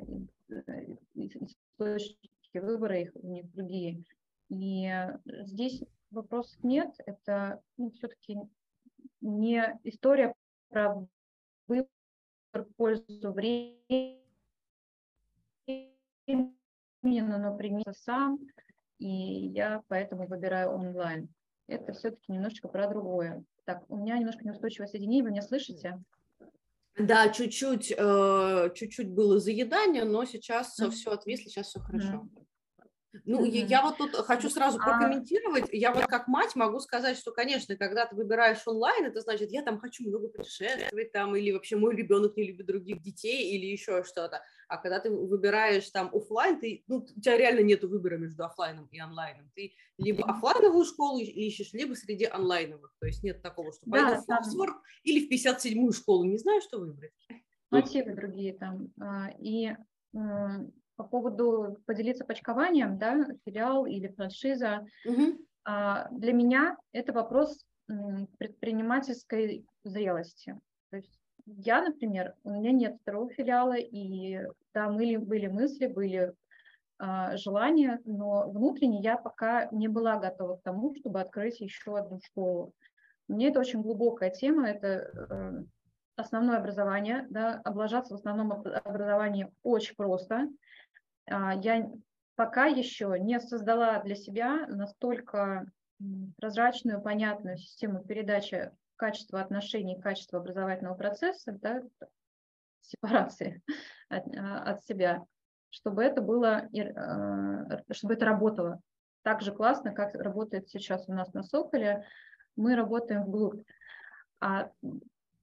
источники 1.14 2.30
выбора 2.54 2.98
их 3.00 3.10
у 3.14 3.26
них 3.26 3.50
другие. 3.52 4.04
И 4.48 4.90
здесь 5.26 5.82
вопросов 6.10 6.62
нет, 6.62 6.94
это 7.06 7.60
ну, 7.76 7.90
все-таки 7.90 8.38
не 9.20 9.78
история 9.84 10.34
про 10.68 11.06
выбор 11.66 11.88
пользу 12.76 13.32
времени, 13.32 14.20
но 17.02 17.56
принялся 17.56 17.92
сам, 17.92 18.38
и 18.98 19.08
я 19.08 19.82
поэтому 19.88 20.26
выбираю 20.26 20.70
онлайн. 20.70 21.28
Это 21.66 21.92
все-таки 21.92 22.32
немножечко 22.32 22.68
про 22.68 22.88
другое. 22.88 23.44
Так, 23.64 23.84
у 23.90 23.96
меня 23.96 24.18
немножко 24.18 24.44
неустойчивое 24.44 24.86
соединение, 24.86 25.24
вы 25.24 25.30
меня 25.30 25.42
слышите? 25.42 26.02
Да, 26.96 27.28
чуть-чуть, 27.30 27.92
э, 27.96 28.70
чуть-чуть 28.74 29.10
было 29.10 29.40
заедание, 29.40 30.04
но 30.04 30.24
сейчас 30.24 30.78
mm-hmm. 30.78 30.90
все 30.90 31.10
отвисло, 31.10 31.50
сейчас 31.50 31.68
все 31.68 31.80
хорошо. 31.80 32.12
Mm-hmm. 32.12 32.43
Ну, 33.24 33.44
mm-hmm. 33.44 33.66
я 33.66 33.82
вот 33.82 33.98
тут 33.98 34.14
хочу 34.14 34.50
сразу 34.50 34.78
а 34.80 34.84
прокомментировать. 34.84 35.68
Я 35.72 35.92
вот 35.92 36.06
как 36.06 36.28
мать 36.28 36.56
могу 36.56 36.80
сказать, 36.80 37.16
что, 37.16 37.32
конечно, 37.32 37.76
когда 37.76 38.06
ты 38.06 38.16
выбираешь 38.16 38.66
онлайн, 38.66 39.06
это 39.06 39.20
значит, 39.20 39.50
я 39.50 39.62
там 39.62 39.78
хочу 39.78 40.06
много 40.08 40.28
путешествовать, 40.28 41.12
там, 41.12 41.36
или 41.36 41.52
вообще 41.52 41.76
мой 41.76 41.94
ребенок 41.94 42.36
не 42.36 42.44
любит 42.44 42.66
других 42.66 43.02
детей, 43.02 43.56
или 43.56 43.66
еще 43.66 44.04
что-то. 44.04 44.42
А 44.68 44.78
когда 44.78 45.00
ты 45.00 45.10
выбираешь 45.10 45.88
там 45.90 46.10
офлайн, 46.12 46.58
ты, 46.58 46.82
ну, 46.86 46.98
у 46.98 47.20
тебя 47.20 47.36
реально 47.36 47.60
нет 47.60 47.84
выбора 47.84 48.16
между 48.16 48.44
офлайном 48.44 48.86
и 48.86 48.98
онлайном. 48.98 49.50
Ты 49.54 49.72
либо 49.98 50.24
офлайновую 50.24 50.84
школу 50.84 51.20
ищешь, 51.20 51.72
либо 51.72 51.94
среди 51.94 52.24
онлайновых. 52.24 52.94
То 53.00 53.06
есть 53.06 53.22
нет 53.22 53.42
такого, 53.42 53.72
что 53.72 53.88
пойду 53.88 54.08
да, 54.08 54.20
в 54.20 54.24
Фоксфорд 54.24 54.74
или 55.02 55.26
в 55.26 55.30
57-ю 55.30 55.92
школу. 55.92 56.24
Не 56.24 56.38
знаю, 56.38 56.60
что 56.60 56.78
выбрать. 56.78 57.12
Мотивы 57.70 58.14
другие 58.14 58.54
там. 58.54 58.92
А, 59.00 59.30
и 59.38 59.72
по 60.96 61.04
поводу 61.04 61.78
поделиться 61.86 62.24
почкованием, 62.24 62.98
да, 62.98 63.26
филиал 63.44 63.86
или 63.86 64.08
франшиза. 64.08 64.86
Угу. 65.04 65.38
Для 66.10 66.32
меня 66.32 66.76
это 66.92 67.12
вопрос 67.12 67.64
предпринимательской 68.38 69.66
зрелости. 69.82 70.58
То 70.90 70.96
есть 70.96 71.18
я, 71.46 71.82
например, 71.82 72.34
у 72.44 72.50
меня 72.50 72.72
нет 72.72 72.96
второго 73.02 73.30
филиала, 73.30 73.76
и 73.76 74.40
да, 74.72 74.88
были, 74.88 75.16
были 75.16 75.46
мысли, 75.46 75.86
были 75.86 76.32
а, 76.98 77.36
желания, 77.36 78.00
но 78.04 78.48
внутренне 78.50 79.00
я 79.00 79.16
пока 79.16 79.68
не 79.70 79.88
была 79.88 80.18
готова 80.18 80.56
к 80.56 80.62
тому, 80.62 80.94
чтобы 80.94 81.20
открыть 81.20 81.60
еще 81.60 81.98
одну 81.98 82.20
школу. 82.24 82.72
Мне 83.28 83.48
это 83.48 83.60
очень 83.60 83.82
глубокая 83.82 84.30
тема, 84.30 84.68
это 84.68 84.86
э, 84.86 85.64
основное 86.16 86.58
образование, 86.58 87.26
да, 87.30 87.60
облажаться 87.64 88.14
в 88.14 88.18
основном 88.18 88.52
образовании 88.52 89.50
очень 89.62 89.96
просто. 89.96 90.48
А, 91.26 91.54
я 91.54 91.90
пока 92.36 92.66
еще 92.66 93.16
не 93.18 93.40
создала 93.40 94.00
для 94.00 94.14
себя 94.14 94.66
настолько 94.66 95.66
прозрачную, 96.36 97.00
понятную 97.00 97.56
систему 97.56 98.02
передачи 98.04 98.70
качества 98.96 99.40
отношений, 99.40 100.00
качества 100.00 100.38
образовательного 100.38 100.94
процесса, 100.94 101.52
да, 101.52 101.82
сепарации 102.80 103.62
от, 104.08 104.24
а, 104.36 104.62
от 104.62 104.84
себя, 104.84 105.24
чтобы 105.70 106.02
это 106.02 106.20
было, 106.20 106.68
а, 106.96 107.92
чтобы 107.92 108.14
это 108.14 108.26
работало 108.26 108.80
так 109.24 109.40
же 109.40 109.52
классно, 109.52 109.92
как 109.92 110.14
работает 110.14 110.68
сейчас 110.68 111.08
у 111.08 111.14
нас 111.14 111.32
на 111.32 111.42
Соколе. 111.42 112.04
Мы 112.56 112.76
работаем 112.76 113.24
вглубь. 113.24 113.64
А 114.38 114.70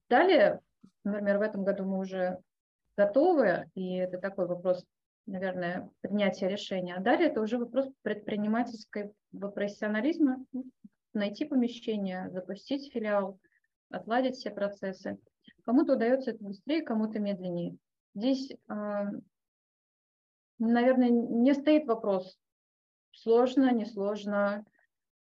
далее, 0.08 0.62
например, 1.04 1.40
в 1.40 1.42
этом 1.42 1.64
году 1.64 1.84
мы 1.84 1.98
уже 1.98 2.38
готовы, 2.96 3.70
и 3.74 3.96
это 3.96 4.20
такой 4.20 4.46
вопрос 4.46 4.86
наверное, 5.32 5.90
принятия 6.02 6.48
решения. 6.48 6.96
А 6.96 7.02
далее 7.02 7.30
это 7.30 7.42
уже 7.42 7.58
вопрос 7.58 7.88
предпринимательской 8.02 9.14
профессионализма, 9.32 10.46
найти 11.14 11.46
помещение, 11.46 12.30
запустить 12.32 12.92
филиал, 12.92 13.40
отладить 13.90 14.36
все 14.36 14.52
процессы. 14.52 15.18
Кому-то 15.64 15.94
удается 15.94 16.32
это 16.32 16.44
быстрее, 16.44 16.82
кому-то 16.82 17.20
медленнее. 17.20 17.78
Здесь, 18.14 18.52
а, 18.68 19.06
наверное, 20.60 21.10
не 21.10 21.54
стоит 21.54 21.88
вопрос, 21.88 22.38
сложно, 23.12 23.72
несложно, 23.72 24.66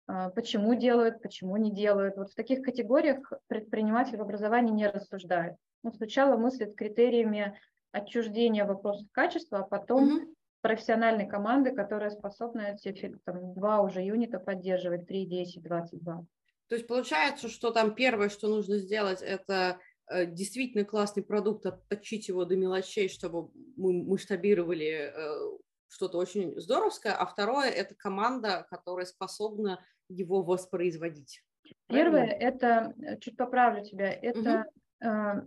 а, 0.07 0.31
почему 0.31 0.75
делают, 0.75 1.23
почему 1.23 1.57
не 1.57 1.73
делают. 1.73 2.17
Вот 2.17 2.31
в 2.31 2.35
таких 2.35 2.63
категориях 2.63 3.33
предприниматель 3.47 4.17
в 4.17 4.23
образовании 4.23 4.73
не 4.73 4.89
рассуждает. 4.89 5.57
Он 5.85 5.93
сначала 5.93 6.37
мыслит 6.37 6.75
критериями 6.77 7.59
отчуждение 7.93 8.65
вопросов 8.65 9.07
качества, 9.13 9.59
а 9.61 9.63
потом 9.63 10.17
угу. 10.17 10.35
профессиональной 10.63 11.29
команды, 11.29 11.73
которая 11.73 12.11
способна 12.11 12.77
эти 12.85 13.19
там, 13.25 13.55
два 13.55 13.81
уже 13.83 14.03
юнита 14.03 14.41
поддерживать, 14.41 15.07
3, 15.07 15.27
10, 15.27 15.63
22. 15.63 16.25
То 16.69 16.75
есть 16.75 16.87
получается, 16.87 17.49
что 17.49 17.71
там 17.71 17.95
первое, 17.95 18.31
что 18.31 18.49
нужно 18.49 18.79
сделать, 18.79 19.21
это 19.21 19.79
э, 20.11 20.25
действительно 20.25 20.85
классный 20.85 21.23
продукт, 21.23 21.67
отточить 21.67 22.29
его 22.29 22.47
до 22.47 22.57
мелочей, 22.57 23.09
чтобы 23.09 23.51
мы 23.77 24.03
масштабировали 24.03 25.13
э, 25.15 25.59
что-то 25.89 26.17
очень 26.17 26.59
здоровское, 26.59 27.15
а 27.15 27.27
второе– 27.27 27.69
это 27.71 27.95
команда, 27.95 28.67
которая 28.71 29.05
способна 29.05 29.85
его 30.09 30.43
воспроизводить. 30.43 31.45
Первое– 31.89 32.27
это, 32.41 32.95
чуть 33.21 33.37
поправлю 33.37 33.85
тебя, 33.85 34.11
это 34.11 34.65
угу. 35.01 35.09
э, 35.09 35.43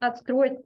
отстроить 0.00 0.60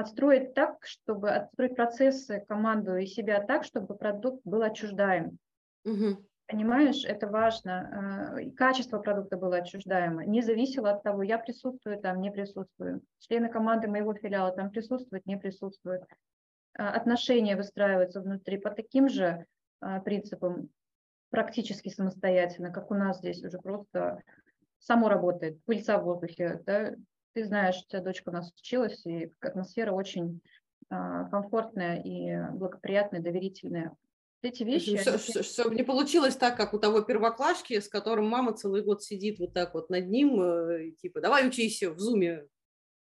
отстроить 0.00 0.54
так, 0.54 0.84
чтобы 0.84 1.30
отстроить 1.30 1.74
процессы, 1.74 2.44
команду 2.46 2.96
и 2.96 3.06
себя 3.06 3.40
так, 3.42 3.64
чтобы 3.64 3.96
продукт 3.96 4.42
был 4.44 4.62
отчуждаем. 4.62 5.38
Угу. 5.84 6.24
Понимаешь, 6.46 7.04
это 7.04 7.26
важно. 7.26 8.36
А, 8.36 8.50
качество 8.56 8.98
продукта 8.98 9.36
было 9.36 9.56
отчуждаемо. 9.56 10.24
Не 10.24 10.42
зависело 10.42 10.90
от 10.90 11.02
того, 11.02 11.22
я 11.22 11.38
присутствую 11.38 11.98
там, 11.98 12.20
не 12.20 12.30
присутствую. 12.30 13.02
Члены 13.20 13.48
команды 13.48 13.88
моего 13.88 14.14
филиала 14.14 14.52
там 14.52 14.70
присутствуют, 14.70 15.26
не 15.26 15.36
присутствуют. 15.36 16.04
А, 16.78 16.90
отношения 16.90 17.56
выстраиваются 17.56 18.20
внутри 18.20 18.58
по 18.58 18.70
таким 18.70 19.08
же 19.08 19.46
а, 19.80 20.00
принципам, 20.00 20.68
практически 21.30 21.88
самостоятельно, 21.88 22.70
как 22.70 22.90
у 22.90 22.94
нас 22.94 23.18
здесь 23.18 23.42
уже 23.42 23.58
просто 23.58 24.20
само 24.78 25.08
работает, 25.08 25.62
пыльца 25.64 25.98
в 25.98 26.04
воздухе. 26.04 26.60
Да? 26.64 26.94
Ты 27.36 27.44
знаешь, 27.44 27.76
у 27.76 27.90
тебя 27.90 28.00
дочка 28.00 28.30
у 28.30 28.32
нас 28.32 28.50
училась, 28.58 29.04
и 29.04 29.30
атмосфера 29.42 29.92
очень 29.92 30.40
а, 30.88 31.24
комфортная 31.24 32.00
и 32.02 32.34
благоприятная, 32.56 33.20
доверительная. 33.20 33.94
Эти 34.40 34.62
вещи... 34.62 34.96
Все, 34.96 35.10
они... 35.10 35.42
Чтобы 35.42 35.74
не 35.74 35.82
получилось 35.82 36.34
так, 36.34 36.56
как 36.56 36.72
у 36.72 36.78
того 36.78 37.02
первоклашки, 37.02 37.78
с 37.78 37.90
которым 37.90 38.26
мама 38.26 38.54
целый 38.54 38.82
год 38.82 39.02
сидит 39.02 39.38
вот 39.38 39.52
так 39.52 39.74
вот 39.74 39.90
над 39.90 40.08
ним, 40.08 40.40
э, 40.40 40.92
типа, 40.92 41.20
давай 41.20 41.46
учись 41.46 41.82
в 41.82 41.98
зуме, 41.98 42.46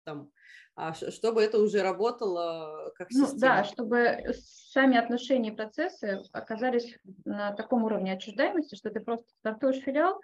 там, 0.03 0.33
а 0.75 0.95
чтобы 0.95 1.41
это 1.41 1.61
уже 1.61 1.83
работало 1.83 2.91
как 2.97 3.13
система. 3.13 3.33
Ну, 3.35 3.39
да, 3.39 3.63
чтобы 3.63 4.35
сами 4.73 4.97
отношения 4.97 5.53
и 5.53 5.57
процессы 5.57 6.23
оказались 6.33 6.99
на 7.25 7.53
таком 7.53 7.85
уровне 7.85 8.15
отчуждаемости, 8.15 8.75
что 8.75 8.91
ты 8.91 8.99
просто 8.99 9.27
стартуешь 9.39 9.85
филиал, 9.85 10.21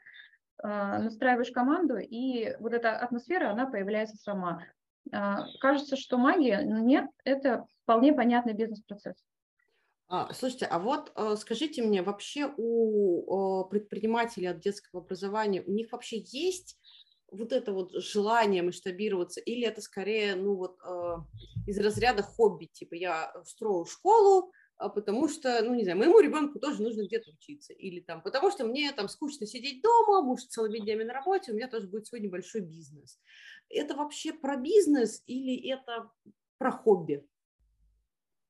настраиваешь 0.63 1.51
команду, 1.51 1.97
и 1.97 2.55
вот 2.61 2.73
эта 2.73 2.99
атмосфера, 2.99 3.51
она 3.51 3.67
появляется 3.67 4.17
сама. 4.17 4.63
А, 5.13 5.47
кажется, 5.61 5.97
что 5.97 6.19
магия, 6.19 6.63
но 6.63 6.79
нет, 6.79 7.07
это 7.25 7.67
вполне 7.83 8.13
понятный 8.13 8.53
бизнес-процесс. 8.53 9.17
А, 10.09 10.33
слушайте, 10.33 10.67
а 10.67 10.79
вот 10.79 11.13
э, 11.15 11.37
скажите 11.39 11.83
мне, 11.83 12.03
вообще 12.03 12.53
у 12.57 13.65
предпринимателей 13.67 14.47
от 14.47 14.61
детского 14.61 15.03
образования, 15.03 15.63
у 15.63 15.71
них 15.71 15.93
вообще 15.93 16.19
есть 16.19 16.79
вот 17.31 17.53
это 17.53 17.73
вот 17.73 17.93
желание 17.93 18.63
масштабироваться, 18.63 19.41
или 19.41 19.65
это 19.65 19.81
скорее, 19.81 20.35
ну 20.35 20.57
вот, 20.57 20.79
э, 20.85 21.17
из 21.67 21.79
разряда 21.79 22.23
хобби, 22.23 22.67
типа 22.67 22.95
я 22.95 23.33
строю 23.45 23.85
школу, 23.85 24.51
а 24.51 24.60
потому 24.89 25.29
что, 25.29 25.63
ну, 25.63 25.75
не 25.75 25.85
знаю, 25.85 25.99
моему 25.99 26.21
ребенку 26.21 26.59
тоже 26.59 26.83
нужно 26.83 27.07
где-то 27.07 27.31
учиться, 27.31 27.73
или 27.73 28.01
там, 28.01 28.23
потому 28.23 28.51
что 28.51 28.65
мне 28.65 28.91
там 28.93 29.09
скучно 29.09 29.47
сидеть 29.47 29.83
дома, 29.83 30.23
муж 30.23 30.45
целыми 30.45 30.79
днями 30.79 31.05
на 31.05 31.13
работе, 31.13 31.53
у 31.53 31.55
меня 31.55 31.69
тоже 31.69 31.87
будет 31.87 32.07
свой 32.07 32.21
небольшой 32.21 32.63
бизнес. 32.63 33.21
Это 33.69 33.95
вообще 33.95 34.33
про 34.33 34.57
бизнес 34.57 35.23
или 35.27 35.71
это 35.71 36.11
про 36.59 36.73
хобби? 36.73 37.27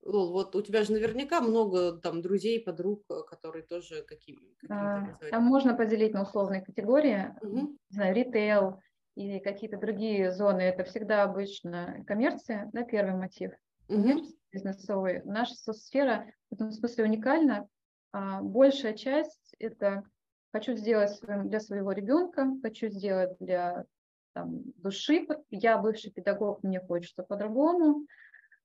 Вот 0.03 0.55
у 0.55 0.61
тебя 0.61 0.83
же 0.83 0.93
наверняка 0.93 1.41
много 1.41 1.99
там 1.99 2.21
друзей, 2.21 2.59
подруг, 2.59 3.03
э, 3.09 3.21
которые 3.27 3.63
тоже 3.63 4.01
какими. 4.01 4.55
А, 4.67 5.15
там 5.29 5.43
можно 5.43 5.75
поделить 5.75 6.13
на 6.13 6.23
условные 6.23 6.61
категории, 6.61 7.35
угу. 7.41 7.77
не 7.89 7.95
знаю, 7.95 8.15
ритейл 8.15 8.79
или 9.15 9.37
какие-то 9.39 9.77
другие 9.77 10.31
зоны. 10.31 10.61
Это 10.61 10.85
всегда 10.85 11.23
обычно 11.23 12.03
коммерция, 12.07 12.71
да, 12.73 12.83
первый 12.83 13.15
мотив. 13.15 13.51
Угу. 13.89 14.23
Бизнесовый. 14.51 15.21
Наша 15.23 15.55
сфера 15.55 16.25
в 16.49 16.55
этом 16.55 16.71
смысле 16.71 17.05
уникальна. 17.05 17.67
А, 18.11 18.41
большая 18.41 18.93
часть 18.93 19.55
это 19.59 20.03
хочу 20.51 20.73
сделать 20.73 21.19
для 21.21 21.59
своего 21.59 21.91
ребенка, 21.93 22.47
хочу 22.61 22.89
сделать 22.89 23.37
для 23.39 23.85
там, 24.33 24.63
души. 24.77 25.25
Я 25.49 25.77
бывший 25.77 26.11
педагог, 26.11 26.63
мне 26.63 26.79
хочется 26.79 27.23
по-другому. 27.23 28.05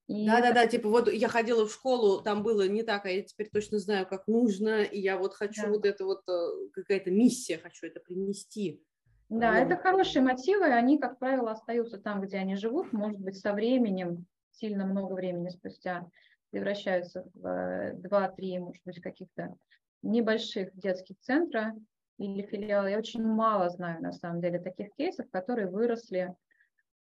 Да-да-да, 0.09 0.67
типа 0.69 0.89
вот 0.89 1.13
я 1.13 1.29
ходила 1.29 1.67
в 1.67 1.73
школу, 1.73 2.21
там 2.21 2.45
было 2.45 2.69
не 2.69 2.85
так, 2.85 3.07
а 3.07 3.11
я 3.11 3.23
теперь 3.23 3.49
точно 3.51 3.79
знаю, 3.79 4.07
как 4.07 4.29
нужно, 4.29 4.83
и 4.83 5.01
я 5.01 5.19
вот 5.19 5.35
хочу 5.35 5.63
да. 5.63 5.69
вот 5.69 5.85
это 5.85 6.05
вот, 6.05 6.23
э, 6.29 6.69
какая-то 6.73 7.11
миссия, 7.11 7.59
хочу 7.59 7.87
это 7.87 7.99
принести. 7.99 8.81
Да, 9.29 9.59
это 9.59 9.77
хорошие 9.77 10.23
мотивы, 10.23 10.67
они, 10.67 10.99
как 10.99 11.19
правило, 11.19 11.51
остаются 11.51 11.99
там, 11.99 12.21
где 12.21 12.37
они 12.37 12.55
живут, 12.55 12.93
может 12.93 13.19
быть, 13.19 13.37
со 13.37 13.53
временем, 13.53 14.27
сильно 14.59 14.87
много 14.87 15.15
времени 15.15 15.49
спустя, 15.49 16.09
превращаются 16.51 17.25
в 17.35 17.97
2-3, 17.97 18.59
может 18.61 18.83
быть, 18.85 19.01
каких-то 19.01 19.55
небольших 20.03 20.75
детских 20.75 21.19
центра 21.21 21.75
или 22.19 22.43
филиала. 22.43 22.87
Я 22.87 22.99
очень 22.99 23.23
мало 23.23 23.69
знаю, 23.69 24.03
на 24.03 24.13
самом 24.13 24.41
деле, 24.41 24.59
таких 24.59 24.95
кейсов, 24.95 25.29
которые 25.31 25.69
выросли 25.69 26.35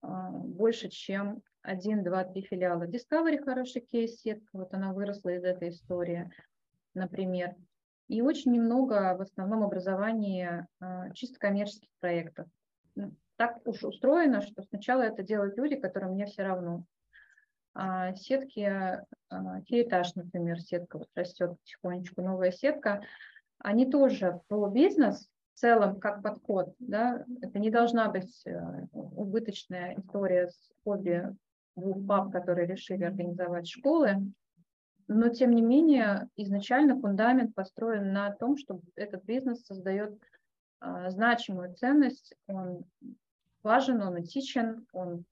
а, 0.01 0.29
больше, 0.31 0.89
чем 0.89 1.41
один, 1.61 2.03
два, 2.03 2.23
три 2.23 2.41
филиала. 2.43 2.85
Discovery 2.87 3.43
хороший 3.43 3.81
кейс, 3.81 4.21
сетка, 4.21 4.49
вот 4.53 4.73
она 4.73 4.93
выросла 4.93 5.29
из 5.29 5.43
этой 5.43 5.69
истории, 5.69 6.29
например. 6.93 7.55
И 8.07 8.21
очень 8.21 8.51
немного 8.51 9.15
в 9.17 9.21
основном 9.21 9.63
образовании 9.63 10.67
а, 10.79 11.11
чисто 11.13 11.39
коммерческих 11.39 11.89
проектов. 11.99 12.47
Ну, 12.95 13.13
так 13.37 13.59
уж 13.65 13.83
устроено, 13.83 14.41
что 14.41 14.63
сначала 14.63 15.01
это 15.01 15.23
делают 15.23 15.57
люди, 15.57 15.75
которым 15.75 16.13
мне 16.13 16.25
все 16.25 16.43
равно. 16.43 16.85
А 17.73 18.13
сетки, 18.15 18.59
а, 19.29 19.61
этаж, 19.69 20.15
например, 20.15 20.59
сетка 20.59 20.97
вот 20.97 21.07
растет 21.15 21.51
потихонечку, 21.59 22.21
новая 22.21 22.51
сетка, 22.51 23.01
они 23.59 23.89
тоже 23.89 24.41
про 24.47 24.67
бизнес, 24.67 25.29
в 25.53 25.59
целом 25.59 25.99
как 25.99 26.21
подход, 26.21 26.73
да, 26.79 27.23
это 27.41 27.59
не 27.59 27.69
должна 27.69 28.09
быть 28.09 28.41
э, 28.45 28.59
убыточная 28.91 29.95
история 29.97 30.49
с 30.49 30.71
хобби 30.83 31.29
двух 31.75 32.05
пап, 32.07 32.31
которые 32.31 32.67
решили 32.67 33.03
организовать 33.03 33.67
школы, 33.67 34.31
но 35.07 35.29
тем 35.29 35.51
не 35.51 35.61
менее 35.61 36.29
изначально 36.35 36.99
фундамент 36.99 37.53
построен 37.53 38.13
на 38.13 38.31
том, 38.31 38.57
что 38.57 38.79
этот 38.95 39.23
бизнес 39.25 39.65
создает 39.65 40.17
а, 40.79 41.09
значимую 41.11 41.73
ценность, 41.75 42.33
он 42.47 42.85
важен, 43.61 44.01
он 44.01 44.21
этичен, 44.21 44.87
он 44.93 45.25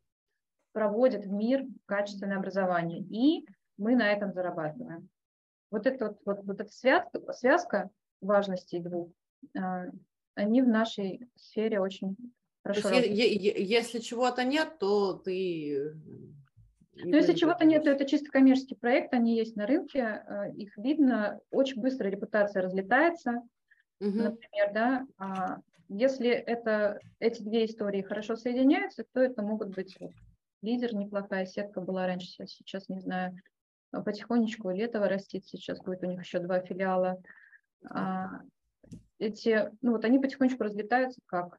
проводит 0.80 1.26
в 1.26 1.32
мир 1.34 1.66
качественное 1.86 2.38
образование, 2.38 3.02
и 3.02 3.46
мы 3.78 3.98
на 3.98 4.14
этом 4.14 4.32
зарабатываем. 4.32 5.10
Вот, 5.72 5.86
это, 5.86 6.16
вот, 6.24 6.40
вот, 6.46 6.62
эта 6.62 6.72
связка, 6.72 7.34
связка 7.34 7.90
важностей 8.22 8.80
двух, 8.80 9.10
а, 9.58 9.88
они 10.36 10.62
в 10.62 10.70
нашей 10.70 11.28
сфере 11.36 11.82
очень 11.82 12.16
Хорошо. 12.64 12.92
Есть, 12.92 13.60
если 13.60 14.00
чего-то 14.00 14.46
нет, 14.46 14.80
то 14.80 15.14
ты... 15.14 15.96
Ну, 16.96 17.16
если 17.16 17.34
чего-то 17.34 17.66
нет, 17.66 17.84
то 17.84 17.90
это 17.90 18.06
чисто 18.06 18.32
коммерческий 18.32 18.76
проект, 18.76 19.14
они 19.14 19.36
есть 19.36 19.58
на 19.58 19.66
рынке, 19.66 20.00
э, 20.00 20.54
их 20.56 20.78
видно, 20.78 21.40
очень 21.52 21.82
быстро 21.82 22.08
репутация 22.08 22.62
разлетается, 22.62 23.42
угу. 24.00 24.12
например, 24.12 24.74
да. 24.74 25.08
А 25.18 25.60
если 25.90 26.30
это, 26.30 27.00
эти 27.20 27.42
две 27.42 27.66
истории 27.66 28.02
хорошо 28.02 28.36
соединяются, 28.36 29.06
то 29.14 29.22
это 29.22 29.42
могут 29.42 29.76
быть 29.76 29.98
лидер, 30.62 30.96
неплохая 30.96 31.46
сетка 31.46 31.82
была 31.82 32.08
раньше, 32.08 32.46
сейчас 32.48 32.90
не 32.90 33.00
знаю, 33.00 33.36
потихонечку 33.92 34.70
Летово 34.70 35.08
растит, 35.08 35.46
сейчас 35.46 35.80
будет 35.80 36.04
у 36.04 36.08
них 36.08 36.22
еще 36.22 36.40
два 36.40 36.60
филиала. 36.60 37.22
А, 37.90 38.42
эти, 39.18 39.72
ну 39.82 39.92
вот 39.94 40.06
они 40.06 40.20
потихонечку 40.20 40.64
разлетаются 40.64 41.22
как 41.26 41.58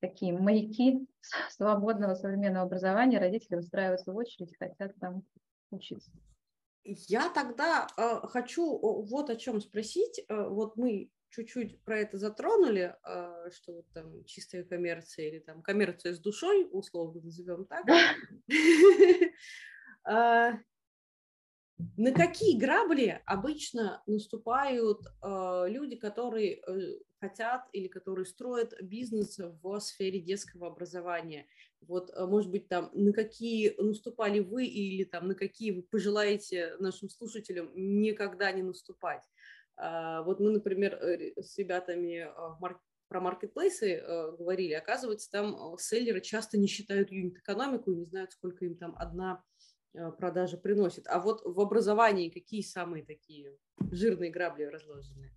такие 0.00 0.38
маяки 0.38 1.06
свободного 1.50 2.14
современного 2.14 2.66
образования, 2.66 3.18
родители 3.18 3.56
выстраиваются 3.56 4.12
в 4.12 4.16
очередь, 4.16 4.56
хотят 4.58 4.94
там 5.00 5.22
учиться. 5.70 6.10
Я 6.84 7.30
тогда 7.30 7.86
э, 7.96 8.26
хочу 8.26 8.78
вот 8.78 9.30
о 9.30 9.36
чем 9.36 9.60
спросить. 9.60 10.22
Э, 10.28 10.48
вот 10.48 10.76
мы 10.76 11.08
чуть-чуть 11.34 11.82
про 11.82 11.98
это 11.98 12.18
затронули, 12.18 12.94
э, 13.04 13.50
что 13.52 13.72
вот 13.72 13.86
там 13.92 14.24
чистая 14.24 14.64
коммерция 14.64 15.28
или 15.28 15.38
там 15.40 15.62
коммерция 15.62 16.14
с 16.14 16.20
душой, 16.20 16.68
условно 16.70 17.20
назовем 17.22 17.66
так. 17.66 17.84
А, 20.06 20.58
на 21.96 22.12
какие 22.12 22.58
грабли 22.58 23.22
обычно 23.24 24.02
наступают 24.06 25.00
э, 25.22 25.64
люди, 25.68 25.96
которые 25.96 26.56
э, 26.60 26.98
хотят 27.20 27.66
или 27.72 27.88
которые 27.88 28.26
строят 28.26 28.74
бизнес 28.82 29.40
в 29.62 29.80
сфере 29.80 30.20
детского 30.20 30.66
образования? 30.66 31.46
Вот, 31.80 32.10
может 32.18 32.50
быть, 32.50 32.68
там 32.68 32.90
на 32.92 33.14
какие 33.14 33.74
наступали 33.80 34.40
вы 34.40 34.66
или 34.66 35.04
там 35.04 35.26
на 35.26 35.34
какие 35.34 35.70
вы 35.70 35.82
пожелаете 35.82 36.76
нашим 36.80 37.08
слушателям 37.08 37.70
никогда 37.74 38.52
не 38.52 38.62
наступать? 38.62 39.22
Э, 39.76 40.22
вот 40.24 40.40
мы, 40.40 40.50
например, 40.50 40.94
э, 40.94 41.40
с 41.40 41.58
ребятами 41.58 42.26
э, 42.26 42.76
про 43.08 43.20
маркетплейсы 43.20 43.94
э, 43.94 44.36
говорили, 44.36 44.72
оказывается, 44.72 45.30
там 45.30 45.76
селлеры 45.78 46.20
часто 46.20 46.58
не 46.58 46.66
считают 46.66 47.10
юнит-экономику 47.10 47.92
и 47.92 47.96
не 47.96 48.04
знают, 48.06 48.32
сколько 48.32 48.64
им 48.64 48.76
там 48.76 48.94
одна 48.98 49.42
продажа 50.18 50.56
приносит. 50.56 51.06
А 51.06 51.20
вот 51.20 51.42
в 51.44 51.60
образовании 51.60 52.28
какие 52.28 52.62
самые 52.62 53.04
такие 53.04 53.56
жирные 53.92 54.30
грабли 54.30 54.64
разложены? 54.64 55.30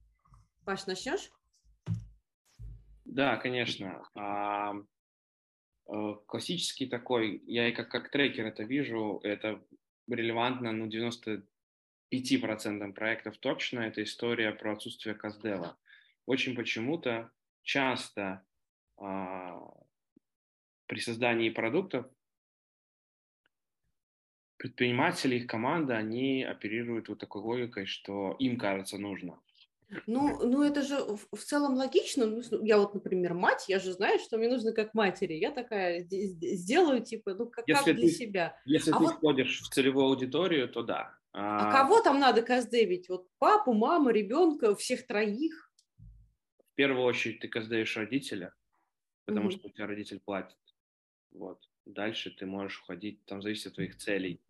Паш, 0.66 0.88
начнешь? 0.88 1.30
Да, 3.06 3.38
конечно. 3.38 4.04
А, 4.16 4.74
классический 6.26 6.88
такой, 6.88 7.42
я 7.46 7.70
и 7.70 7.72
как, 7.72 7.90
как 7.90 8.10
трекер 8.10 8.46
это 8.48 8.64
вижу, 8.64 9.20
это 9.24 9.64
релевантно, 10.08 10.72
ну, 10.72 10.88
95% 12.14 12.94
проектов 12.94 13.38
точно, 13.38 13.82
это 13.82 14.04
история 14.04 14.52
про 14.52 14.74
отсутствие 14.74 15.16
каздева. 15.16 15.78
Очень 16.26 16.56
почему-то 16.56 17.32
часто 17.64 18.46
а, 18.98 19.60
при 20.88 21.00
создании 21.00 21.50
продуктов 21.50 22.08
предприниматели, 24.58 25.36
их 25.36 25.48
команда, 25.48 25.98
они 25.98 26.44
оперируют 26.44 27.10
вот 27.10 27.20
такой 27.20 27.42
логикой, 27.42 27.86
что 27.86 28.36
им 28.40 28.58
кажется 28.58 28.98
нужно. 28.98 29.40
Ну, 30.06 30.46
ну 30.46 30.64
это 30.64 30.82
же 30.82 30.98
в, 30.98 31.28
в 31.32 31.44
целом 31.44 31.76
логично. 31.76 32.26
Ну, 32.26 32.42
я 32.64 32.78
вот, 32.78 32.94
например, 32.94 33.34
мать, 33.34 33.66
я 33.70 33.80
же 33.80 33.94
знаю, 33.94 34.20
что 34.20 34.38
мне 34.38 34.50
нужно 34.50 34.74
как 34.74 34.94
матери. 34.94 35.34
Я 35.34 35.52
такая 35.52 36.06
сделаю, 36.10 37.02
типа, 37.02 37.36
ну, 37.36 37.46
как, 37.46 37.66
если 37.68 37.92
как 37.92 37.96
для 37.96 38.08
ты, 38.08 38.14
себя. 38.14 38.62
Если 38.66 38.92
а 38.92 38.98
ты 38.98 39.04
вот... 39.04 39.16
входишь 39.16 39.62
в 39.62 39.70
целевую 39.70 40.08
аудиторию, 40.08 40.68
то 40.68 40.84
да. 40.84 41.17
А, 41.40 41.70
а 41.70 41.72
кого 41.72 42.02
там 42.02 42.20
надо 42.20 42.42
каздевить? 42.42 43.10
Вот 43.10 43.28
папу, 43.38 43.74
маму, 43.74 44.10
ребенка, 44.10 44.76
всех 44.76 45.06
троих? 45.06 45.72
В 46.58 46.76
первую 46.76 47.04
очередь 47.04 47.40
ты 47.40 47.48
каздевишь 47.48 47.96
родителя, 47.98 48.54
потому 49.26 49.50
mm 49.50 49.52
что 49.52 49.68
у 49.68 49.72
тебя 49.72 49.88
родитель 49.88 50.20
платит. 50.20 50.58
Вот. 51.32 51.60
Дальше 51.86 52.32
ты 52.32 52.46
можешь 52.46 52.82
уходить, 52.82 53.24
там 53.26 53.42
зависит 53.42 53.68
от 53.68 53.76
твоих 53.76 53.98
целей 53.98 54.42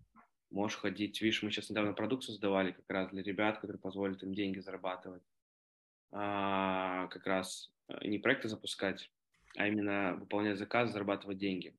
можешь 0.50 0.78
ходить. 0.78 1.22
Видишь, 1.22 1.44
мы 1.44 1.52
сейчас 1.52 1.70
недавно 1.70 1.94
продукцию 1.94 2.34
создавали 2.34 2.72
как 2.72 2.90
раз 2.90 3.10
для 3.10 3.24
ребят, 3.24 3.60
которые 3.60 3.80
позволят 3.80 4.24
им 4.24 4.34
деньги 4.34 4.60
зарабатывать. 4.60 5.24
А, 6.12 7.08
как 7.08 7.26
раз 7.26 7.72
э, 7.90 8.08
не 8.08 8.18
проекты 8.18 8.48
запускать, 8.48 9.12
а 9.56 9.68
именно 9.68 10.16
выполнять 10.16 10.58
заказ, 10.58 10.92
зарабатывать 10.92 11.38
деньги. 11.38 11.76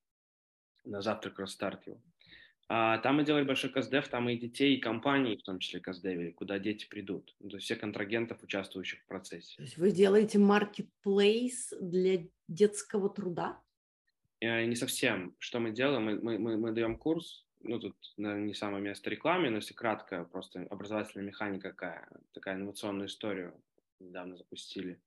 на 0.85 1.01
завтра 1.03 1.31
кросс-старт 1.31 1.87
его. 1.87 2.01
А, 2.71 2.99
там 2.99 3.17
мы 3.17 3.25
делали 3.25 3.45
большой 3.45 3.71
каздев, 3.71 4.09
там 4.09 4.29
и 4.29 4.37
детей, 4.37 4.77
и 4.77 4.81
компании, 4.81 5.37
в 5.37 5.43
том 5.43 5.59
числе 5.59 5.81
каздевили, 5.81 6.31
куда 6.31 6.59
дети 6.59 6.87
придут. 6.87 7.35
Ну, 7.41 7.49
то 7.49 7.57
есть 7.57 7.65
все 7.65 7.77
контрагентов, 7.77 8.43
участвующих 8.43 9.01
в 9.01 9.07
процессе. 9.07 9.57
То 9.57 9.63
есть 9.63 9.79
вы 9.79 9.91
делаете 9.91 10.39
маркетплейс 10.39 11.73
для 11.81 12.27
детского 12.47 13.09
труда? 13.09 13.59
Э, 14.41 14.65
не 14.67 14.77
совсем. 14.77 15.35
Что 15.39 15.61
мы 15.61 15.71
делаем? 15.71 16.05
Мы, 16.05 16.21
мы, 16.21 16.39
мы, 16.39 16.57
мы 16.59 16.73
даем 16.73 16.99
курс, 16.99 17.47
ну, 17.61 17.79
тут 17.79 17.97
наверное, 18.17 18.47
не 18.47 18.55
самое 18.55 18.83
место 18.83 19.11
рекламы, 19.11 19.51
но 19.51 19.57
если 19.57 19.75
кратко, 19.75 20.25
просто 20.25 20.67
образовательная 20.71 21.27
механика 21.27 21.71
какая, 21.71 22.09
такая 22.33 22.57
инновационную 22.57 23.09
историю 23.09 23.55
недавно 23.99 24.37
запустили. 24.37 25.01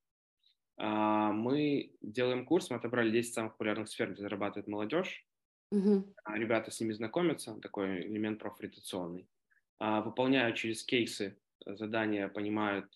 А, 0.77 1.31
мы 1.31 1.91
делаем 2.01 2.45
курс, 2.45 2.69
мы 2.69 2.77
отобрали 2.77 3.11
10 3.11 3.33
самых 3.33 3.51
популярных 3.53 3.87
сфер, 3.87 4.11
где 4.11 4.21
зарабатывает 4.21 4.67
молодежь, 4.67 5.25
Угу. 5.71 6.13
Ребята 6.35 6.69
с 6.69 6.81
ними 6.81 6.91
знакомятся, 6.91 7.55
такой 7.61 8.01
элемент 8.01 8.39
профориентационный. 8.39 9.27
А, 9.79 10.01
выполняют 10.01 10.57
через 10.57 10.83
кейсы 10.83 11.37
задания, 11.65 12.27
понимают, 12.27 12.87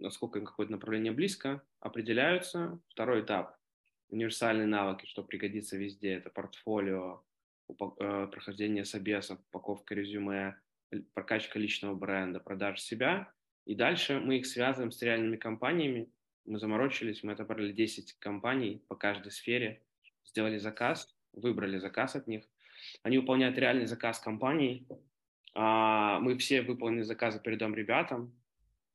насколько 0.00 0.38
им 0.38 0.44
какое-то 0.44 0.72
направление 0.72 1.12
близко, 1.12 1.62
определяются. 1.80 2.80
Второй 2.88 3.22
этап– 3.22 3.56
универсальные 4.08 4.66
навыки, 4.66 5.06
что 5.06 5.22
пригодится 5.22 5.76
везде. 5.76 6.14
Это 6.14 6.30
портфолио, 6.30 7.22
э, 7.68 8.28
прохождение 8.30 8.84
собесов, 8.84 9.38
упаковка 9.48 9.94
резюме, 9.94 10.56
прокачка 11.14 11.60
личного 11.60 11.94
бренда, 11.94 12.40
продаж 12.40 12.80
себя. 12.80 13.32
И 13.66 13.74
дальше 13.74 14.18
мы 14.18 14.38
их 14.38 14.46
связываем 14.46 14.90
с 14.90 15.00
реальными 15.00 15.36
компаниями. 15.36 16.10
Мы 16.44 16.58
заморочились, 16.58 17.22
мы 17.22 17.32
отобрали 17.32 17.72
10 17.72 18.14
компаний 18.18 18.82
по 18.88 18.96
каждой 18.96 19.30
сфере, 19.30 19.84
сделали 20.24 20.58
заказ– 20.58 21.12
выбрали 21.36 21.78
заказ 21.78 22.16
от 22.16 22.26
них. 22.26 22.42
Они 23.02 23.18
выполняют 23.18 23.58
реальный 23.58 23.86
заказ 23.86 24.18
компании. 24.18 24.86
А, 25.54 26.18
мы 26.20 26.36
все 26.36 26.62
выполненные 26.62 27.04
заказы 27.04 27.40
передаем 27.40 27.74
ребятам, 27.74 28.32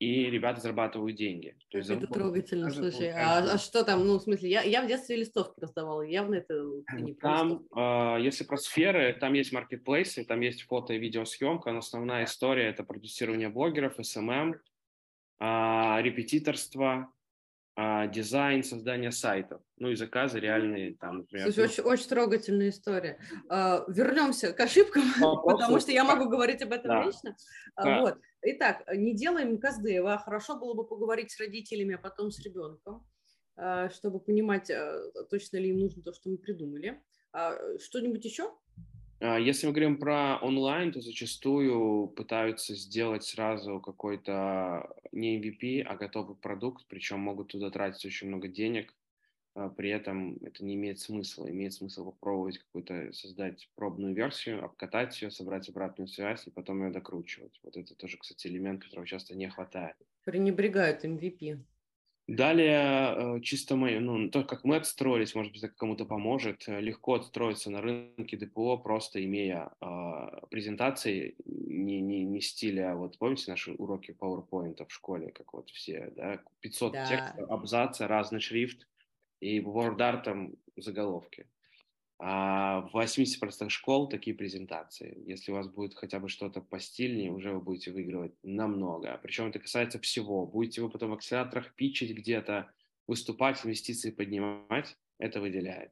и 0.02 0.32
ребята 0.32 0.60
зарабатывают 0.60 1.16
деньги. 1.16 1.56
То 1.70 1.78
есть 1.78 1.92
это 1.92 2.08
трогательно, 2.08 2.72
слушай. 2.72 3.12
А, 3.12 3.54
а 3.54 3.58
что 3.60 3.84
там, 3.84 4.06
ну, 4.06 4.18
в 4.18 4.24
смысле, 4.24 4.50
я, 4.50 4.64
я 4.64 4.82
в 4.82 4.88
детстве 4.88 5.16
листовки 5.16 5.60
раздавала, 5.60 6.02
явно 6.02 6.36
это 6.36 6.56
не 6.98 7.14
Там, 7.14 7.64
э, 7.76 8.18
если 8.22 8.44
про 8.44 8.58
сферы, 8.58 9.16
там 9.20 9.34
есть 9.34 9.54
маркетплейсы, 9.54 10.26
там 10.26 10.42
есть 10.42 10.64
фото 10.64 10.94
и 10.94 10.98
видеосъемка, 10.98 11.72
но 11.72 11.78
основная 11.78 12.26
история– 12.26 12.64
это 12.70 12.84
продюсирование 12.84 13.50
блогеров, 13.50 14.00
SMM, 14.00 14.56
э, 15.40 16.02
репетиторство, 16.02 17.14
а, 17.76 18.08
дизайн, 18.08 18.64
создание 18.64 19.12
сайтов, 19.12 19.62
ну 19.78 19.90
и 19.90 19.96
заказы 19.96 20.40
реальные 20.40 20.96
там, 20.98 21.20
например. 21.20 21.46
Слушай, 21.46 21.66
очень, 21.66 21.84
очень 21.84 22.10
трогательная 22.10 22.70
история. 22.70 23.18
А, 23.50 23.86
вернемся 23.88 24.52
к 24.52 24.60
ошибкам, 24.60 25.04
потому 25.46 25.80
что 25.80 25.92
я 25.92 26.04
могу 26.04 26.30
говорить 26.30 26.62
об 26.62 26.74
этом 26.74 26.90
да. 26.90 27.06
вечно. 27.06 27.36
А, 27.76 27.84
да. 27.84 28.02
Вот. 28.02 28.20
Итак, 28.42 28.84
не 28.94 29.16
делаем 29.16 29.58
КСДева. 29.58 30.18
Хорошо 30.18 30.60
было 30.60 30.74
бы 30.74 30.86
поговорить 30.86 31.32
с 31.32 31.40
родителями, 31.40 31.96
а 31.96 31.98
потом 31.98 32.32
с 32.32 32.44
ребенком, 32.44 33.08
а, 33.56 33.90
чтобы 33.90 34.20
понимать, 34.20 34.70
точно 35.30 35.58
ли 35.58 35.70
им 35.70 35.80
нужно 35.80 36.04
то, 36.04 36.14
что 36.14 36.30
мы 36.30 36.38
придумали. 36.38 37.02
Что-нибудь 37.80 38.26
еще? 38.26 38.52
А, 39.22 39.40
если 39.40 39.68
мы 39.68 39.74
говорим 39.74 39.98
про 39.98 40.38
онлайн, 40.42 40.92
то 40.92 41.00
зачастую 41.00 42.08
пытаются 42.08 42.74
сделать 42.76 43.24
сразу 43.24 43.80
какой-то 43.80 44.90
не 45.12 45.40
MVP, 45.40 45.84
а 45.84 45.96
готовый 45.96 46.36
продукт, 46.36 46.86
причем 46.88 47.20
могут 47.20 47.50
туда 47.50 47.70
тратить 47.70 48.04
очень 48.04 48.30
много 48.30 48.48
денег, 48.48 48.96
а, 49.54 49.70
при 49.70 49.92
этом 49.92 50.38
это 50.42 50.66
не 50.66 50.74
имеет 50.74 51.00
смысла. 51.00 51.52
Имеет 51.52 51.74
смысл 51.74 52.06
попробовать 52.06 52.58
какую-то 52.58 53.14
создать 53.14 53.70
пробную 53.76 54.16
версию, 54.16 54.66
обкатать 54.66 55.22
ее, 55.22 55.30
собрать 55.30 55.70
обратную 55.70 56.08
связь 56.08 56.48
и 56.48 56.50
потом 56.50 56.84
ее 56.84 56.90
докручивать. 56.92 57.60
Вот 57.62 57.78
это 57.78 57.94
тоже, 57.94 58.18
кстати, 58.18 58.48
элемент, 58.48 58.84
которого 58.84 59.06
часто 59.06 59.36
не 59.36 59.50
хватает. 59.50 59.98
Пренебрегают 60.24 61.06
MVP. 61.06 61.60
Далее, 62.36 63.38
э, 63.38 63.42
чисто 63.42 63.76
мы, 63.76 64.00
ну, 64.00 64.30
то, 64.30 64.46
как 64.46 64.64
мы 64.64 64.78
отстроились, 64.78 65.36
может 65.36 65.52
быть, 65.52 65.64
это 65.64 65.74
кому-то 65.76 66.06
поможет, 66.06 66.64
э, 66.68 66.80
легко 66.80 67.16
отстроиться 67.16 67.70
на 67.70 67.82
рынке 67.82 68.38
ДПО, 68.38 68.78
просто 68.78 69.22
имея 69.26 69.72
э, 69.82 70.46
презентации 70.50 71.36
не, 71.46 72.00
не, 72.00 72.24
не 72.24 72.40
стиля, 72.40 72.96
вот 72.96 73.18
помните 73.18 73.52
наши 73.52 73.74
уроки 73.74 74.16
PowerPoint 74.18 74.86
в 74.88 74.94
школе, 74.94 75.32
как 75.32 75.52
вот 75.52 75.70
все, 75.72 76.14
да, 76.16 76.40
500 76.62 76.94
да. 76.94 77.06
текстов, 77.06 77.52
абзацы, 77.52 78.08
разный 78.08 78.40
шрифт, 78.40 78.88
и 79.42 79.60
WordArt 79.60 80.56
заголовки. 80.78 81.48
А 82.24 82.82
в 82.82 82.96
80% 82.96 83.70
школ 83.70 84.08
такие 84.08 84.36
презентации. 84.36 85.24
Если 85.26 85.52
у 85.52 85.56
вас 85.56 85.68
будет 85.68 85.96
хотя 85.96 86.20
бы 86.20 86.30
что-то 86.30 86.62
постильнее, 86.62 87.32
уже 87.32 87.52
вы 87.52 87.62
будете 87.62 87.92
выигрывать 87.92 88.34
намного. 88.44 89.20
Причем 89.24 89.48
это 89.48 89.58
касается 89.58 89.98
всего. 89.98 90.46
Будете 90.46 90.84
вы 90.84 90.92
потом 90.92 91.10
в 91.10 91.14
акселераторах 91.14 91.74
пичить 91.74 92.16
где-то, 92.16 92.72
выступать, 93.08 93.66
инвестиции 93.66 94.12
поднимать, 94.12 94.96
это 95.18 95.42
выделяет. 95.42 95.92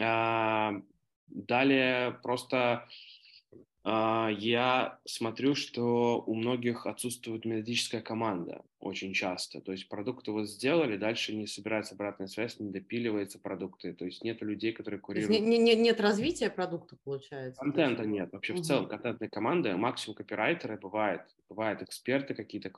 А, 0.00 0.82
далее 1.28 2.18
просто 2.24 2.88
я 3.84 4.98
смотрю, 5.06 5.54
что 5.54 6.22
у 6.26 6.34
многих 6.34 6.86
отсутствует 6.86 7.44
методическая 7.46 8.02
команда 8.02 8.62
очень 8.78 9.14
часто. 9.14 9.60
То 9.60 9.72
есть 9.72 9.88
продукты 9.88 10.32
вот 10.32 10.48
сделали, 10.48 10.96
дальше 10.96 11.34
не 11.34 11.46
собирается 11.46 11.94
обратная 11.94 12.26
связь, 12.26 12.58
не 12.60 12.70
допиливается 12.70 13.38
продукты. 13.38 13.94
То 13.94 14.04
есть 14.04 14.22
нет 14.22 14.42
людей, 14.42 14.72
которые 14.72 15.00
курируют. 15.00 15.40
Не, 15.40 15.58
не, 15.58 15.74
нет 15.74 16.00
развития 16.00 16.50
продукта, 16.50 16.96
получается? 17.04 17.60
Контента 17.60 18.04
нет. 18.04 18.30
Вообще 18.32 18.52
угу. 18.52 18.62
в 18.62 18.66
целом 18.66 18.88
контентной 18.88 19.28
команды 19.28 19.74
максимум 19.76 20.16
копирайтеры 20.16 20.78
бывает. 20.78 21.22
Бывают 21.48 21.80
эксперты 21.82 22.34
какие-то 22.34 22.70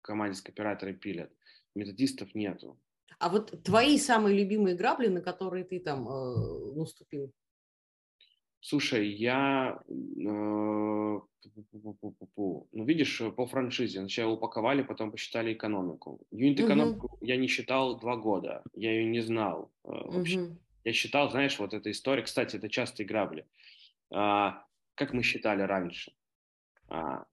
команде 0.00 0.38
с 0.38 0.42
копирайтеры 0.42 0.94
пилят. 0.94 1.30
Методистов 1.74 2.34
нету. 2.34 2.78
А 3.18 3.28
вот 3.28 3.62
твои 3.62 3.98
самые 3.98 4.36
любимые 4.36 4.76
грабли, 4.76 5.08
на 5.08 5.20
которые 5.20 5.64
ты 5.64 5.80
там 5.80 6.08
э, 6.08 6.74
наступил? 6.74 7.32
Слушай, 8.68 9.10
я, 9.10 9.78
э, 9.86 9.92
ну, 9.92 11.28
видишь, 12.72 13.22
по 13.36 13.46
франшизе 13.46 14.00
сначала 14.00 14.32
упаковали, 14.32 14.82
потом 14.82 15.12
посчитали 15.12 15.52
экономику. 15.52 16.20
Юнит-экономику 16.32 17.06
угу. 17.06 17.18
я 17.20 17.36
не 17.36 17.46
считал 17.46 17.96
два 18.00 18.16
года, 18.16 18.64
я 18.74 18.90
ее 18.90 19.04
не 19.04 19.20
знал 19.20 19.70
э, 19.84 19.88
вообще. 19.88 20.40
Угу. 20.40 20.56
Я 20.82 20.92
считал, 20.92 21.30
знаешь, 21.30 21.60
вот 21.60 21.74
эта 21.74 21.92
история, 21.92 22.24
кстати, 22.24 22.56
это 22.56 22.68
частые 22.68 23.06
грабли. 23.06 23.46
А, 24.10 24.64
как 24.96 25.12
мы 25.12 25.22
считали 25.22 25.62
раньше? 25.62 26.12
А, 26.88 27.24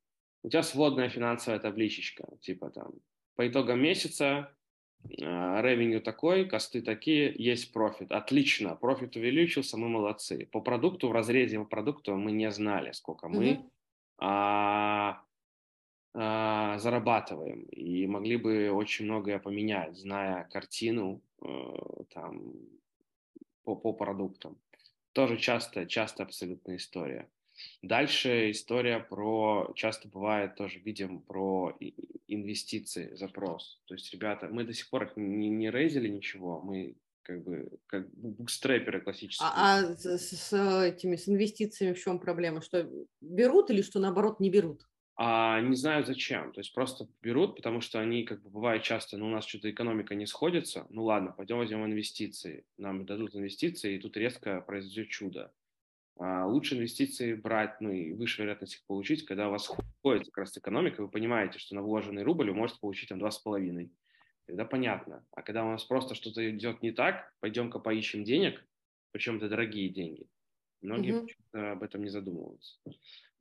у 0.44 0.50
тебя 0.50 0.62
сводная 0.62 1.10
финансовая 1.10 1.60
табличечка, 1.60 2.28
типа 2.42 2.70
там, 2.70 2.92
по 3.36 3.48
итогам 3.48 3.82
месяца 3.82 4.56
ревеню 5.10 6.02
такой, 6.02 6.46
косты 6.46 6.82
такие, 6.82 7.34
есть 7.38 7.72
профит. 7.74 8.12
Отлично, 8.12 8.76
профит 8.76 9.16
увеличился, 9.16 9.78
мы 9.78 9.90
молодцы. 9.90 10.48
По 10.52 10.62
продукту, 10.62 11.10
в 11.10 11.12
разрезе 11.12 11.60
по 11.60 11.66
продукту 11.66 12.16
мы 12.16 12.32
не 12.32 12.52
знали, 12.52 12.92
сколько 12.92 13.28
мы 13.28 13.46
mm-hmm. 13.46 13.70
а, 14.20 15.24
а, 16.14 16.78
зарабатываем. 16.78 17.64
И 17.66 18.08
могли 18.08 18.38
бы 18.38 18.72
очень 18.72 19.06
многое 19.06 19.40
поменять, 19.40 19.96
зная 19.96 20.46
картину 20.52 21.22
а, 21.42 22.04
там, 22.14 22.54
по, 23.64 23.76
по 23.76 23.94
продуктам. 23.94 24.58
Тоже 25.14 25.38
часто, 25.38 25.86
часто 25.86 26.24
абсолютная 26.24 26.78
история. 26.78 27.28
Дальше 27.82 28.52
история 28.52 29.00
про, 29.00 29.72
часто 29.76 30.08
бывает 30.08 30.56
тоже, 30.56 30.80
видим 30.80 31.22
про 31.22 31.78
инвестиции, 32.28 33.14
запрос. 33.16 33.82
То 33.86 33.96
есть, 33.96 34.12
ребята, 34.14 34.48
мы 34.48 34.64
до 34.64 34.74
сих 34.74 34.90
пор 34.90 35.12
не, 35.16 35.50
не 35.50 35.70
рейзили 35.70 36.08
ничего, 36.08 36.62
мы 36.62 36.96
как 37.24 37.44
бы 37.44 37.70
как 37.88 38.10
букстрэперы 38.16 39.02
классические. 39.02 39.48
А, 39.52 39.80
а 39.80 39.96
с, 39.96 40.18
с 40.18 40.54
этими, 40.54 41.16
с 41.16 41.28
инвестициями 41.28 41.94
в 41.94 42.02
чем 42.02 42.20
проблема? 42.20 42.62
Что 42.62 42.90
берут 43.22 43.70
или 43.70 43.82
что 43.82 44.00
наоборот 44.00 44.40
не 44.40 44.50
берут? 44.50 44.86
А 45.16 45.62
не 45.62 45.76
знаю 45.76 46.04
зачем. 46.06 46.52
То 46.54 46.60
есть 46.60 46.74
просто 46.74 47.08
берут, 47.22 47.56
потому 47.56 47.82
что 47.82 48.00
они, 48.00 48.24
как 48.24 48.42
бы 48.42 48.50
бывает 48.50 48.84
часто, 48.84 49.18
ну 49.18 49.28
у 49.28 49.30
нас 49.30 49.46
что-то 49.46 49.70
экономика 49.70 50.16
не 50.16 50.26
сходится, 50.26 50.88
ну 50.90 51.04
ладно, 51.04 51.32
пойдем 51.32 51.58
возьмем 51.58 51.86
инвестиции. 51.86 52.66
Нам 52.78 53.06
дадут 53.06 53.36
инвестиции, 53.36 53.96
и 53.96 54.00
тут 54.00 54.18
резко 54.18 54.62
произойдет 54.62 55.10
чудо. 55.10 55.52
А, 56.18 56.46
лучше 56.46 56.76
инвестиции 56.76 57.34
брать, 57.34 57.82
ну 57.82 57.92
и 57.92 58.14
выше 58.14 58.42
вероятность 58.42 58.76
их 58.76 58.86
получить, 58.86 59.26
когда 59.26 59.48
у 59.48 59.52
вас 59.52 59.68
ходит 60.02 60.26
как 60.26 60.38
раз 60.40 60.58
экономика, 60.58 61.02
вы 61.02 61.10
понимаете, 61.10 61.60
что 61.60 61.76
на 61.76 61.82
вложенный 61.82 62.24
рубль 62.24 62.50
вы 62.50 62.56
можете 62.56 62.80
получить 62.80 63.10
там 63.10 63.20
2,5. 63.20 63.90
Тогда 64.46 64.66
понятно. 64.66 65.26
А 65.32 65.42
когда 65.42 65.66
у 65.66 65.70
нас 65.70 65.84
просто 65.86 66.16
что-то 66.16 66.48
идет 66.50 66.82
не 66.82 66.92
так, 66.92 67.34
пойдем-ка 67.40 67.80
поищем 67.80 68.24
денег, 68.24 68.64
причем 69.12 69.38
это 69.38 69.50
дорогие 69.50 69.90
деньги. 69.90 70.28
Многие 70.82 71.14
угу. 71.14 71.28
об 71.54 71.82
этом 71.82 72.04
не 72.04 72.10
задумываются. 72.10 72.78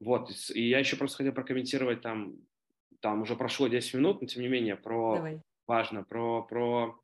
Вот, 0.01 0.31
и 0.55 0.69
я 0.69 0.79
еще 0.79 0.97
просто 0.97 1.19
хотел 1.19 1.33
прокомментировать 1.33 2.01
там, 2.01 2.37
там 3.01 3.23
уже 3.23 3.37
прошло 3.37 3.69
10 3.69 3.95
минут, 3.95 4.21
но 4.21 4.27
тем 4.27 4.43
не 4.43 4.49
менее, 4.49 4.77
про, 4.77 5.17
Давай. 5.17 5.43
важно, 5.67 6.05
про, 6.05 6.43
про 6.43 7.01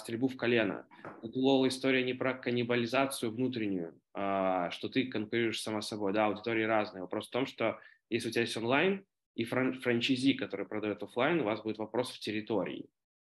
стрельбу 0.00 0.28
в 0.28 0.36
колено. 0.36 0.86
Это 1.22 1.38
Лола 1.38 1.68
история 1.68 2.02
не 2.02 2.14
про 2.14 2.34
каннибализацию 2.34 3.30
внутреннюю, 3.30 3.94
а, 4.12 4.70
что 4.70 4.88
ты 4.88 5.06
конкурируешь 5.06 5.62
сама 5.62 5.82
собой. 5.82 6.12
Да, 6.12 6.26
аудитории 6.26 6.64
разные. 6.64 7.02
Вопрос 7.02 7.28
в 7.28 7.30
том, 7.30 7.46
что 7.46 7.78
если 8.08 8.28
у 8.28 8.32
тебя 8.32 8.42
есть 8.42 8.56
онлайн 8.56 9.04
и 9.36 9.44
фран- 9.44 9.74
франчайзи, 9.74 10.34
который 10.34 10.66
продает 10.66 11.02
офлайн, 11.02 11.40
у 11.40 11.44
вас 11.44 11.62
будет 11.62 11.78
вопрос 11.78 12.10
в 12.10 12.18
территории. 12.18 12.90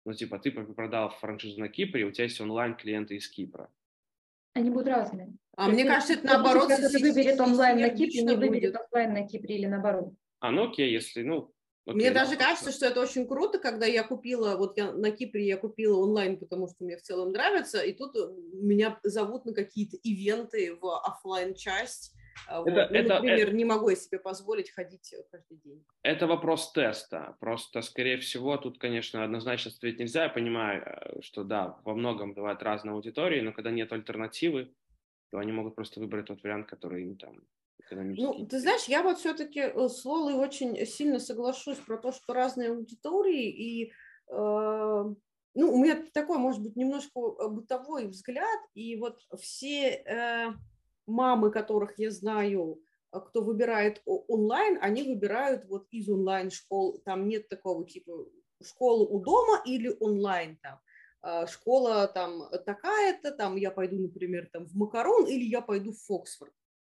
Ну, 0.05 0.13
типа, 0.13 0.39
ты 0.39 0.51
продал 0.51 1.09
франшизу 1.09 1.59
на 1.59 1.67
Кипре, 1.67 2.05
у 2.05 2.11
тебя 2.11 2.23
есть 2.23 2.41
онлайн-клиенты 2.41 3.17
из 3.17 3.29
Кипра. 3.29 3.69
Они 4.53 4.69
будут 4.69 4.87
разные. 4.87 5.33
А 5.55 5.69
мне 5.69 5.85
кажется, 5.85 6.13
это 6.13 6.25
наоборот. 6.25 6.67
Ты 6.67 6.99
выберет 6.99 7.39
онлайн 7.39 7.79
на 7.79 7.89
Кипре, 7.89 8.23
не 8.23 8.35
выберет 8.35 8.71
будет. 8.71 8.75
офлайн 8.81 9.13
на 9.13 9.27
Кипре 9.27 9.57
или 9.57 9.65
наоборот. 9.67 10.13
А, 10.39 10.51
ну 10.51 10.69
окей, 10.69 10.91
если, 10.91 11.21
ну... 11.23 11.53
окей, 11.85 11.95
Мне 11.95 12.11
да, 12.11 12.25
даже 12.25 12.37
кажется, 12.37 12.71
что 12.71 12.85
это 12.85 13.01
очень 13.01 13.27
круто, 13.27 13.59
когда 13.59 13.85
я 13.85 14.03
купила, 14.03 14.55
вот 14.55 14.77
я 14.77 14.91
на 14.91 15.11
Кипре 15.11 15.45
я 15.45 15.57
купила 15.57 15.97
онлайн, 15.97 16.37
потому 16.37 16.67
что 16.67 16.83
мне 16.83 16.97
в 16.97 17.01
целом 17.01 17.31
нравится, 17.31 17.81
и 17.81 17.93
тут 17.93 18.15
э, 18.15 18.29
меня 18.53 18.99
зовут 19.03 19.45
на 19.45 19.53
какие-то 19.53 19.97
ивенты 19.97 20.75
в 20.75 20.99
офлайн 20.99 21.55
часть. 21.55 22.13
А, 22.47 22.61
Это-. 22.61 22.87
Ну, 22.91 22.97
это- 22.97 23.13
например, 23.15 23.53
не 23.53 23.65
могу 23.65 23.89
я 23.89 23.95
себе 23.95 24.19
позволить 24.19 24.71
ходить 24.71 25.13
э, 25.13 25.23
каждый 25.31 25.57
день. 25.57 25.83
Это 26.03 26.27
вопрос 26.27 26.71
теста. 26.71 27.35
Просто, 27.39 27.81
скорее 27.81 28.17
всего, 28.17 28.57
тут, 28.57 28.77
конечно, 28.77 29.23
однозначно 29.23 29.71
ответить 29.71 29.99
нельзя. 29.99 30.23
Я 30.23 30.29
понимаю, 30.29 30.83
э, 30.83 31.21
что 31.21 31.43
да, 31.43 31.79
во 31.83 31.93
многом 31.93 32.33
бывают 32.33 32.63
разные 32.63 32.93
аудитории, 32.93 33.41
но 33.41 33.53
когда 33.53 33.71
нет 33.71 33.91
альтернативы, 33.91 34.73
то 35.31 35.37
они 35.37 35.51
могут 35.51 35.75
просто 35.75 35.99
выбрать 35.99 36.25
тот 36.25 36.43
вариант, 36.43 36.67
который 36.67 37.03
им 37.03 37.17
там 37.17 37.41
Ну, 38.21 38.45
ты 38.45 38.59
знаешь, 38.59 38.85
я 38.85 39.03
вот 39.03 39.19
все-таки 39.19 39.61
с 39.61 40.05
Лолой 40.05 40.33
очень 40.33 40.85
сильно 40.85 41.19
соглашусь 41.19 41.77
про 41.77 41.97
то, 41.97 42.11
что 42.11 42.33
разные 42.33 42.69
аудитории, 42.69 43.49
и 43.49 43.91
э, 44.29 45.15
ну, 45.53 45.73
у 45.73 45.83
меня 45.83 46.01
такой, 46.13 46.37
может 46.37 46.61
быть, 46.61 46.75
немножко 46.75 47.19
э, 47.19 47.47
бытовой 47.49 48.07
взгляд, 48.07 48.59
и 48.73 48.95
вот 48.95 49.21
все 49.39 49.89
э, 49.89 50.53
мамы, 51.07 51.51
которых 51.51 51.99
я 51.99 52.09
знаю, 52.11 52.81
э, 53.11 53.19
кто 53.19 53.41
выбирает 53.41 54.01
онлайн, 54.05 54.77
они 54.81 55.03
выбирают 55.03 55.65
вот 55.65 55.87
из 55.91 56.09
онлайн-школ, 56.09 57.01
там 57.03 57.27
нет 57.27 57.49
такого 57.49 57.85
типа 57.85 58.13
школы 58.63 59.05
у 59.05 59.19
дома 59.19 59.61
или 59.65 59.95
онлайн 59.99 60.57
там. 60.61 60.79
Школа 61.47 62.07
там 62.07 62.49
такая-то, 62.65 63.31
там 63.31 63.55
я 63.55 63.69
пойду, 63.69 63.99
например, 63.99 64.49
там 64.51 64.65
в 64.65 64.73
Макарон 64.73 65.27
или 65.27 65.43
я 65.43 65.61
пойду 65.61 65.91
в 65.91 65.99
Фоксфорд. 66.07 66.51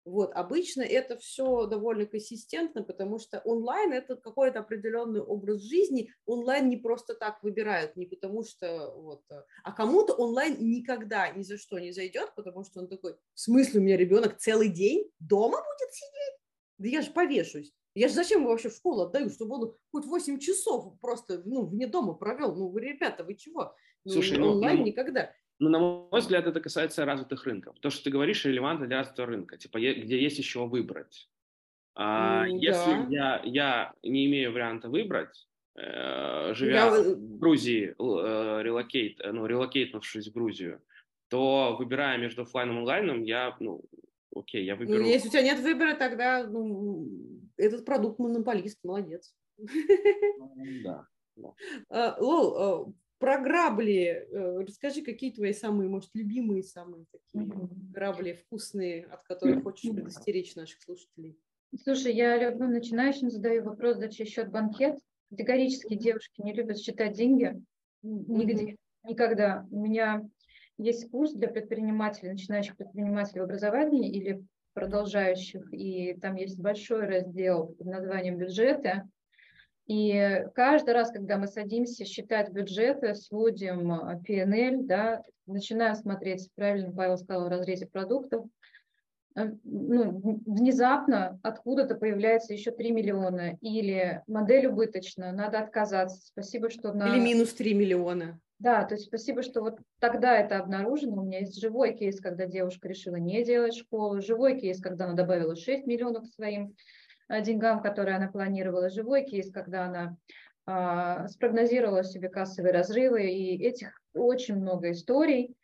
Вот, 0.07 0.31
обычно 0.35 0.83
это 0.83 1.17
все 1.17 1.65
довольно 1.65 2.05
консистентно, 2.05 2.81
потому 2.81 3.19
что 3.19 3.39
онлайн 3.39 3.91
это 3.91 4.15
какой-то 4.15 4.59
определенный 4.59 5.19
образ 5.19 5.61
жизни. 5.63 6.13
Онлайн 6.25 6.69
не 6.69 6.77
просто 6.77 7.13
так 7.13 7.43
выбирают, 7.43 7.97
не 7.97 8.05
потому 8.05 8.45
что 8.45 8.93
вот, 8.95 9.23
э, 9.29 9.43
а 9.65 9.71
кому-то 9.73 10.13
онлайн 10.13 10.55
никогда 10.59 11.29
ни 11.31 11.43
за 11.43 11.57
что 11.57 11.77
не 11.77 11.91
зайдет, 11.91 12.31
потому 12.37 12.63
что 12.63 12.79
он 12.79 12.87
такой, 12.87 13.15
в 13.33 13.39
смысле 13.39 13.81
у 13.81 13.83
меня 13.83 13.97
ребенок 13.97 14.37
целый 14.37 14.69
день 14.69 15.11
дома 15.19 15.57
будет 15.57 15.93
сидеть? 15.93 16.39
Да 16.77 16.87
я 16.87 17.01
же 17.01 17.11
повешусь. 17.11 17.73
Я 17.93 18.07
же 18.07 18.13
зачем 18.13 18.41
его 18.43 18.51
вообще 18.51 18.69
в 18.69 18.75
школу 18.75 19.01
отдаю, 19.01 19.29
чтобы 19.29 19.55
он 19.55 19.75
хоть 19.91 20.05
8 20.05 20.39
часов 20.39 20.97
просто 21.01 21.41
ну, 21.43 21.65
вне 21.65 21.85
дома 21.85 22.13
провел? 22.13 22.55
Ну, 22.55 22.69
вы, 22.69 22.79
ребята, 22.79 23.25
вы 23.25 23.35
чего? 23.35 23.75
Ну, 24.05 24.13
Слушай, 24.13 24.37
ну, 24.37 24.51
онлайн 24.51 24.77
ну, 24.77 24.85
никогда. 24.85 25.33
Ну, 25.59 25.69
на 25.69 25.79
мой 25.79 26.19
взгляд, 26.19 26.45
это 26.45 26.59
касается 26.59 27.05
развитых 27.05 27.45
рынков. 27.45 27.79
То, 27.79 27.89
что 27.89 28.03
ты 28.03 28.09
говоришь, 28.11 28.45
релевантно 28.45 28.85
для 28.87 28.97
развитого 28.97 29.27
рынка, 29.27 29.57
типа, 29.57 29.77
где 29.79 30.21
есть 30.21 30.37
еще 30.37 30.67
выбрать. 30.67 31.29
А, 31.95 32.47
М, 32.47 32.57
если 32.57 32.91
да. 32.91 33.07
я, 33.09 33.41
я 33.43 33.93
не 34.03 34.27
имею 34.27 34.51
варианта 34.51 34.87
выбрать, 34.87 35.47
э, 35.75 36.53
живя 36.53 36.85
Я, 36.85 36.95
э, 36.95 37.15
в 37.15 37.39
Грузии, 37.39 37.95
э, 37.97 38.61
relocate, 38.61 39.19
э, 39.19 39.31
ну, 39.31 39.47
relocate 39.47 39.87
нувшись 39.87 40.27
в 40.27 40.33
Грузию, 40.33 40.79
то, 41.29 41.75
выбирая 41.79 42.19
между 42.19 42.43
оффлайном 42.43 42.75
и 42.75 42.79
онлайном, 42.81 43.23
я, 43.23 43.55
ну, 43.59 43.83
окей, 44.35 44.63
я 44.63 44.75
Ну, 44.75 44.79
выберу... 44.81 45.03
если 45.05 45.27
у 45.29 45.31
тебя 45.31 45.41
нет 45.41 45.59
выбора, 45.59 45.95
тогда 45.95 46.45
ну, 46.47 47.07
этот 47.57 47.83
продукт 47.83 48.19
монополист, 48.19 48.77
молодец. 48.83 49.33
Ну, 49.57 50.53
Да. 50.83 51.07
А, 51.89 52.15
Лол, 52.19 52.57
а, 52.57 52.93
про 53.19 53.39
грабли, 53.39 54.27
э, 54.29 54.59
расскажи, 54.61 55.01
какие 55.01 55.31
твои 55.31 55.53
самые, 55.53 55.89
может, 55.89 56.09
любимые, 56.13 56.63
самые 56.63 57.05
такие 57.11 57.49
грабли 57.91 58.33
вкусные, 58.33 59.05
от 59.05 59.23
которых 59.23 59.63
хочешь 59.63 59.91
предостеречь 59.91 60.55
наших 60.55 60.81
слушателей? 60.81 61.37
Слушай, 61.83 62.13
я 62.13 62.37
любым 62.37 62.71
начинающим 62.71 63.29
задаю 63.29 63.63
вопрос, 63.63 63.97
за 63.97 64.09
чей 64.09 64.25
счет 64.25 64.49
банкет. 64.49 64.97
Категорически 65.29 65.95
девушки 65.95 66.41
не 66.41 66.53
любят 66.53 66.77
считать 66.79 67.13
деньги. 67.13 67.59
Нигде, 68.01 68.77
никогда. 69.03 69.67
У 69.71 69.81
меня 69.81 70.23
есть 70.77 71.09
курс 71.09 71.33
для 71.33 71.47
предпринимателей, 71.49 72.31
начинающих 72.31 72.77
предпринимателей 72.77 73.41
в 73.41 73.45
образовании 73.45 74.09
или 74.09 74.43
продолжающих, 74.73 75.67
и 75.73 76.13
там 76.21 76.35
есть 76.35 76.59
большой 76.59 77.07
раздел 77.07 77.69
под 77.79 77.87
названием 77.87 78.37
«Бюджеты». 78.37 79.03
И 79.87 80.45
каждый 80.53 80.93
раз, 80.93 81.11
когда 81.11 81.37
мы 81.37 81.47
садимся 81.47 82.03
считать 82.03 82.51
бюджеты, 82.51 83.15
сводим 83.15 83.91
а, 83.91 84.19
PNL, 84.27 84.83
да, 84.83 85.23
начинаем 85.45 85.95
смотреть, 85.95 86.49
правильно 86.55 86.91
Павел 86.91 87.17
сказал, 87.17 87.45
в 87.45 87.47
разрезе 87.47 87.85
продуктов, 87.85 88.45
э, 89.37 89.45
ну, 89.63 90.41
внезапно 90.45 91.39
откуда-то 91.41 91.95
появляется 91.95 92.53
еще 92.53 92.71
3 92.71 92.91
миллиона, 92.91 93.57
или 93.61 94.21
модель 94.27 94.67
убыточна, 94.67 95.31
надо 95.31 95.59
отказаться. 95.59 96.19
Спасибо, 96.19 96.69
что 96.69 96.91
на... 96.91 97.07
Или 97.15 97.23
минус 97.23 97.53
3 97.53 97.73
миллиона. 97.73 98.41
Да, 98.59 98.83
то 98.83 98.95
есть 98.95 99.05
спасибо, 99.05 99.41
что 99.41 99.61
вот 99.61 99.79
тогда 99.99 100.37
это 100.37 100.57
обнаружено. 100.57 101.21
У 101.21 101.25
меня 101.25 101.39
есть 101.39 101.61
живой 101.61 101.93
кейс, 101.93 102.19
когда 102.19 102.45
девушка 102.45 102.89
решила 102.89 103.15
не 103.15 103.45
делать 103.45 103.75
школу, 103.75 104.19
живой 104.19 104.59
кейс, 104.59 104.81
когда 104.81 105.05
она 105.05 105.13
добавила 105.13 105.55
6 105.55 105.85
миллионов 105.85 106.23
к 106.23 106.33
своим 106.33 106.75
деньгам, 107.29 107.81
которые 107.81 108.17
она 108.17 108.27
планировала, 108.27 108.89
живой 108.89 109.23
кейс, 109.23 109.51
когда 109.51 109.85
она 109.85 110.17
а, 110.65 111.27
спрогнозировала 111.27 112.03
себе 112.03 112.29
кассовые 112.29 112.73
разрывы, 112.73 113.29
и 113.29 113.63
этих 113.63 114.01
очень 114.13 114.55
много 114.55 114.91
историй. 114.91 115.55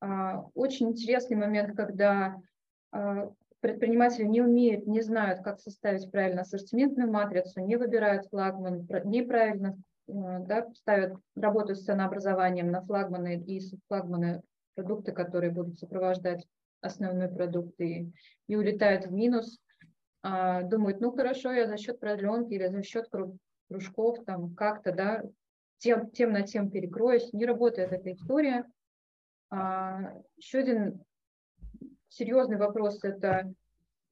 А, 0.00 0.44
очень 0.54 0.90
интересный 0.90 1.36
момент, 1.36 1.76
когда 1.76 2.36
а, 2.92 3.30
предприниматели 3.60 4.24
не 4.24 4.40
умеют, 4.40 4.86
не 4.86 5.02
знают, 5.02 5.42
как 5.42 5.60
составить 5.60 6.10
правильно 6.10 6.42
ассортиментную 6.42 7.10
матрицу, 7.10 7.60
не 7.60 7.76
выбирают 7.76 8.26
флагман, 8.28 8.86
неправильно 9.04 9.76
э, 10.08 10.12
да, 10.12 10.66
ставят, 10.74 11.18
работают 11.36 11.78
с 11.78 11.84
ценообразованием 11.84 12.70
на 12.70 12.82
флагманы 12.82 13.38
и 13.38 13.60
флагманы 13.88 14.42
продукты, 14.74 15.12
которые 15.12 15.50
будут 15.50 15.78
сопровождать 15.78 16.46
основной 16.80 17.28
продукт 17.28 17.78
и, 17.80 18.10
и 18.46 18.56
улетают 18.56 19.06
в 19.06 19.12
минус, 19.12 19.58
а, 20.22 20.62
думают, 20.62 21.00
ну 21.00 21.12
хорошо, 21.12 21.52
я 21.52 21.66
за 21.66 21.76
счет 21.76 21.98
продленки 21.98 22.52
или 22.52 22.68
за 22.68 22.82
счет 22.82 23.08
кру- 23.12 23.36
кружков 23.68 24.24
там 24.24 24.54
как-то, 24.54 24.92
да, 24.92 25.22
тем, 25.78 26.10
тем 26.10 26.32
на 26.32 26.42
тем 26.42 26.70
перекроюсь, 26.70 27.32
не 27.32 27.46
работает 27.46 27.92
эта 27.92 28.12
история. 28.12 28.66
А, 29.50 30.14
еще 30.36 30.58
один 30.58 31.02
серьезный 32.08 32.58
вопрос– 32.58 32.98
это 33.02 33.52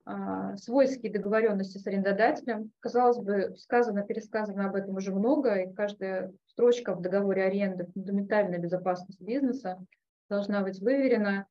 а, 0.04 0.56
свойские 0.56 1.12
договоренности 1.12 1.76
с 1.76 1.86
арендодателем. 1.86 2.72
Казалось 2.80 3.18
бы, 3.18 3.54
сказано, 3.58 4.02
пересказано 4.02 4.66
об 4.66 4.74
этом 4.74 4.96
уже 4.96 5.12
много, 5.12 5.54
и 5.56 5.72
каждая 5.74 6.32
строчка 6.46 6.94
в 6.94 7.02
договоре 7.02 7.44
аренды 7.44 7.86
фундаментальная 7.92 8.58
безопасность 8.58 9.20
бизнеса 9.20 9.78
должна 10.30 10.62
быть 10.62 10.80
выверена. 10.80 11.46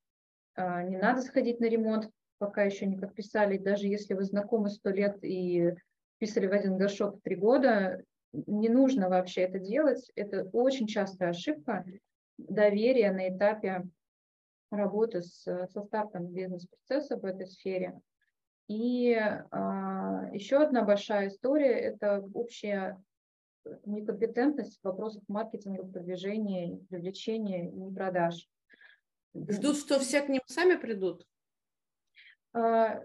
А, 0.56 0.82
Не 0.82 0.98
надо 0.98 1.22
сходить 1.22 1.60
на 1.60 1.66
ремонт, 1.66 2.10
пока 2.38 2.64
еще 2.64 2.86
не 2.86 2.98
подписали. 2.98 3.58
Даже 3.58 3.88
если 3.88 4.14
вы 4.14 4.24
знакомы 4.24 4.70
сто 4.70 4.90
лет 4.90 5.24
и 5.24 5.74
писали 6.18 6.48
в 6.48 6.54
один 6.54 6.78
горшок 6.78 7.22
три 7.22 7.36
года, 7.36 8.04
не 8.34 8.70
нужно 8.70 9.10
вообще 9.10 9.42
это 9.42 9.60
делать. 9.60 10.12
Это 10.16 10.44
очень 10.54 10.88
частая 10.88 11.30
ошибка 11.30 11.86
доверия 12.38 13.12
на 13.12 13.30
этапе 13.30 13.84
работы 14.70 15.22
с, 15.22 15.44
со 15.44 15.82
стартом 15.82 16.28
бизнес-процесса 16.28 17.18
в 17.18 17.26
этой 17.26 17.48
сфере. 17.48 18.00
И 18.68 19.14
а, 19.16 20.30
еще 20.34 20.58
одна 20.58 20.84
большая 20.84 21.30
история– 21.30 21.72
это 21.80 22.22
общая 22.34 23.02
некомпетентность 23.86 24.80
в 24.80 24.84
вопросах 24.84 25.24
маркетинга, 25.28 25.86
продвижения, 25.86 26.78
привлечения 26.90 27.70
и 27.70 27.94
продаж. 27.94 28.48
Ждут, 29.34 29.78
что 29.78 30.00
все 30.00 30.22
к 30.22 30.30
ним 30.30 30.42
сами 30.48 30.76
придут? 30.76 31.26
А, 32.54 33.00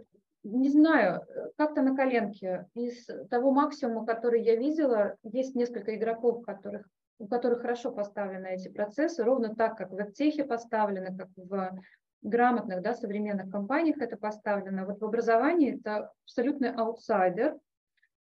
Не 0.45 0.71
знаю, 0.71 1.23
как-то 1.57 1.83
на 1.83 1.95
коленке. 1.95 2.67
Из 2.75 3.07
того 3.31 3.53
максимума, 3.53 4.05
который 4.05 4.43
я 4.43 4.57
видела, 4.57 5.17
есть 5.23 5.55
несколько 5.55 5.95
игроков, 5.95 6.45
которых, 6.45 6.89
у 7.19 7.29
которых 7.29 7.61
хорошо 7.61 7.93
поставлены 7.93 8.49
эти 8.49 8.69
процессы, 8.69 9.23
ровно 9.23 9.55
так, 9.55 9.77
как 9.77 9.91
в 9.91 9.95
веб-техе 9.95 10.45
поставлены, 10.45 11.17
как 11.17 11.29
в 11.37 11.79
грамотных, 12.23 12.83
да, 12.83 12.95
современных 12.95 13.51
компаниях 13.51 13.99
это 13.99 14.17
поставлено. 14.17 14.85
Вот 14.85 15.01
в 15.01 15.05
образовании 15.05 15.79
это 15.79 16.11
абсолютный 16.25 16.73
аутсайдер. 16.73 17.57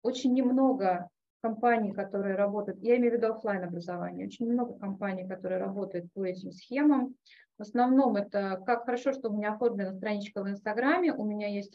Очень 0.01 0.33
немного 0.33 1.09
компаний, 1.41 1.91
которые 1.91 2.35
работают, 2.35 2.81
я 2.81 2.95
имею 2.97 3.13
в 3.13 3.15
виду 3.17 3.33
офлайн 3.33 3.63
образование, 3.63 4.25
очень 4.25 4.51
много 4.51 4.79
компаний, 4.79 5.27
которые 5.27 5.59
работают 5.59 6.11
по 6.13 6.25
этим 6.25 6.51
схемам. 6.51 7.15
В 7.57 7.61
основном 7.61 8.17
это 8.17 8.61
как 8.65 8.83
хорошо, 8.83 9.13
что 9.13 9.29
у 9.29 9.33
меня 9.33 9.53
оформлена 9.53 9.93
страничка 9.93 10.43
в 10.43 10.49
Инстаграме, 10.49 11.13
у 11.13 11.23
меня 11.23 11.47
есть 11.47 11.73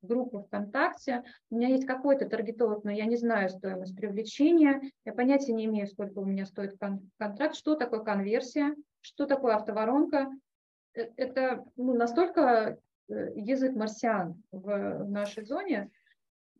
группа 0.00 0.44
ВКонтакте, 0.44 1.24
у 1.50 1.56
меня 1.56 1.68
есть 1.68 1.86
какой-то 1.86 2.28
таргетолог, 2.28 2.84
но 2.84 2.92
я 2.92 3.06
не 3.06 3.16
знаю 3.16 3.48
стоимость 3.48 3.96
привлечения, 3.96 4.80
я 5.04 5.12
понятия 5.12 5.54
не 5.54 5.64
имею, 5.64 5.88
сколько 5.88 6.20
у 6.20 6.24
меня 6.24 6.46
стоит 6.46 6.78
контракт, 7.18 7.56
что 7.56 7.74
такое 7.74 8.00
конверсия, 8.00 8.76
что 9.00 9.26
такое 9.26 9.56
автоворонка. 9.56 10.30
Э, 10.94 11.08
это 11.16 11.64
ну, 11.76 11.94
настолько 11.94 12.78
э, 13.08 13.32
язык 13.34 13.74
марсиан 13.74 14.40
в 14.52 15.04
нашей 15.04 15.44
зоне. 15.44 15.90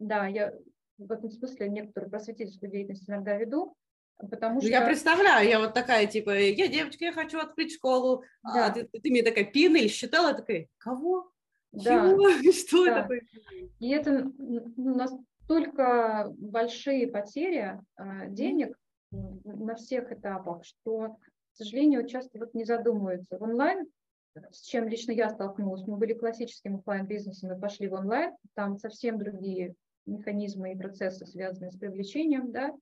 Да, 0.00 0.26
я 0.26 0.52
в 0.98 1.12
этом 1.12 1.30
смысле 1.30 1.68
некоторую 1.68 2.10
просветительскую 2.10 2.72
деятельность 2.72 3.08
иногда 3.08 3.36
веду, 3.36 3.76
Потому 4.18 4.56
ну, 4.56 4.60
что... 4.60 4.70
Я 4.70 4.86
представляю, 4.86 5.48
я 5.48 5.58
вот 5.58 5.74
такая, 5.74 6.06
типа, 6.06 6.30
я 6.38 6.68
девочка, 6.68 7.04
я 7.04 7.12
хочу 7.12 7.38
открыть 7.38 7.74
школу, 7.74 8.22
а 8.42 8.54
да. 8.54 8.66
а 8.66 8.70
ты, 8.70 8.84
ты 8.84 9.10
мне 9.10 9.22
такая 9.22 9.44
пинель 9.44 9.88
считала, 9.88 10.32
такая, 10.34 10.68
кого? 10.78 11.32
Да. 11.72 12.10
Чего? 12.10 12.30
Что 12.52 12.84
да. 12.84 13.06
это 13.06 13.26
И 13.80 13.90
это 13.90 14.32
настолько 14.76 16.32
большие 16.36 17.08
потери 17.08 17.80
а, 17.96 18.26
денег 18.26 18.76
на 19.10 19.74
всех 19.74 20.10
этапах, 20.12 20.64
что, 20.64 21.16
к 21.52 21.56
сожалению, 21.56 22.06
часто 22.06 22.38
вот 22.38 22.54
не 22.54 22.64
задумываются. 22.64 23.38
В 23.38 23.42
онлайн, 23.42 23.86
с 24.50 24.62
чем 24.62 24.88
лично 24.88 25.12
я 25.12 25.28
столкнулась, 25.28 25.86
мы 25.86 25.96
были 25.96 26.14
классическим 26.14 26.76
офлайн-бизнесом 26.76 27.50
мы 27.50 27.60
пошли 27.60 27.88
в 27.88 27.94
онлайн, 27.94 28.34
там 28.54 28.78
совсем 28.78 29.18
другие 29.18 29.74
механизмы 30.06 30.72
и 30.72 30.76
процессы, 30.76 31.26
связанные 31.26 31.70
с 31.70 31.76
привлечением, 31.76 32.50
да, 32.52 32.72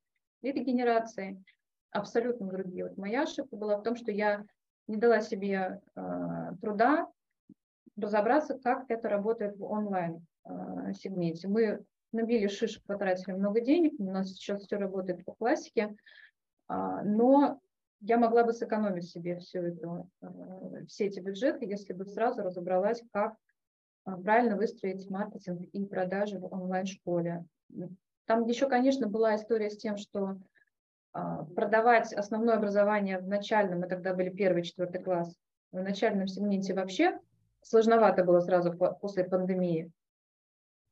лидогенерации, 0.42 1.42
абсолютно 1.90 2.46
другие. 2.46 2.84
Вот 2.84 2.96
моя 2.96 3.22
ошибка 3.22 3.56
была 3.56 3.76
в 3.78 3.82
том, 3.82 3.96
что 3.96 4.10
я 4.10 4.44
не 4.86 4.96
дала 4.96 5.20
себе 5.20 5.80
э, 5.94 6.52
труда 6.60 7.08
разобраться, 7.96 8.58
как 8.58 8.84
это 8.88 9.08
работает 9.08 9.56
в 9.56 9.64
онлайн-сегменте. 9.64 11.46
А, 11.46 11.50
Мы 11.50 11.84
набили 12.12 12.48
шишек, 12.48 12.82
потратили 12.84 13.32
много 13.34 13.60
денег, 13.60 13.92
у 13.98 14.04
нас 14.04 14.30
сейчас 14.30 14.62
все 14.62 14.76
работает 14.76 15.24
по 15.24 15.34
классике, 15.34 15.94
э, 16.68 16.74
но 17.04 17.60
я 18.00 18.16
могла 18.16 18.44
бы 18.44 18.52
сэкономить 18.52 19.08
себе 19.08 19.38
все, 19.38 19.62
это, 19.68 20.06
э, 20.22 20.86
все 20.86 21.06
эти 21.06 21.20
бюджеты, 21.20 21.66
если 21.66 21.92
бы 21.92 22.04
сразу 22.06 22.42
разобралась, 22.42 23.02
как 23.12 23.34
правильно 24.04 24.56
выстроить 24.56 25.08
маркетинг 25.10 25.62
и 25.72 25.84
продажи 25.84 26.38
в 26.38 26.52
онлайн-школе. 26.52 27.44
Там 28.30 28.46
еще, 28.46 28.68
конечно, 28.68 29.08
была 29.08 29.34
история 29.34 29.70
с 29.70 29.76
тем, 29.76 29.96
что 29.96 30.36
а, 31.12 31.46
продавать 31.46 32.12
основное 32.12 32.54
образование 32.54 33.18
в 33.18 33.26
начальном, 33.26 33.80
мы 33.80 33.88
тогда 33.88 34.14
были 34.14 34.30
первый, 34.30 34.62
четвертый 34.62 35.02
класс, 35.02 35.34
в 35.72 35.82
начальном 35.82 36.28
сегменте 36.28 36.72
вообще 36.72 37.18
сложновато 37.62 38.22
было 38.24 38.38
сразу 38.38 38.72
после 39.00 39.24
пандемии. 39.24 39.90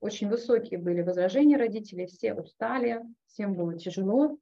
Очень 0.01 0.29
высокие 0.29 0.81
были 0.81 1.01
возражения 1.03 1.57
родителей, 1.57 2.07
все 2.07 2.35
устали, 2.35 3.05
всем 3.29 3.55
было 3.55 3.79
тяжело. 3.79 4.37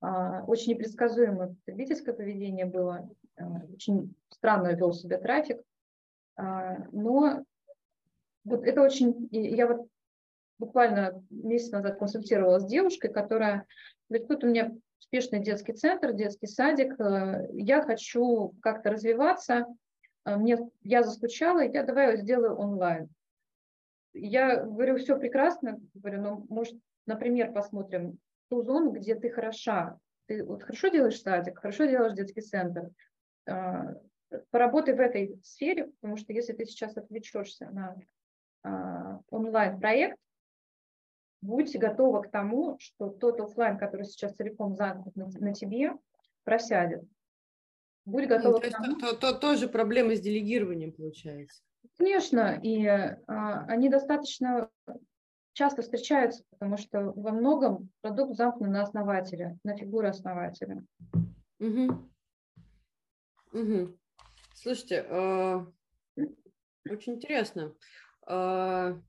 А, 0.00 0.42
очень 0.48 0.72
непредсказуемое 0.72 1.54
потребительское 1.64 2.12
поведение 2.12 2.66
было, 2.66 3.08
а, 3.36 3.44
очень 3.72 4.16
странно 4.30 4.74
вел 4.74 4.92
себя 4.92 5.18
трафик. 5.18 5.62
Но 6.36 7.44
вот 8.42 8.64
это 8.64 8.82
очень, 8.82 9.28
я 9.30 9.68
вот 9.68 9.86
буквально 10.58 11.22
месяц 11.30 11.70
назад 11.72 11.98
консультировалась 11.98 12.62
с 12.62 12.66
девушкой, 12.66 13.12
которая 13.12 13.66
говорит, 14.08 14.28
тут 14.28 14.44
у 14.44 14.48
меня 14.48 14.72
успешный 14.98 15.40
детский 15.40 15.72
центр, 15.72 16.12
детский 16.12 16.46
садик, 16.46 16.98
э, 16.98 17.48
я 17.52 17.82
хочу 17.82 18.54
как-то 18.60 18.90
развиваться, 18.90 19.66
э, 20.24 20.36
мне, 20.36 20.58
я 20.82 21.02
заскучала, 21.02 21.60
я 21.60 21.82
давай 21.82 22.16
сделаю 22.16 22.56
онлайн. 22.56 23.08
Я 24.12 24.62
говорю, 24.64 24.96
все 24.96 25.18
прекрасно, 25.18 25.78
говорю, 25.94 26.22
ну, 26.22 26.46
может, 26.48 26.74
например, 27.06 27.52
посмотрим 27.52 28.18
ту 28.48 28.62
зону, 28.62 28.92
где 28.92 29.14
ты 29.14 29.30
хороша. 29.30 29.98
Ты 30.26 30.42
вот 30.42 30.62
хорошо 30.62 30.88
делаешь 30.88 31.20
садик, 31.20 31.58
хорошо 31.58 31.84
делаешь 31.84 32.14
детский 32.14 32.40
центр. 32.40 32.90
Э, 33.46 33.94
поработай 34.50 34.94
в 34.94 35.00
этой 35.00 35.38
сфере, 35.42 35.88
потому 36.00 36.16
что 36.16 36.32
если 36.32 36.52
ты 36.52 36.64
сейчас 36.64 36.96
отвлечешься 36.96 37.70
на 37.70 37.96
онлайн-проект, 39.30 40.18
будь 41.40 41.76
готова 41.76 42.22
к 42.22 42.30
тому, 42.30 42.76
что 42.78 43.08
тот 43.08 43.40
офлайн, 43.40 43.78
который 43.78 44.04
сейчас 44.04 44.34
целиком 44.34 44.74
замкнут 44.74 45.16
на, 45.16 45.26
на 45.26 45.52
тебе, 45.52 45.92
просядет. 46.44 47.04
Будь 48.04 48.28
готова 48.28 48.54
ну, 48.54 48.60
то 48.60 48.68
к 48.68 48.72
тому. 48.72 48.98
То, 48.98 49.12
то, 49.12 49.32
то, 49.32 49.38
тоже 49.38 49.68
проблема 49.68 50.14
с 50.14 50.20
делегированием 50.20 50.92
получается. 50.92 51.62
Конечно, 51.98 52.58
и 52.62 52.86
а, 52.86 53.64
они 53.66 53.88
достаточно 53.88 54.70
часто 55.56 55.82
встречаются, 55.82 56.44
потому 56.50 56.76
что 56.76 57.12
во 57.16 57.32
многом 57.32 57.90
продукт 58.02 58.36
замкнут 58.36 58.70
на 58.70 58.82
основателя, 58.82 59.58
на 59.64 59.76
фигуру 59.76 60.06
основателя. 60.08 60.84
Угу. 61.58 62.10
Угу. 63.52 63.98
Слушайте, 64.54 65.06
э, 65.08 65.66
очень 66.90 67.14
интересно. 67.14 67.74
Э, 68.28 69.00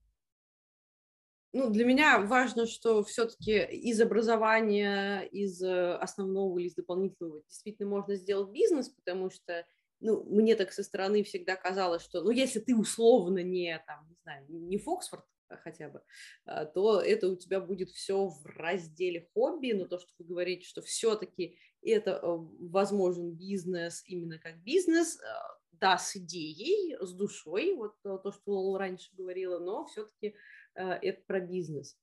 ну, 1.57 1.71
для 1.71 1.85
меня 1.85 2.19
важно, 2.19 2.67
что 2.67 3.03
все-таки 3.03 3.65
из 3.65 3.99
образования, 3.99 5.21
из 5.21 5.61
э, 5.63 5.95
основного 5.95 6.59
или 6.59 6.67
из 6.67 6.75
дополнительного 6.75 7.41
действительно 7.47 7.89
можно 7.89 8.15
сделать 8.15 8.51
бизнес, 8.51 8.89
потому 8.89 9.31
что 9.31 9.65
ну, 9.99 10.23
мне 10.25 10.55
так 10.55 10.71
со 10.71 10.83
стороны 10.83 11.23
всегда 11.23 11.55
казалось, 11.55 12.03
что, 12.03 12.21
ну, 12.21 12.29
если 12.29 12.59
ты 12.59 12.75
условно 12.75 13.39
не, 13.39 13.83
там, 13.87 14.07
не 14.07 14.15
знаю, 14.21 14.45
не 14.49 14.77
Фоксфорд 14.77 15.25
хотя 15.63 15.89
бы, 15.89 16.03
а, 16.45 16.65
то 16.65 17.01
это 17.01 17.29
у 17.29 17.35
тебя 17.35 17.59
будет 17.59 17.89
все 17.89 18.27
в 18.27 18.45
разделе 18.45 19.27
хобби, 19.33 19.71
но 19.71 19.85
то, 19.85 19.97
что 19.97 20.11
вы 20.19 20.25
говорите, 20.25 20.67
что 20.67 20.83
все-таки 20.83 21.57
это 21.81 22.11
э, 22.11 22.37
возможен 22.69 23.31
бизнес 23.31 24.03
именно 24.05 24.37
как 24.37 24.61
бизнес, 24.61 25.19
э, 25.19 25.23
да, 25.71 25.97
с 25.97 26.15
идеей, 26.17 26.97
с 26.99 27.13
душой, 27.13 27.73
вот 27.75 27.95
то, 28.03 28.31
что 28.31 28.51
Лола 28.51 28.77
раньше 28.77 29.09
говорила, 29.15 29.59
но 29.59 29.85
все-таки 29.85 30.35
это 30.81 31.21
про 31.25 31.39
бизнес. 31.39 31.97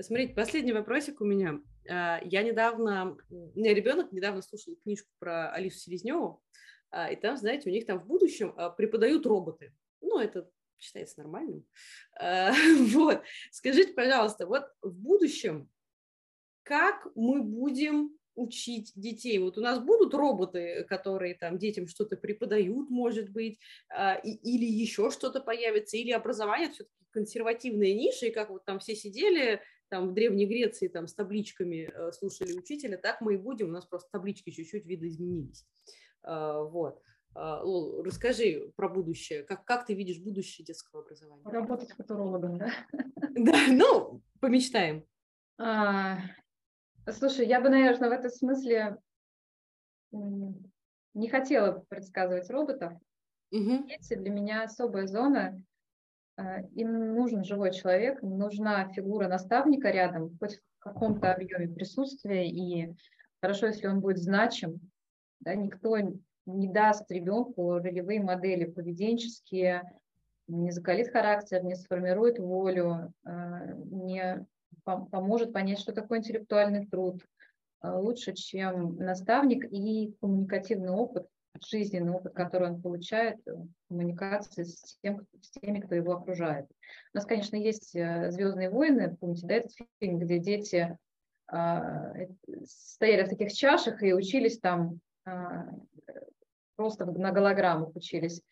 Смотрите, 0.00 0.34
последний 0.34 0.72
вопросик 0.72 1.20
у 1.20 1.24
меня. 1.24 1.60
Э, 1.88 2.18
я 2.24 2.42
недавно, 2.42 3.16
у 3.30 3.58
меня 3.58 3.74
ребенок 3.74 4.12
недавно 4.12 4.42
слушал 4.42 4.76
книжку 4.82 5.08
про 5.18 5.50
Алису 5.52 5.78
Селезневу, 5.78 6.42
э, 6.92 7.14
и 7.14 7.16
там, 7.16 7.36
знаете, 7.36 7.68
у 7.68 7.72
них 7.72 7.86
там 7.86 7.98
в 7.98 8.06
будущем 8.06 8.54
преподают 8.76 9.26
роботы. 9.26 9.72
Ну, 10.00 10.18
это 10.18 10.48
считается 10.78 11.20
нормальным. 11.20 11.66
Вот. 12.94 13.22
Скажите, 13.50 13.92
пожалуйста, 13.94 14.46
вот 14.46 14.64
в 14.82 14.92
будущем 14.92 15.68
как 16.68 17.08
мы 17.14 17.42
будем 17.42 18.17
учить 18.38 18.92
детей. 18.94 19.38
Вот 19.38 19.58
у 19.58 19.60
нас 19.60 19.80
будут 19.80 20.14
роботы, 20.14 20.84
которые 20.88 21.34
там 21.34 21.58
детям 21.58 21.88
что-то 21.88 22.16
преподают, 22.16 22.88
может 22.90 23.30
быть, 23.30 23.58
или 24.22 24.64
еще 24.64 25.10
что-то 25.10 25.40
появится, 25.40 25.96
или 25.96 26.12
образование 26.12 26.70
все-таки 26.70 26.94
консервативные 27.10 27.94
ниши, 27.94 28.28
и 28.28 28.32
как 28.32 28.50
вот 28.50 28.64
там 28.64 28.78
все 28.78 28.94
сидели 28.94 29.60
там 29.88 30.08
в 30.08 30.14
Древней 30.14 30.46
Греции 30.46 30.88
там 30.88 31.06
с 31.06 31.14
табличками 31.14 31.90
э, 31.92 32.12
слушали 32.12 32.52
учителя, 32.52 32.98
так 32.98 33.20
мы 33.20 33.34
и 33.34 33.36
будем, 33.36 33.68
у 33.68 33.72
нас 33.72 33.86
просто 33.86 34.10
таблички 34.10 34.50
чуть-чуть 34.50 34.84
видоизменились. 34.84 35.66
Э, 36.24 36.62
вот. 36.70 37.00
Э, 37.34 37.60
Лол, 37.62 38.02
расскажи 38.02 38.72
про 38.76 38.88
будущее. 38.88 39.44
Как, 39.44 39.64
как 39.64 39.86
ты 39.86 39.94
видишь 39.94 40.18
будущее 40.18 40.64
детского 40.64 41.02
образования? 41.02 41.42
Работать 41.44 41.92
футурологом, 41.92 42.58
да? 42.58 42.72
Да, 43.34 43.58
ну, 43.70 44.22
помечтаем. 44.40 45.04
А, 45.58 46.18
слушай, 47.12 47.46
я 47.46 47.60
бы, 47.60 47.68
наверное, 47.68 48.08
в 48.08 48.12
этом 48.12 48.30
смысле 48.30 48.98
не 50.12 51.28
хотела 51.28 51.84
предсказывать 51.88 52.50
роботов. 52.50 52.92
Угу. 53.50 53.86
Дети 53.88 54.14
для 54.14 54.30
меня 54.30 54.64
особая 54.64 55.06
зона. 55.06 55.62
Э, 56.36 56.62
им 56.74 57.14
нужен 57.14 57.44
живой 57.44 57.72
человек, 57.72 58.22
нужна 58.22 58.88
фигура 58.92 59.28
наставника 59.28 59.90
рядом, 59.90 60.36
хоть 60.38 60.56
в 60.56 60.78
каком-то 60.78 61.32
объеме 61.32 61.68
присутствия, 61.68 62.48
и 62.48 62.94
хорошо, 63.40 63.66
если 63.66 63.86
он 63.86 64.00
будет 64.00 64.18
значим. 64.18 64.80
Да, 65.40 65.54
никто 65.54 65.96
не 66.46 66.68
даст 66.68 67.10
ребенку 67.10 67.78
ролевые 67.78 68.20
модели 68.20 68.64
поведенческие, 68.64 69.82
не 70.46 70.70
закалит 70.70 71.12
характер, 71.12 71.62
не 71.64 71.74
сформирует 71.74 72.38
волю, 72.38 73.12
э, 73.24 73.74
не 73.90 74.46
поможет 74.84 75.52
понять, 75.52 75.78
что 75.78 75.92
такое 75.92 76.18
интеллектуальный 76.18 76.86
труд, 76.86 77.22
э, 77.82 77.90
лучше, 77.90 78.34
чем 78.34 78.96
наставник 78.96 79.64
и 79.70 80.14
коммуникативный 80.20 80.90
опыт, 80.90 81.26
жизненный 81.60 82.12
опыт, 82.12 82.34
который 82.34 82.70
он 82.70 82.80
получает 82.80 83.38
в 83.44 83.68
коммуникации 83.88 84.64
с, 84.64 84.98
тем, 85.02 85.26
с 85.40 85.50
теми, 85.50 85.80
кто 85.80 85.94
его 85.94 86.12
окружает. 86.12 86.66
У 87.12 87.16
нас, 87.16 87.26
конечно, 87.26 87.56
есть 87.56 87.94
э, 87.96 88.30
«Звездные 88.30 88.70
войны», 88.70 89.16
помните, 89.20 89.46
да, 89.46 89.54
этот 89.54 89.72
фильм, 89.98 90.18
где 90.18 90.38
дети 90.38 90.96
а, 91.50 92.12
стояли 92.66 93.24
в 93.24 93.30
таких 93.30 93.52
чашах 93.52 94.02
и 94.02 94.12
учились 94.12 94.58
там 94.58 95.00
а, 95.24 95.66
просто 96.76 97.06
на 97.06 97.32
голограммах 97.32 97.96
учились, 97.96 98.42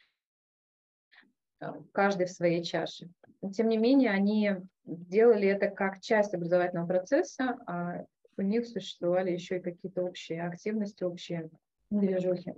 каждый 1.93 2.27
в 2.27 2.31
своей 2.31 2.63
чаше. 2.65 3.09
Но, 3.41 3.51
тем 3.51 3.69
не 3.69 3.77
менее, 3.77 4.11
они 4.11 4.57
делали 4.87 5.49
это 5.49 5.69
как 5.69 6.01
часть 6.01 6.35
образовательного 6.35 6.87
процесса, 6.87 7.59
а 7.67 8.05
у 8.37 8.43
них 8.43 8.67
существовали 8.67 9.33
еще 9.33 9.59
и 9.59 9.63
какие-то 9.63 10.03
общие 10.03 10.47
активности, 10.47 11.05
общие 11.05 11.51
движухи. 11.91 12.55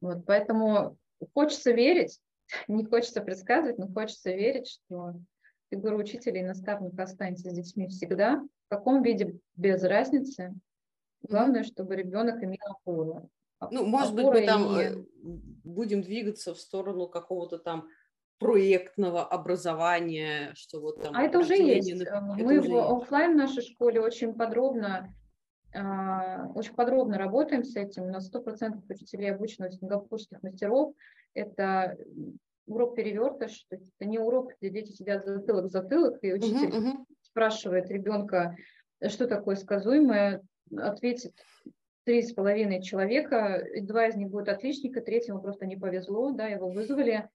Вот, 0.00 0.24
поэтому 0.26 0.96
хочется 1.34 1.72
верить, 1.72 2.20
не 2.68 2.84
хочется 2.84 3.20
предсказывать, 3.20 3.78
но 3.78 3.88
хочется 3.88 4.32
верить, 4.32 4.68
что 4.68 5.14
фигура 5.70 5.96
учителя 5.96 6.40
и 6.40 6.44
наставника 6.44 7.02
останется 7.02 7.50
с 7.50 7.54
детьми 7.54 7.88
всегда, 7.88 8.36
в 8.66 8.68
каком 8.68 9.02
виде, 9.02 9.38
без 9.54 9.82
разницы. 9.82 10.54
Главное, 11.22 11.64
чтобы 11.64 11.96
ребенок 11.96 12.42
имел 12.42 12.58
опору. 12.68 13.30
Ну, 13.70 13.86
может 13.86 14.14
быть, 14.14 14.26
мы 14.26 14.46
там 14.46 14.78
и... 14.78 14.84
Э, 14.84 15.04
будем 15.64 16.02
двигаться 16.02 16.54
в 16.54 16.60
сторону 16.60 17.08
какого-то 17.08 17.58
там 17.58 17.88
проектного 18.38 19.24
образования, 19.24 20.52
что 20.54 20.80
вот 20.80 21.02
там... 21.02 21.16
А 21.16 21.22
это 21.22 21.38
уже 21.38 21.56
есть. 21.56 21.94
На... 21.94 22.02
Это 22.02 22.20
мы 22.20 22.58
уже 22.58 22.70
в 22.70 23.02
офлайн 23.02 23.36
нашей 23.36 23.62
школе 23.62 24.00
очень 24.00 24.34
подробно 24.34 25.14
а, 25.74 26.46
очень 26.54 26.74
подробно 26.74 27.18
работаем 27.18 27.64
с 27.64 27.76
этим. 27.76 28.04
У 28.04 28.10
нас 28.10 28.30
100% 28.32 28.82
учителей 28.88 29.34
обучены 29.34 29.70
сингапурских 29.70 30.42
мастеров. 30.42 30.94
Это 31.34 31.96
урок 32.66 32.96
перевертыш, 32.96 33.64
то 33.68 33.76
есть 33.76 33.92
это 33.98 34.08
не 34.08 34.18
урок, 34.18 34.52
где 34.58 34.70
дети 34.70 34.90
сидят 34.90 35.24
затылок 35.24 35.66
в 35.66 35.70
затылок, 35.70 36.18
и 36.22 36.32
учитель 36.32 36.68
uh-huh, 36.68 36.94
uh-huh. 36.94 37.04
спрашивает 37.22 37.90
ребенка, 37.90 38.56
что 39.06 39.28
такое 39.28 39.54
сказуемое, 39.56 40.42
ответит 40.76 41.34
три 42.04 42.22
с 42.22 42.32
половиной 42.32 42.82
человека, 42.82 43.64
два 43.82 44.08
из 44.08 44.16
них 44.16 44.30
будут 44.30 44.48
отличника, 44.48 45.00
третьему 45.00 45.40
просто 45.40 45.66
не 45.66 45.76
повезло, 45.76 46.32
да, 46.32 46.46
его 46.48 46.68
вызвали, 46.68 47.28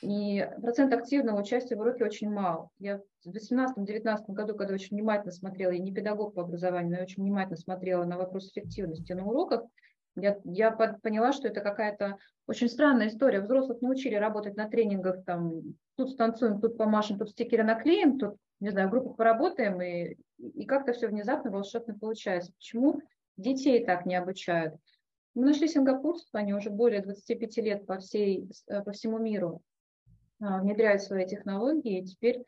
и 0.00 0.48
процент 0.60 0.92
активного 0.92 1.40
участия 1.40 1.76
в 1.76 1.80
уроке 1.80 2.04
очень 2.04 2.30
мал. 2.30 2.70
Я 2.78 3.00
в 3.24 3.28
2018-2019 3.28 4.24
году, 4.28 4.54
когда 4.54 4.74
очень 4.74 4.96
внимательно 4.96 5.32
смотрела, 5.32 5.72
я 5.72 5.78
не 5.78 5.92
педагог 5.92 6.34
по 6.34 6.42
образованию, 6.42 6.90
но 6.90 6.96
я 6.96 7.02
очень 7.02 7.22
внимательно 7.22 7.56
смотрела 7.56 8.04
на 8.04 8.16
вопрос 8.16 8.50
эффективности 8.50 9.12
на 9.12 9.24
уроках, 9.24 9.62
я, 10.16 10.38
я 10.44 10.70
поняла, 10.70 11.32
что 11.32 11.48
это 11.48 11.60
какая-то 11.60 12.16
очень 12.46 12.68
странная 12.68 13.08
история. 13.08 13.40
Взрослых 13.40 13.82
научили 13.82 14.14
работать 14.14 14.56
на 14.56 14.68
тренингах, 14.68 15.24
там, 15.24 15.62
тут 15.96 16.10
станцуем, 16.10 16.60
тут 16.60 16.78
помашем, 16.78 17.18
тут 17.18 17.30
стикеры 17.30 17.64
наклеим, 17.64 18.18
тут, 18.18 18.36
не 18.60 18.70
знаю, 18.70 18.88
в 18.88 18.92
группах 18.92 19.16
поработаем, 19.16 19.80
и, 19.82 20.16
и 20.38 20.64
как-то 20.64 20.94
все 20.94 21.08
внезапно 21.08 21.50
волшебно 21.50 21.98
получается. 21.98 22.52
Почему 22.54 23.02
детей 23.36 23.84
так 23.84 24.06
не 24.06 24.16
обучают? 24.16 24.74
Мы 25.34 25.44
нашли 25.44 25.68
сингапурцев, 25.68 26.28
они 26.32 26.54
уже 26.54 26.70
более 26.70 27.02
25 27.02 27.56
лет 27.58 27.86
по, 27.86 27.98
всей, 27.98 28.48
по 28.66 28.92
всему 28.92 29.18
миру 29.18 29.60
внедряют 30.38 31.02
свои 31.02 31.26
технологии, 31.26 32.00
и 32.00 32.04
теперь 32.04 32.44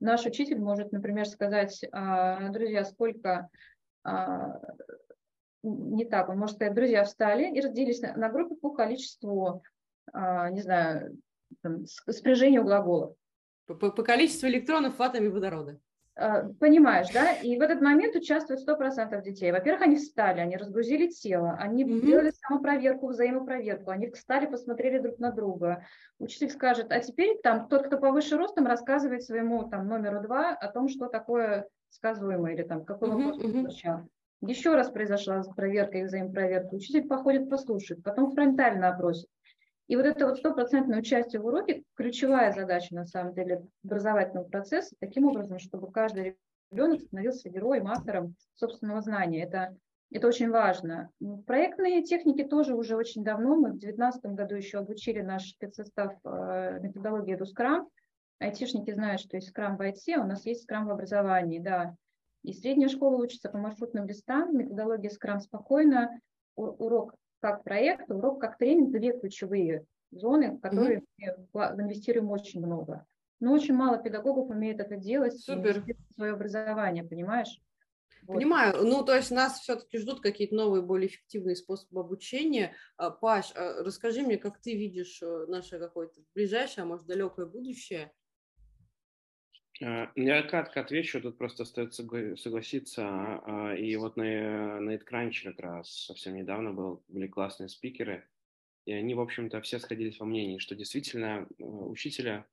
наш 0.00 0.24
учитель 0.26 0.58
может, 0.58 0.92
например, 0.92 1.26
сказать, 1.26 1.84
«А, 1.92 2.48
друзья, 2.50 2.84
сколько 2.84 3.48
а, 4.04 4.60
не 5.62 6.04
так. 6.04 6.28
Он 6.28 6.38
может 6.38 6.56
сказать, 6.56 6.74
друзья 6.74 7.04
встали 7.04 7.54
и 7.54 7.60
разделились 7.60 8.00
на, 8.00 8.28
группы 8.28 8.56
по 8.56 8.70
количеству, 8.70 9.62
а, 10.12 10.50
не 10.50 10.60
знаю, 10.60 11.18
там, 11.62 11.86
спряжению 11.86 12.64
глаголов. 12.64 13.14
По, 13.66 13.74
по 13.74 14.02
количеству 14.02 14.48
электронов 14.48 14.98
в 14.98 15.02
атоме 15.02 15.30
водорода. 15.30 15.78
А, 16.14 16.42
понимаешь, 16.60 17.08
да? 17.12 17.32
И 17.32 17.58
в 17.58 17.62
этот 17.62 17.80
момент 17.80 18.14
участвует 18.14 18.60
100% 18.68 19.22
детей. 19.22 19.50
Во-первых, 19.50 19.82
они 19.82 19.96
встали, 19.96 20.40
они 20.40 20.56
разгрузили 20.56 21.06
тело, 21.08 21.56
они 21.58 21.84
mm-hmm. 21.84 22.00
делали 22.04 22.30
самопроверку, 22.30 23.08
взаимопроверку, 23.08 23.90
они 23.90 24.10
встали, 24.10 24.46
посмотрели 24.46 24.98
друг 24.98 25.18
на 25.18 25.32
друга. 25.32 25.86
Учитель 26.18 26.50
скажет, 26.50 26.92
а 26.92 27.00
теперь 27.00 27.38
там 27.42 27.68
тот, 27.68 27.86
кто 27.86 27.98
повыше 27.98 28.36
ростом, 28.36 28.66
рассказывает 28.66 29.22
своему 29.22 29.68
там 29.70 29.88
номеру 29.88 30.20
два 30.22 30.50
о 30.50 30.68
том, 30.68 30.88
что 30.88 31.06
такое 31.06 31.66
сказуемое 31.88 32.54
или 32.54 32.62
там 32.62 32.84
какой 32.84 33.10
вопрос 33.10 33.38
mm-hmm. 33.38 33.60
звучал. 33.62 34.00
Еще 34.42 34.74
раз 34.74 34.90
произошла 34.90 35.40
проверка 35.56 35.98
и 35.98 36.04
взаимопроверка. 36.04 36.74
Учитель 36.74 37.06
походит, 37.06 37.48
послушает, 37.48 38.02
потом 38.02 38.32
фронтально 38.32 38.88
опросит. 38.88 39.28
И 39.92 39.96
вот 39.96 40.06
это 40.06 40.26
вот 40.26 40.38
стопроцентное 40.38 41.00
участие 41.00 41.42
в 41.42 41.44
уроке– 41.44 41.82
ключевая 41.96 42.50
задача, 42.52 42.94
на 42.94 43.04
самом 43.04 43.34
деле, 43.34 43.66
образовательного 43.84 44.48
процесса, 44.48 44.96
таким 45.00 45.26
образом, 45.26 45.58
чтобы 45.58 45.92
каждый 45.92 46.38
ребенок 46.70 47.02
становился 47.02 47.50
героем, 47.50 47.88
автором 47.88 48.34
собственного 48.54 49.02
знания. 49.02 49.42
Это, 49.42 49.76
это 50.10 50.28
очень 50.28 50.48
важно. 50.48 51.10
Проектные 51.46 52.02
техники 52.02 52.42
тоже 52.42 52.74
уже 52.74 52.96
очень 52.96 53.22
давно. 53.22 53.54
Мы 53.54 53.68
в 53.68 53.80
2019 53.80 54.24
году 54.32 54.54
еще 54.54 54.78
обучили 54.78 55.20
наш 55.20 55.50
спецсостав 55.50 56.14
э, 56.24 56.78
методологии 56.80 57.34
Рускрам. 57.34 57.86
Айтишники 58.38 58.92
знают, 58.92 59.20
что 59.20 59.36
есть 59.36 59.50
скрам 59.50 59.76
в 59.76 59.82
IT, 59.82 60.10
а 60.16 60.22
у 60.22 60.26
нас 60.26 60.46
есть 60.46 60.62
скрам 60.62 60.86
в 60.86 60.90
образовании, 60.90 61.58
да. 61.58 61.94
И 62.44 62.54
средняя 62.54 62.88
школа 62.88 63.16
учится 63.16 63.50
по 63.50 63.58
маршрутным 63.58 64.06
листам, 64.06 64.56
методология 64.56 65.10
Scrum 65.10 65.40
спокойно, 65.40 66.18
урок 66.56 67.14
как 67.42 67.64
проект, 67.64 68.10
урок 68.10 68.40
как 68.40 68.56
тренинг, 68.56 68.92
две 68.92 69.18
ключевые 69.18 69.84
зоны, 70.12 70.52
в 70.52 70.60
которые 70.60 71.02
mm-hmm. 71.20 71.48
мы 71.52 71.82
инвестируем 71.82 72.30
очень 72.30 72.64
много. 72.64 73.04
Но 73.40 73.52
очень 73.52 73.74
мало 73.74 73.98
педагогов 73.98 74.50
умеет 74.50 74.78
это 74.78 74.96
делать, 74.96 75.38
Супер. 75.40 75.84
свое 76.14 76.32
образование, 76.32 77.02
понимаешь? 77.02 77.60
Вот. 78.22 78.36
Понимаю. 78.36 78.86
Ну, 78.86 79.04
то 79.04 79.16
есть 79.16 79.32
нас 79.32 79.58
все-таки 79.58 79.98
ждут 79.98 80.20
какие-то 80.20 80.54
новые, 80.54 80.82
более 80.82 81.08
эффективные 81.08 81.56
способы 81.56 82.00
обучения. 82.00 82.76
А, 82.96 83.10
Паш, 83.10 83.52
а, 83.56 83.82
расскажи 83.82 84.22
мне, 84.22 84.36
как 84.36 84.60
ты 84.60 84.76
видишь 84.76 85.20
э, 85.22 85.46
наше 85.48 85.80
какое-то 85.80 86.20
ближайшее, 86.32 86.84
а 86.84 86.86
может, 86.86 87.06
далекое 87.06 87.46
будущее 87.46 88.12
я 89.82 90.42
кратко 90.42 90.80
отвечу, 90.80 91.20
тут 91.20 91.38
просто 91.38 91.64
стоит 91.64 91.92
согласиться. 91.94 93.04
А, 93.04 93.74
и 93.74 93.96
вот 93.96 94.16
на, 94.16 94.80
на 94.80 94.94
EdCrunch 94.94 95.42
как 95.44 95.58
раз 95.58 95.90
совсем 96.06 96.36
недавно 96.36 96.72
был, 96.72 97.02
были 97.08 97.26
классные 97.26 97.68
спикеры, 97.68 98.24
и 98.84 98.92
они, 98.92 99.14
в 99.14 99.20
общем-то, 99.20 99.60
все 99.60 99.80
сходились 99.80 100.20
во 100.20 100.26
мнении, 100.26 100.58
что 100.58 100.76
действительно 100.76 101.48
э, 101.58 101.64
учителя 101.64 102.46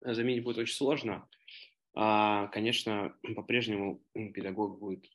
заменить 0.00 0.44
будет 0.44 0.58
очень 0.58 0.74
сложно. 0.74 1.26
А, 1.94 2.48
конечно, 2.48 3.16
по-прежнему 3.34 4.02
педагог 4.12 4.78
будет 4.78 5.10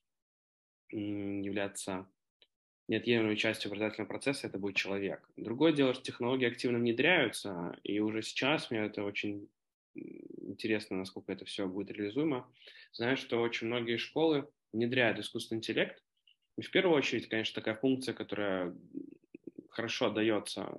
являться 0.92 2.08
неотъемлемой 2.88 3.38
частью 3.38 3.70
образовательного 3.70 4.08
процесса, 4.08 4.48
это 4.48 4.58
будет 4.58 4.76
человек. 4.76 5.30
Другое 5.38 5.74
дело, 5.74 5.94
что 5.94 6.02
технологии 6.02 6.48
активно 6.48 6.80
внедряются, 6.80 7.78
и 7.84 8.00
уже 8.00 8.24
сейчас 8.24 8.72
мне 8.72 8.80
это 8.80 9.04
очень 9.04 9.48
интересно, 9.96 10.98
насколько 10.98 11.32
это 11.32 11.46
все 11.46 11.68
будет 11.68 11.92
реализуемо. 11.92 12.52
Знаю, 12.94 13.18
что 13.18 13.42
очень 13.42 13.68
многие 13.68 13.98
школы 13.98 14.50
внедряют 14.74 15.20
искусственный 15.20 15.60
интеллект. 15.60 16.02
И 16.58 16.62
в 16.62 16.72
первую 16.72 16.98
очередь, 16.98 17.28
конечно, 17.30 17.56
такая 17.56 17.76
функция, 17.76 18.14
которая 18.14 18.76
хорошо 19.70 20.08
отдается 20.08 20.70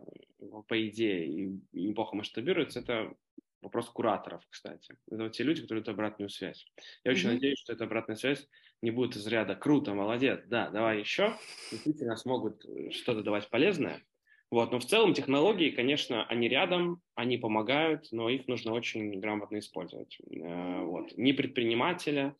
по 0.68 0.88
идее 0.88 1.26
и 1.26 1.60
неплохо 1.72 2.16
масштабируется, 2.16 2.80
это 2.80 3.14
вопрос 3.62 3.88
кураторов, 3.90 4.42
кстати. 4.48 4.96
Это 5.10 5.24
вот 5.24 5.32
те 5.32 5.42
люди, 5.42 5.62
которые 5.62 5.84
дают 5.84 5.94
обратную 5.94 6.28
связь. 6.30 6.66
Я 7.04 7.10
mm-hmm. 7.10 7.14
очень 7.14 7.28
надеюсь, 7.28 7.58
что 7.58 7.72
эта 7.72 7.84
обратная 7.84 8.16
связь 8.16 8.46
не 8.82 8.90
будет 8.90 9.16
из 9.16 9.26
ряда 9.26 9.54
«круто, 9.54 9.94
молодец, 9.94 10.40
да, 10.46 10.70
давай 10.70 11.00
еще». 11.00 11.36
Действительно 11.70 12.16
смогут 12.16 12.64
что-то 12.90 13.22
давать 13.22 13.48
полезное, 13.50 14.02
вот, 14.50 14.72
но 14.72 14.80
в 14.80 14.84
целом 14.84 15.14
технологии, 15.14 15.70
конечно, 15.70 16.26
они 16.26 16.48
рядом, 16.48 17.00
они 17.14 17.38
помогают, 17.38 18.08
но 18.10 18.28
их 18.28 18.48
нужно 18.48 18.72
очень 18.72 19.20
грамотно 19.20 19.60
использовать. 19.60 20.18
Э, 20.28 20.82
вот. 20.82 21.16
Ни 21.16 21.30
предпринимателя, 21.30 22.34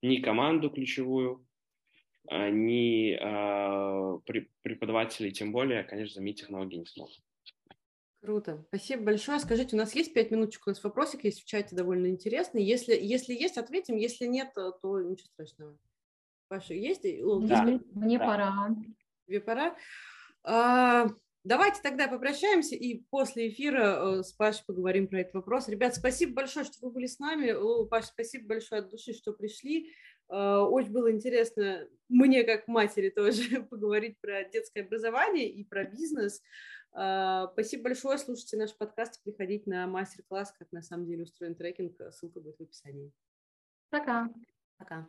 ни 0.00 0.18
команду 0.18 0.70
ключевую, 0.70 1.44
э, 2.30 2.50
ни 2.50 3.14
э, 3.18 4.46
преподавателей, 4.62 5.32
тем 5.32 5.50
более, 5.50 5.82
конечно, 5.82 6.14
заменить 6.14 6.40
технологии 6.40 6.78
не 6.78 6.86
смогут. 6.86 7.18
Круто. 8.20 8.64
Спасибо 8.68 9.02
большое. 9.02 9.40
Скажите, 9.40 9.74
у 9.74 9.78
нас 9.78 9.94
есть 9.94 10.14
пять 10.14 10.30
минуточек, 10.30 10.66
у 10.66 10.70
нас 10.70 10.82
вопросик 10.84 11.24
есть 11.24 11.42
в 11.42 11.46
чате 11.46 11.74
довольно 11.74 12.06
интересный. 12.06 12.62
Если, 12.62 12.96
если 12.96 13.34
есть, 13.34 13.58
ответим. 13.58 13.96
Если 13.96 14.26
нет, 14.26 14.52
то 14.54 15.00
ничего 15.00 15.26
страшного. 15.26 15.76
Паша, 16.48 16.74
есть? 16.74 17.02
Да. 17.02 17.62
Мне, 17.62 17.80
мне 17.92 18.18
да. 18.18 18.26
пора. 18.26 18.76
Тебе 19.26 19.40
пора? 19.40 19.76
А, 20.44 21.08
Давайте 21.46 21.80
тогда 21.80 22.08
попрощаемся 22.08 22.74
и 22.74 23.04
после 23.08 23.50
эфира 23.50 24.18
э, 24.18 24.22
с 24.24 24.32
Пашей 24.32 24.64
поговорим 24.66 25.06
про 25.06 25.20
этот 25.20 25.34
вопрос. 25.34 25.68
Ребят, 25.68 25.94
спасибо 25.94 26.34
большое, 26.34 26.66
что 26.66 26.78
вы 26.80 26.90
были 26.90 27.06
с 27.06 27.20
нами. 27.20 27.54
Паша, 27.86 28.08
спасибо 28.08 28.48
большое 28.48 28.80
от 28.80 28.90
души, 28.90 29.12
что 29.12 29.32
пришли. 29.32 29.92
Э, 30.28 30.56
очень 30.56 30.90
было 30.90 31.08
интересно 31.12 31.88
мне, 32.08 32.42
как 32.42 32.66
матери, 32.66 33.10
тоже 33.16 33.62
поговорить 33.62 34.18
про 34.20 34.42
детское 34.42 34.80
образование 34.80 35.48
и 35.48 35.62
про 35.62 35.84
бизнес. 35.84 36.42
Э, 36.98 37.46
спасибо 37.52 37.84
большое. 37.84 38.18
Слушайте 38.18 38.56
наш 38.56 38.76
подкаст, 38.76 39.22
приходите 39.22 39.70
на 39.70 39.86
мастер-класс, 39.86 40.52
как 40.58 40.72
на 40.72 40.82
самом 40.82 41.06
деле 41.06 41.22
устроен 41.22 41.54
трекинг. 41.54 42.12
Ссылка 42.12 42.40
будет 42.40 42.58
в 42.58 42.62
описании. 42.62 43.12
Пока. 43.90 44.28
Пока. 44.78 45.08